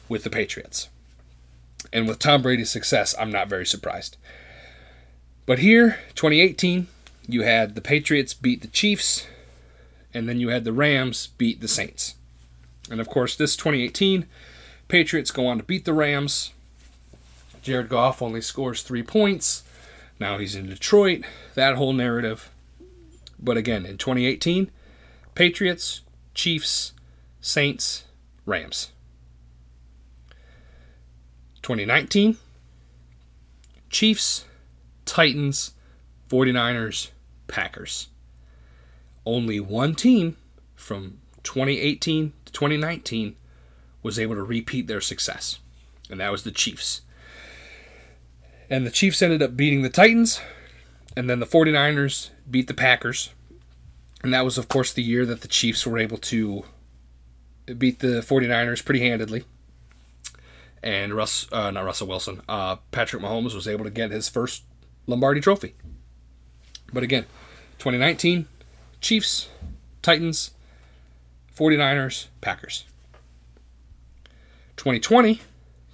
with 0.08 0.24
the 0.24 0.30
Patriots. 0.30 0.89
And 1.95 2.09
with 2.09 2.19
Tom 2.19 2.41
Brady's 2.41 2.69
success, 2.69 3.15
I'm 3.17 3.31
not 3.31 3.47
very 3.47 3.65
surprised. 3.65 4.17
But 5.45 5.59
here, 5.59 5.99
2018, 6.15 6.87
you 7.25 7.43
had 7.43 7.73
the 7.73 7.79
Patriots 7.79 8.33
beat 8.33 8.61
the 8.61 8.67
Chiefs, 8.67 9.27
and 10.13 10.27
then 10.27 10.37
you 10.41 10.49
had 10.49 10.65
the 10.65 10.73
Rams 10.73 11.27
beat 11.37 11.61
the 11.61 11.69
Saints. 11.69 12.15
And 12.91 12.99
of 12.99 13.07
course, 13.07 13.37
this 13.37 13.55
2018, 13.55 14.25
Patriots 14.89 15.31
go 15.31 15.47
on 15.47 15.57
to 15.59 15.63
beat 15.63 15.85
the 15.85 15.93
Rams. 15.93 16.51
Jared 17.61 17.87
Goff 17.87 18.21
only 18.21 18.41
scores 18.41 18.81
three 18.81 19.01
points. 19.01 19.63
Now 20.19 20.37
he's 20.37 20.53
in 20.53 20.67
Detroit. 20.67 21.23
That 21.53 21.75
whole 21.75 21.93
narrative. 21.93 22.51
But 23.39 23.55
again, 23.55 23.85
in 23.85 23.97
2018, 23.97 24.69
Patriots, 25.33 26.01
Chiefs, 26.33 26.91
Saints, 27.39 28.03
Rams. 28.45 28.91
2019, 31.66 32.38
Chiefs, 33.89 34.45
Titans, 35.03 35.74
49ers, 36.30 37.09
Packers. 37.47 38.09
Only 39.26 39.59
one 39.59 39.95
team 39.95 40.38
from 40.76 41.18
2018 41.41 42.34
to 42.45 42.53
2019 42.53 43.36
was 44.03 44.20
able 44.20 44.36
to 44.36 44.43
repeat 44.43 44.86
their 44.86 45.01
success, 45.01 45.57
and 46.07 46.20
that 46.20 46.32
was 46.32 46.43
the 46.43 46.51
Chiefs. 46.51 47.01
And 48.70 48.86
the 48.86 48.91
Chiefs 48.91 49.24
ended 49.24 49.41
up 49.41 49.57
beating 49.57 49.82
the 49.82 49.89
Titans, 49.89 50.39
and 51.18 51.28
then 51.28 51.39
the 51.39 51.47
49ers 51.47 52.30
beat 52.47 52.68
the 52.68 52.76
Packers. 52.76 53.32
And 54.22 54.32
that 54.36 54.45
was, 54.45 54.59
of 54.59 54.68
course, 54.68 54.93
the 54.93 55.01
year 55.01 55.26
that 55.26 55.41
the 55.41 55.47
Chiefs 55.47 55.88
were 55.88 55.97
able 55.97 56.18
to 56.18 56.66
beat 57.76 58.01
the 58.01 58.22
49ers 58.22 58.86
pretty 58.86 58.99
handedly. 58.99 59.45
And 60.86 61.15
Russ, 61.15 61.51
uh, 61.51 61.71
not 61.71 61.83
Russell 61.83 62.07
Wilson, 62.07 62.43
uh, 62.47 62.75
Patrick 62.91 63.23
Mahomes 63.23 63.55
was 63.55 63.67
able 63.67 63.83
to 63.86 63.89
get 63.89 64.11
his 64.11 64.29
first 64.29 64.63
Lombardi 65.07 65.41
trophy. 65.41 65.73
But 66.93 67.01
again, 67.01 67.23
2019, 67.79 68.45
Chiefs, 69.01 69.49
Titans, 70.03 70.51
49ers, 71.57 72.27
Packers. 72.39 72.86
2020, 74.77 75.41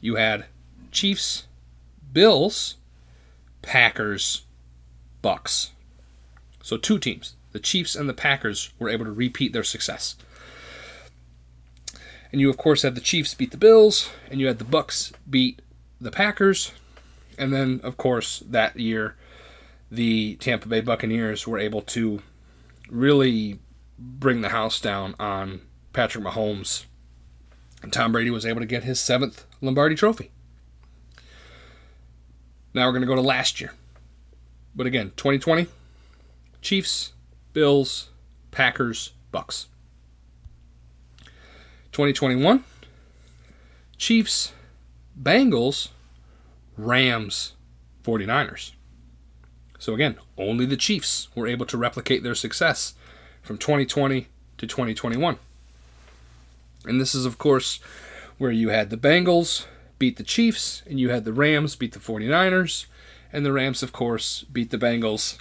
you 0.02 0.16
had 0.16 0.46
Chiefs, 0.92 1.48
Bills, 2.12 2.76
Packers, 3.62 4.42
Bucks. 5.22 5.72
So 6.62 6.76
two 6.76 7.00
teams, 7.00 7.36
the 7.54 7.60
Chiefs 7.60 7.96
and 7.96 8.10
the 8.10 8.14
Packers, 8.14 8.74
were 8.78 8.90
able 8.90 9.06
to 9.06 9.12
repeat 9.14 9.54
their 9.54 9.64
success. 9.64 10.18
And 12.32 12.40
you 12.40 12.50
of 12.50 12.58
course 12.58 12.82
had 12.84 12.96
the 12.96 13.02
Chiefs 13.02 13.34
beat 13.34 13.52
the 13.52 13.58
Bills, 13.58 14.10
and 14.30 14.40
you 14.40 14.48
had 14.48 14.60
the 14.60 14.66
Bucks 14.66 15.12
beat 15.30 15.62
the 16.00 16.12
Packers, 16.12 16.72
and 17.38 17.54
then 17.54 17.82
of 17.84 17.98
course 17.98 18.40
that 18.48 18.80
year 18.80 19.16
the 19.92 20.36
Tampa 20.36 20.68
Bay 20.68 20.82
Buccaneers 20.82 21.46
were 21.46 21.60
able 21.60 21.82
to 21.82 22.22
really 22.90 23.60
bring 24.00 24.42
the 24.42 24.50
house 24.50 24.80
down 24.80 25.16
on 25.20 25.62
Patrick 25.94 26.24
Mahomes. 26.24 26.86
And 27.84 27.92
Tom 27.92 28.12
Brady 28.12 28.30
was 28.30 28.46
able 28.46 28.62
to 28.62 28.66
get 28.66 28.84
his 28.84 29.00
seventh 29.00 29.46
Lombardi 29.60 29.96
trophy. 29.96 30.32
Now 32.74 32.86
we're 32.86 32.94
going 32.94 33.02
to 33.02 33.08
go 33.08 33.16
to 33.16 33.22
last 33.22 33.60
year. 33.60 33.74
But 34.74 34.88
again, 34.88 35.12
2020, 35.18 35.68
Chiefs, 36.62 37.14
Bills, 37.54 38.10
Packers, 38.52 39.12
Bucks. 39.32 39.68
2021, 41.92 42.64
Chiefs, 43.98 44.54
Bengals, 45.22 45.90
Rams, 46.78 47.54
49ers. 48.04 48.72
So 49.78 49.94
again, 49.94 50.18
only 50.38 50.66
the 50.66 50.78
Chiefs 50.78 51.28
were 51.36 51.48
able 51.48 51.66
to 51.66 51.78
replicate 51.78 52.24
their 52.24 52.36
success 52.36 52.94
from 53.42 53.58
2020 53.58 54.28
to 54.58 54.68
2021. 54.68 55.38
And 56.86 57.02
this 57.02 57.14
is, 57.14 57.26
of 57.26 57.38
course, 57.38 57.80
where 58.38 58.52
you 58.52 58.70
had 58.70 58.90
the 58.90 58.98
Bengals 58.98 59.66
beat 60.00 60.18
the 60.18 60.24
Chiefs, 60.24 60.82
and 60.88 61.00
you 61.00 61.10
had 61.10 61.26
the 61.26 61.34
Rams 61.34 61.76
beat 61.76 61.94
the 61.94 62.00
49ers, 62.00 62.86
and 63.32 63.46
the 63.46 63.54
Rams, 63.54 63.84
of 63.84 63.94
course, 63.94 64.44
beat 64.52 64.72
the 64.72 64.78
Bengals, 64.78 65.38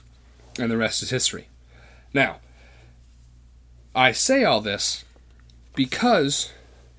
and 0.58 0.70
the 0.70 0.76
rest 0.76 1.02
is 1.02 1.10
history. 1.10 1.48
Now, 2.12 2.40
I 3.94 4.12
say 4.12 4.44
all 4.44 4.60
this 4.60 5.04
because 5.74 6.52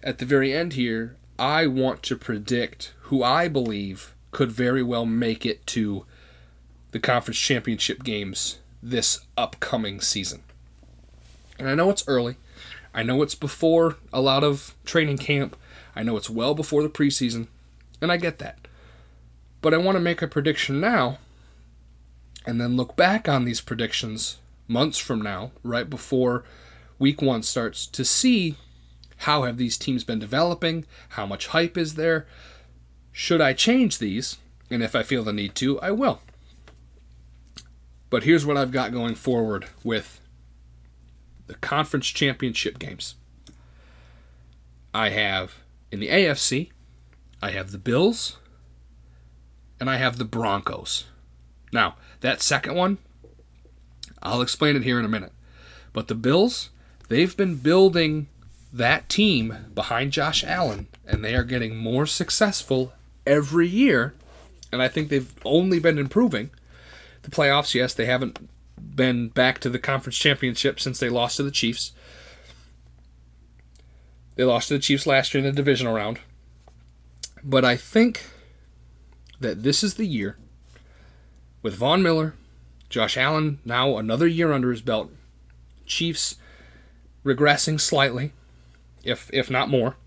at 0.03 0.17
the 0.17 0.25
very 0.25 0.53
end 0.53 0.73
here, 0.73 1.15
I 1.37 1.67
want 1.67 2.03
to 2.03 2.15
predict 2.15 2.93
who 3.03 3.23
I 3.23 3.47
believe 3.47 4.15
could 4.31 4.51
very 4.51 4.83
well 4.83 5.05
make 5.05 5.45
it 5.45 5.65
to 5.67 6.05
the 6.91 6.99
conference 6.99 7.37
championship 7.37 8.03
games 8.03 8.59
this 8.81 9.21
upcoming 9.37 10.01
season. 10.01 10.43
And 11.59 11.69
I 11.69 11.75
know 11.75 11.89
it's 11.89 12.07
early. 12.07 12.37
I 12.93 13.03
know 13.03 13.21
it's 13.21 13.35
before 13.35 13.97
a 14.11 14.21
lot 14.21 14.43
of 14.43 14.75
training 14.85 15.17
camp. 15.17 15.55
I 15.95 16.03
know 16.03 16.17
it's 16.17 16.29
well 16.29 16.53
before 16.53 16.83
the 16.83 16.89
preseason. 16.89 17.47
And 18.01 18.11
I 18.11 18.17
get 18.17 18.39
that. 18.39 18.67
But 19.61 19.73
I 19.73 19.77
want 19.77 19.95
to 19.95 20.01
make 20.01 20.21
a 20.21 20.27
prediction 20.27 20.81
now 20.81 21.19
and 22.45 22.59
then 22.59 22.75
look 22.75 22.95
back 22.95 23.29
on 23.29 23.45
these 23.45 23.61
predictions 23.61 24.37
months 24.67 24.97
from 24.97 25.21
now, 25.21 25.51
right 25.63 25.89
before 25.89 26.43
week 27.01 27.21
one 27.21 27.43
starts, 27.43 27.85
to 27.87 28.05
see 28.05 28.55
how 29.17 29.43
have 29.43 29.57
these 29.57 29.77
teams 29.77 30.03
been 30.03 30.19
developing, 30.19 30.85
how 31.09 31.25
much 31.25 31.47
hype 31.47 31.77
is 31.77 31.95
there, 31.95 32.27
should 33.11 33.41
I 33.41 33.53
change 33.53 33.97
these, 33.97 34.37
and 34.69 34.81
if 34.81 34.95
I 34.95 35.03
feel 35.03 35.23
the 35.23 35.33
need 35.33 35.55
to, 35.55 35.79
I 35.81 35.91
will. 35.91 36.21
But 38.09 38.23
here's 38.23 38.45
what 38.45 38.57
I've 38.57 38.71
got 38.71 38.91
going 38.91 39.15
forward 39.15 39.67
with 39.83 40.21
the 41.47 41.55
conference 41.55 42.07
championship 42.07 42.79
games. 42.79 43.15
I 44.93 45.09
have 45.09 45.55
in 45.91 45.99
the 45.99 46.09
AFC, 46.09 46.71
I 47.41 47.51
have 47.51 47.71
the 47.71 47.77
Bills, 47.77 48.37
and 49.79 49.89
I 49.89 49.95
have 49.97 50.17
the 50.17 50.25
Broncos. 50.25 51.05
Now, 51.71 51.95
that 52.19 52.41
second 52.41 52.75
one, 52.75 52.97
I'll 54.21 54.41
explain 54.41 54.75
it 54.75 54.83
here 54.83 54.99
in 54.99 55.05
a 55.05 55.09
minute. 55.09 55.31
But 55.93 56.07
the 56.07 56.15
Bills, 56.15 56.70
they've 57.11 57.35
been 57.35 57.57
building 57.57 58.27
that 58.71 59.09
team 59.09 59.53
behind 59.75 60.13
Josh 60.13 60.45
Allen, 60.45 60.87
and 61.05 61.23
they 61.23 61.35
are 61.35 61.43
getting 61.43 61.75
more 61.75 62.05
successful 62.05 62.93
every 63.27 63.67
year. 63.67 64.13
And 64.71 64.81
I 64.81 64.87
think 64.87 65.09
they've 65.09 65.33
only 65.43 65.77
been 65.77 65.97
improving. 65.97 66.51
The 67.23 67.31
playoffs, 67.31 67.75
yes, 67.75 67.93
they 67.93 68.05
haven't 68.05 68.49
been 68.95 69.27
back 69.27 69.59
to 69.59 69.69
the 69.69 69.77
conference 69.77 70.17
championship 70.17 70.79
since 70.79 70.99
they 70.99 71.09
lost 71.09 71.35
to 71.35 71.43
the 71.43 71.51
Chiefs. 71.51 71.91
They 74.35 74.45
lost 74.45 74.69
to 74.69 74.75
the 74.75 74.79
Chiefs 74.79 75.05
last 75.05 75.33
year 75.33 75.43
in 75.43 75.49
the 75.49 75.55
divisional 75.55 75.93
round. 75.93 76.19
But 77.43 77.65
I 77.65 77.75
think 77.75 78.25
that 79.41 79.63
this 79.63 79.83
is 79.83 79.95
the 79.95 80.07
year 80.07 80.37
with 81.61 81.75
Von 81.75 82.01
Miller, 82.01 82.35
Josh 82.87 83.17
Allen 83.17 83.59
now 83.65 83.97
another 83.97 84.27
year 84.27 84.53
under 84.53 84.71
his 84.71 84.81
belt, 84.81 85.11
Chiefs 85.85 86.37
regressing 87.23 87.79
slightly, 87.79 88.33
if 89.03 89.29
if 89.33 89.49
not 89.49 89.69
more. 89.69 89.97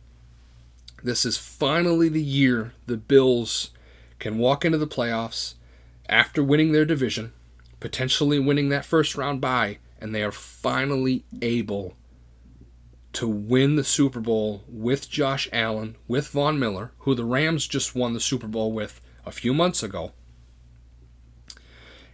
This 1.02 1.24
is 1.24 1.36
finally 1.36 2.08
the 2.08 2.22
year 2.22 2.72
the 2.86 2.96
Bills 2.96 3.70
can 4.18 4.38
walk 4.38 4.64
into 4.64 4.78
the 4.78 4.86
playoffs 4.86 5.54
after 6.08 6.42
winning 6.42 6.72
their 6.72 6.84
division, 6.84 7.32
potentially 7.80 8.38
winning 8.38 8.70
that 8.70 8.84
first 8.84 9.16
round 9.16 9.40
bye, 9.40 9.78
and 10.00 10.14
they 10.14 10.22
are 10.22 10.32
finally 10.32 11.24
able 11.42 11.94
to 13.12 13.28
win 13.28 13.76
the 13.76 13.84
Super 13.84 14.20
Bowl 14.20 14.64
with 14.66 15.08
Josh 15.08 15.48
Allen, 15.52 15.96
with 16.08 16.28
Von 16.28 16.58
Miller, 16.58 16.92
who 17.00 17.14
the 17.14 17.24
Rams 17.24 17.66
just 17.68 17.94
won 17.94 18.12
the 18.12 18.20
Super 18.20 18.48
Bowl 18.48 18.72
with 18.72 19.00
a 19.24 19.30
few 19.30 19.54
months 19.54 19.82
ago. 19.82 20.12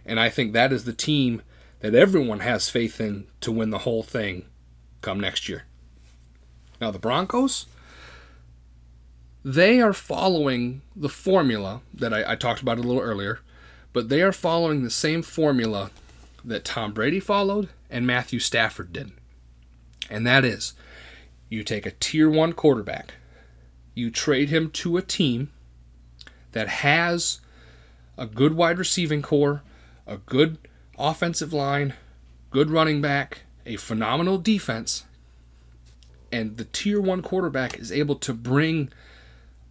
And 0.05 0.19
I 0.19 0.29
think 0.29 0.53
that 0.53 0.71
is 0.71 0.83
the 0.83 0.93
team 0.93 1.41
that 1.79 1.95
everyone 1.95 2.41
has 2.41 2.69
faith 2.69 3.01
in 3.01 3.27
to 3.41 3.51
win 3.51 3.71
the 3.71 3.79
whole 3.79 4.03
thing 4.03 4.45
come 5.01 5.19
next 5.19 5.49
year. 5.49 5.63
Now, 6.79 6.91
the 6.91 6.99
Broncos, 6.99 7.65
they 9.43 9.81
are 9.81 9.93
following 9.93 10.81
the 10.95 11.09
formula 11.09 11.81
that 11.93 12.13
I, 12.13 12.31
I 12.31 12.35
talked 12.35 12.61
about 12.61 12.77
a 12.77 12.83
little 12.83 13.01
earlier, 13.01 13.39
but 13.93 14.09
they 14.09 14.21
are 14.21 14.31
following 14.31 14.83
the 14.83 14.89
same 14.89 15.21
formula 15.21 15.91
that 16.43 16.65
Tom 16.65 16.93
Brady 16.93 17.19
followed 17.19 17.69
and 17.89 18.07
Matthew 18.07 18.39
Stafford 18.39 18.93
did. 18.93 19.11
And 20.09 20.25
that 20.25 20.43
is 20.45 20.73
you 21.49 21.63
take 21.63 21.85
a 21.85 21.91
tier 21.91 22.29
one 22.29 22.53
quarterback, 22.53 23.15
you 23.93 24.09
trade 24.09 24.49
him 24.49 24.69
to 24.71 24.97
a 24.97 25.01
team 25.01 25.51
that 26.53 26.67
has 26.67 27.41
a 28.17 28.25
good 28.25 28.53
wide 28.53 28.77
receiving 28.77 29.21
corps, 29.21 29.61
a 30.07 30.17
good 30.17 30.57
offensive 30.97 31.53
line, 31.53 31.93
good 32.49 32.69
running 32.69 33.01
back, 33.01 33.41
a 33.65 33.75
phenomenal 33.77 34.37
defense, 34.37 35.05
and 36.31 36.57
the 36.57 36.65
tier 36.65 37.01
one 37.01 37.21
quarterback 37.21 37.77
is 37.77 37.91
able 37.91 38.15
to 38.15 38.33
bring 38.33 38.91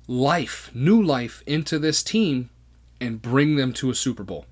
life, 0.07 0.70
new 0.74 1.01
life 1.01 1.43
into 1.47 1.78
this 1.78 2.03
team 2.03 2.51
and 3.01 3.22
bring 3.22 3.57
them 3.57 3.72
to 3.72 3.91
a 3.91 3.95
Super 3.95 4.22
Bowl. 4.22 4.47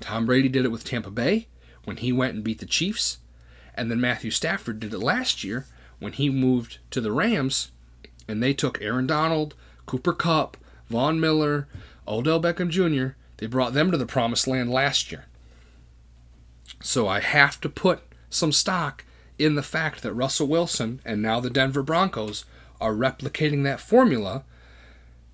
Tom 0.00 0.26
Brady 0.26 0.48
did 0.48 0.64
it 0.64 0.70
with 0.70 0.84
Tampa 0.84 1.10
Bay 1.10 1.48
when 1.84 1.96
he 1.96 2.12
went 2.12 2.34
and 2.34 2.44
beat 2.44 2.60
the 2.60 2.66
Chiefs, 2.66 3.18
and 3.74 3.90
then 3.90 4.00
Matthew 4.00 4.30
Stafford 4.30 4.78
did 4.80 4.92
it 4.92 4.98
last 4.98 5.42
year 5.42 5.66
when 5.98 6.12
he 6.12 6.30
moved 6.30 6.78
to 6.90 7.00
the 7.00 7.12
Rams 7.12 7.72
and 8.28 8.42
they 8.42 8.52
took 8.52 8.80
Aaron 8.80 9.06
Donald, 9.06 9.54
Cooper 9.86 10.12
Kupp, 10.12 10.56
Von 10.88 11.18
Miller, 11.18 11.66
Odell 12.06 12.40
Beckham 12.40 12.68
Jr., 12.68 13.14
they 13.38 13.46
brought 13.46 13.72
them 13.72 13.90
to 13.90 13.96
the 13.96 14.06
promised 14.06 14.46
land 14.46 14.70
last 14.70 15.10
year. 15.10 15.24
So 16.82 17.08
I 17.08 17.20
have 17.20 17.60
to 17.62 17.68
put 17.68 18.02
some 18.30 18.52
stock 18.52 19.04
in 19.38 19.54
the 19.54 19.62
fact 19.62 20.02
that 20.02 20.12
Russell 20.12 20.48
Wilson 20.48 21.00
and 21.04 21.22
now 21.22 21.40
the 21.40 21.50
Denver 21.50 21.82
Broncos 21.82 22.44
are 22.80 22.92
replicating 22.92 23.64
that 23.64 23.80
formula, 23.80 24.44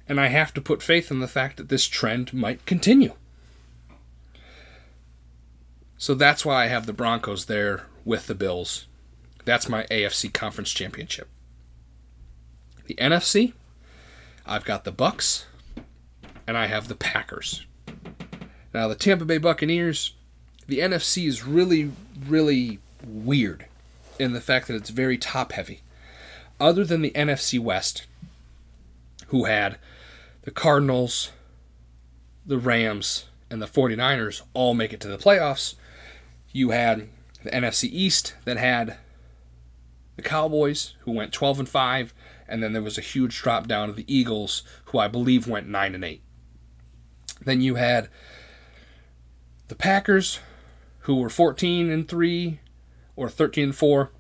and 0.08 0.20
I 0.20 0.28
have 0.28 0.52
to 0.54 0.60
put 0.60 0.82
faith 0.82 1.10
in 1.10 1.20
the 1.20 1.28
fact 1.28 1.56
that 1.56 1.68
this 1.68 1.86
trend 1.86 2.32
might 2.32 2.66
continue. 2.66 3.14
So 5.96 6.14
that's 6.14 6.44
why 6.44 6.64
I 6.64 6.68
have 6.68 6.86
the 6.86 6.92
Broncos 6.92 7.46
there 7.46 7.86
with 8.04 8.26
the 8.26 8.34
Bills. 8.34 8.86
That's 9.44 9.68
my 9.68 9.84
AFC 9.84 10.32
Conference 10.32 10.70
Championship. 10.72 11.28
The 12.86 12.94
NFC, 12.96 13.54
I've 14.44 14.64
got 14.64 14.84
the 14.84 14.92
Bucks 14.92 15.46
and 16.46 16.56
I 16.56 16.66
have 16.66 16.88
the 16.88 16.94
Packers. 16.94 17.64
Now, 18.74 18.88
the 18.88 18.94
Tampa 18.94 19.24
Bay 19.24 19.38
Buccaneers, 19.38 20.14
the 20.66 20.78
NFC 20.78 21.26
is 21.26 21.44
really, 21.44 21.92
really 22.26 22.78
weird 23.06 23.66
in 24.18 24.32
the 24.32 24.40
fact 24.40 24.68
that 24.68 24.76
it's 24.76 24.90
very 24.90 25.18
top 25.18 25.52
heavy. 25.52 25.80
Other 26.60 26.84
than 26.84 27.02
the 27.02 27.10
NFC 27.10 27.58
West, 27.58 28.06
who 29.28 29.44
had 29.44 29.78
the 30.42 30.50
Cardinals, 30.50 31.30
the 32.46 32.58
Rams, 32.58 33.26
and 33.50 33.60
the 33.60 33.66
49ers 33.66 34.42
all 34.54 34.74
make 34.74 34.92
it 34.92 35.00
to 35.00 35.08
the 35.08 35.18
playoffs, 35.18 35.74
you 36.52 36.70
had 36.70 37.08
the 37.42 37.50
NFC 37.50 37.88
East 37.90 38.34
that 38.44 38.56
had 38.56 38.96
the 40.16 40.22
Cowboys, 40.22 40.94
who 41.00 41.12
went 41.12 41.32
12 41.32 41.60
and 41.60 41.68
5, 41.68 42.14
and 42.48 42.62
then 42.62 42.72
there 42.72 42.82
was 42.82 42.98
a 42.98 43.02
huge 43.02 43.42
drop 43.42 43.66
down 43.66 43.90
of 43.90 43.96
the 43.96 44.04
Eagles, 44.06 44.62
who 44.86 44.98
I 44.98 45.08
believe 45.08 45.48
went 45.48 45.68
9 45.68 45.94
and 45.94 46.04
8. 46.04 46.22
Then 47.44 47.60
you 47.60 47.74
had 47.74 48.08
the 49.68 49.74
Packers, 49.74 50.38
who 51.04 51.16
were 51.16 51.30
14 51.30 51.90
and 51.90 52.08
3 52.08 52.60
or 53.16 53.28
13 53.28 53.64
and 53.64 53.76
4, 53.76 54.10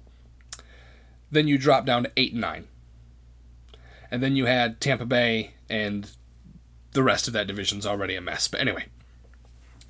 then 1.30 1.48
you 1.48 1.58
drop 1.58 1.86
down 1.86 2.04
to 2.04 2.12
8 2.16 2.32
and 2.32 2.40
9. 2.40 2.68
And 4.10 4.22
then 4.22 4.36
you 4.36 4.46
had 4.46 4.80
Tampa 4.80 5.06
Bay 5.06 5.54
and 5.68 6.10
the 6.92 7.02
rest 7.02 7.26
of 7.26 7.32
that 7.32 7.46
division's 7.46 7.86
already 7.86 8.14
a 8.16 8.20
mess. 8.20 8.48
But 8.48 8.60
anyway, 8.60 8.86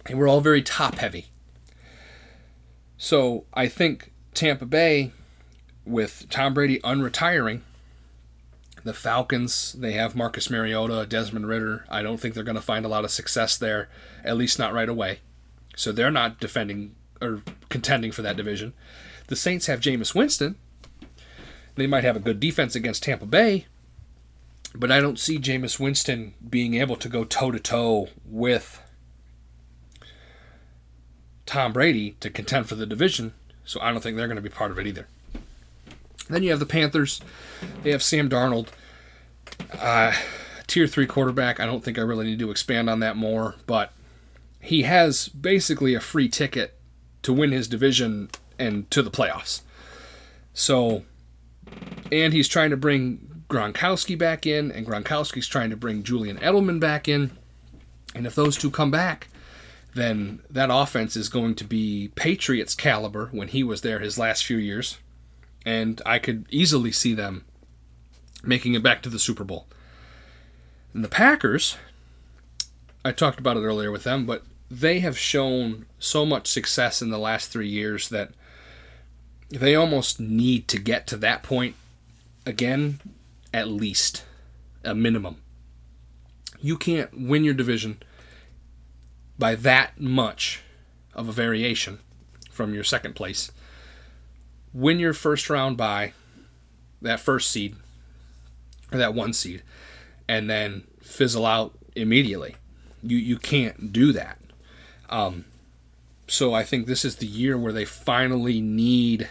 they 0.06 0.14
were 0.14 0.28
all 0.28 0.40
very 0.40 0.62
top 0.62 0.94
heavy. 0.96 1.26
So 2.96 3.44
I 3.52 3.66
think 3.66 4.12
Tampa 4.32 4.64
Bay, 4.64 5.10
with 5.84 6.26
Tom 6.30 6.54
Brady 6.54 6.78
unretiring, 6.80 7.60
the 8.84 8.94
Falcons, 8.94 9.72
they 9.72 9.92
have 9.92 10.14
Marcus 10.14 10.48
Mariota, 10.48 11.06
Desmond 11.06 11.48
Ridder. 11.48 11.86
I 11.90 12.02
don't 12.02 12.18
think 12.18 12.34
they're 12.34 12.44
going 12.44 12.54
to 12.54 12.62
find 12.62 12.84
a 12.84 12.88
lot 12.88 13.04
of 13.04 13.10
success 13.10 13.56
there, 13.58 13.88
at 14.22 14.36
least 14.36 14.58
not 14.58 14.72
right 14.72 14.88
away. 14.88 15.18
So 15.76 15.92
they're 15.92 16.10
not 16.10 16.40
defending 16.40 16.94
or 17.20 17.42
contending 17.68 18.12
for 18.12 18.22
that 18.22 18.36
division. 18.36 18.72
The 19.28 19.36
Saints 19.36 19.66
have 19.66 19.80
Jameis 19.80 20.14
Winston. 20.14 20.56
They 21.76 21.86
might 21.86 22.04
have 22.04 22.16
a 22.16 22.20
good 22.20 22.38
defense 22.38 22.76
against 22.76 23.02
Tampa 23.02 23.26
Bay, 23.26 23.66
but 24.74 24.92
I 24.92 25.00
don't 25.00 25.18
see 25.18 25.38
Jameis 25.38 25.80
Winston 25.80 26.34
being 26.48 26.74
able 26.74 26.96
to 26.96 27.08
go 27.08 27.24
toe 27.24 27.50
to 27.50 27.58
toe 27.58 28.08
with 28.24 28.80
Tom 31.46 31.72
Brady 31.72 32.12
to 32.20 32.30
contend 32.30 32.68
for 32.68 32.76
the 32.76 32.86
division. 32.86 33.34
So 33.64 33.80
I 33.80 33.90
don't 33.90 34.02
think 34.02 34.16
they're 34.16 34.28
going 34.28 34.36
to 34.36 34.42
be 34.42 34.48
part 34.48 34.70
of 34.70 34.78
it 34.78 34.86
either. 34.86 35.08
Then 36.28 36.42
you 36.42 36.50
have 36.50 36.60
the 36.60 36.66
Panthers. 36.66 37.20
They 37.82 37.90
have 37.90 38.02
Sam 38.02 38.28
Darnold. 38.28 38.68
Uh, 39.72 40.12
tier 40.66 40.86
three 40.86 41.06
quarterback. 41.06 41.60
I 41.60 41.66
don't 41.66 41.82
think 41.84 41.98
I 41.98 42.02
really 42.02 42.26
need 42.26 42.38
to 42.38 42.50
expand 42.50 42.88
on 42.88 43.00
that 43.00 43.16
more, 43.16 43.56
but 43.66 43.92
he 44.64 44.82
has 44.82 45.28
basically 45.28 45.94
a 45.94 46.00
free 46.00 46.26
ticket 46.26 46.74
to 47.22 47.34
win 47.34 47.52
his 47.52 47.68
division 47.68 48.30
and 48.58 48.90
to 48.90 49.02
the 49.02 49.10
playoffs. 49.10 49.60
So, 50.54 51.04
and 52.10 52.32
he's 52.32 52.48
trying 52.48 52.70
to 52.70 52.76
bring 52.76 53.44
Gronkowski 53.50 54.16
back 54.16 54.46
in, 54.46 54.72
and 54.72 54.86
Gronkowski's 54.86 55.48
trying 55.48 55.68
to 55.68 55.76
bring 55.76 56.02
Julian 56.02 56.38
Edelman 56.38 56.80
back 56.80 57.08
in. 57.08 57.32
And 58.14 58.26
if 58.26 58.34
those 58.34 58.56
two 58.56 58.70
come 58.70 58.90
back, 58.90 59.28
then 59.94 60.40
that 60.48 60.70
offense 60.72 61.14
is 61.14 61.28
going 61.28 61.56
to 61.56 61.64
be 61.64 62.10
Patriots 62.14 62.74
caliber 62.74 63.28
when 63.32 63.48
he 63.48 63.62
was 63.62 63.82
there 63.82 63.98
his 63.98 64.18
last 64.18 64.46
few 64.46 64.56
years. 64.56 64.96
And 65.66 66.00
I 66.06 66.18
could 66.18 66.46
easily 66.48 66.90
see 66.90 67.12
them 67.12 67.44
making 68.42 68.72
it 68.72 68.82
back 68.82 69.02
to 69.02 69.10
the 69.10 69.18
Super 69.18 69.44
Bowl. 69.44 69.66
And 70.94 71.04
the 71.04 71.08
Packers, 71.08 71.76
I 73.04 73.12
talked 73.12 73.38
about 73.38 73.58
it 73.58 73.62
earlier 73.62 73.90
with 73.90 74.04
them, 74.04 74.24
but 74.24 74.42
they 74.80 74.98
have 75.00 75.16
shown 75.16 75.86
so 75.98 76.26
much 76.26 76.48
success 76.48 77.00
in 77.00 77.10
the 77.10 77.18
last 77.18 77.50
three 77.50 77.68
years 77.68 78.08
that 78.08 78.30
they 79.48 79.74
almost 79.74 80.18
need 80.18 80.66
to 80.66 80.78
get 80.80 81.06
to 81.06 81.16
that 81.16 81.42
point 81.44 81.76
again, 82.44 83.00
at 83.52 83.68
least 83.68 84.24
a 84.82 84.94
minimum. 84.94 85.36
You 86.60 86.76
can't 86.76 87.10
win 87.28 87.44
your 87.44 87.54
division 87.54 88.02
by 89.38 89.54
that 89.54 90.00
much 90.00 90.62
of 91.14 91.28
a 91.28 91.32
variation 91.32 92.00
from 92.50 92.74
your 92.74 92.84
second 92.84 93.14
place. 93.14 93.52
Win 94.72 94.98
your 94.98 95.12
first 95.12 95.48
round 95.48 95.76
by 95.76 96.14
that 97.00 97.20
first 97.20 97.50
seed 97.50 97.76
or 98.90 98.98
that 98.98 99.14
one 99.14 99.32
seed 99.32 99.62
and 100.28 100.50
then 100.50 100.84
fizzle 101.00 101.46
out 101.46 101.78
immediately. 101.94 102.56
You 103.02 103.18
you 103.18 103.38
can't 103.38 103.92
do 103.92 104.10
that. 104.12 104.38
Um, 105.14 105.44
so 106.26 106.54
I 106.54 106.64
think 106.64 106.86
this 106.86 107.04
is 107.04 107.16
the 107.16 107.26
year 107.26 107.56
where 107.56 107.72
they 107.72 107.84
finally 107.84 108.60
need 108.60 109.28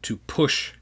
to 0.00 0.16
push 0.16 0.72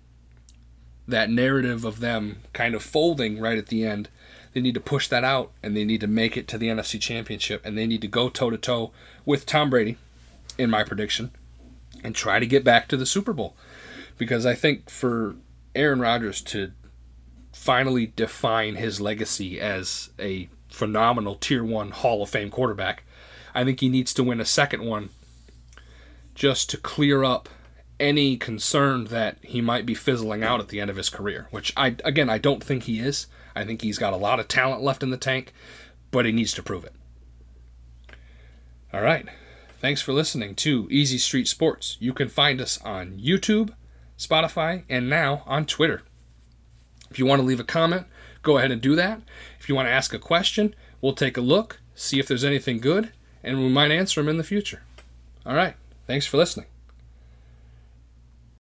that 1.09 1.29
narrative 1.29 1.85
of 1.85 1.99
them 1.99 2.43
kind 2.53 2.77
of 2.77 2.83
folding 2.85 3.41
right 3.41 3.59
at 3.59 3.67
the 3.67 3.85
end. 3.85 4.09
They 4.53 4.61
need 4.61 4.75
to 4.75 4.81
push 4.81 5.09
that 5.09 5.25
out 5.25 5.51
and 5.65 5.77
they 5.77 5.85
need 5.85 6.01
to 6.03 6.07
make 6.07 6.37
it 6.37 6.47
to 6.49 6.59
the 6.59 6.69
NFC 6.69 7.01
Championship 7.01 7.61
and 7.65 7.77
they 7.77 7.89
need 7.89 8.03
to 8.03 8.07
go 8.07 8.29
toe 8.29 8.51
to 8.51 8.57
toe 8.57 8.93
with 9.25 9.47
Tom 9.47 9.69
Brady, 9.69 9.97
in 10.59 10.71
my 10.71 10.85
prediction, 10.85 11.33
and 12.05 12.15
try 12.15 12.39
to 12.39 12.47
get 12.47 12.63
back 12.63 12.87
to 12.87 12.97
the 12.97 13.07
Super 13.07 13.33
Bowl. 13.33 13.57
Because 14.17 14.47
I 14.47 14.55
think 14.55 14.91
for 14.91 15.35
Aaron 15.75 15.99
Rodgers 15.99 16.41
to 16.43 16.71
finally 17.53 18.13
define 18.15 18.77
his 18.77 19.01
legacy 19.01 19.61
as 19.61 20.11
a 20.21 20.49
phenomenal 20.69 21.35
Tier 21.35 21.65
1 21.65 21.91
Hall 21.91 22.23
of 22.23 22.31
Fame 22.31 22.51
quarterback, 22.51 23.03
I 23.55 23.65
think 23.65 23.81
he 23.81 23.89
needs 23.89 24.15
to 24.15 24.25
win 24.25 24.41
a 24.41 24.45
second 24.45 24.85
one 24.85 25.11
just 26.35 26.71
to 26.71 26.77
clear 26.77 27.25
up 27.25 27.49
any 28.01 28.37
concern 28.37 29.05
that 29.05 29.37
he 29.43 29.61
might 29.61 29.87
be 29.87 29.95
fizzling 29.95 30.43
out 30.43 30.61
at 30.61 30.69
the 30.69 30.81
end 30.81 30.91
of 30.91 30.97
his 30.97 31.09
career, 31.09 31.47
which 31.51 31.73
I 31.77 31.97
again 32.05 32.29
I 32.29 32.39
don't 32.39 32.63
think 32.63 32.85
he 32.85 32.99
is. 32.99 33.27
I 33.55 33.65
think 33.65 33.83
he's 33.83 33.99
got 33.99 34.13
a 34.13 34.17
lot 34.17 34.41
of 34.41 34.49
talent 34.49 34.83
left 34.83 35.03
in 35.03 35.11
the 35.11 35.17
tank, 35.17 35.53
but 36.11 36.25
he 36.25 36.33
needs 36.33 36.53
to 36.55 36.63
prove 36.63 36.85
it. 36.85 36.95
All 38.93 39.03
right. 39.03 39.27
Thanks 39.81 40.01
for 40.01 40.13
listening 40.13 40.55
to 40.57 40.87
Easy 40.91 41.19
Street 41.19 41.49
Sports. 41.49 41.97
You 41.99 42.13
can 42.13 42.29
find 42.29 42.61
us 42.61 42.81
on 42.83 43.19
YouTube, 43.19 43.75
Spotify, 44.17 44.85
and 44.89 45.09
now 45.09 45.43
on 45.47 45.67
Twitter. 45.67 46.03
If 47.11 47.19
you 47.19 47.27
want 47.27 47.41
to 47.41 47.47
leave 47.47 47.61
a 47.61 47.65
comment, 47.65 48.07
go 48.43 48.59
ahead 48.59 48.71
and 48.71 48.81
do 48.81 48.95
that. 48.97 49.21
If 49.59 49.69
you 49.69 49.75
want 49.75 49.87
to 49.87 49.93
ask 49.93 50.15
a 50.15 50.19
question, 50.19 50.75
we'll 51.01 51.15
take 51.15 51.37
a 51.37 51.41
look, 51.41 51.81
see 51.95 52.19
if 52.19 52.29
there's 52.29 52.45
anything 52.45 52.79
good, 52.79 53.13
and 53.43 53.59
we 53.59 53.69
might 53.69 53.91
answer 53.91 54.21
them 54.21 54.29
in 54.29 54.37
the 54.37 54.45
future. 54.45 54.83
All 55.45 55.55
right. 55.55 55.75
Thanks 56.07 56.27
for 56.27 56.37
listening. 56.37 56.67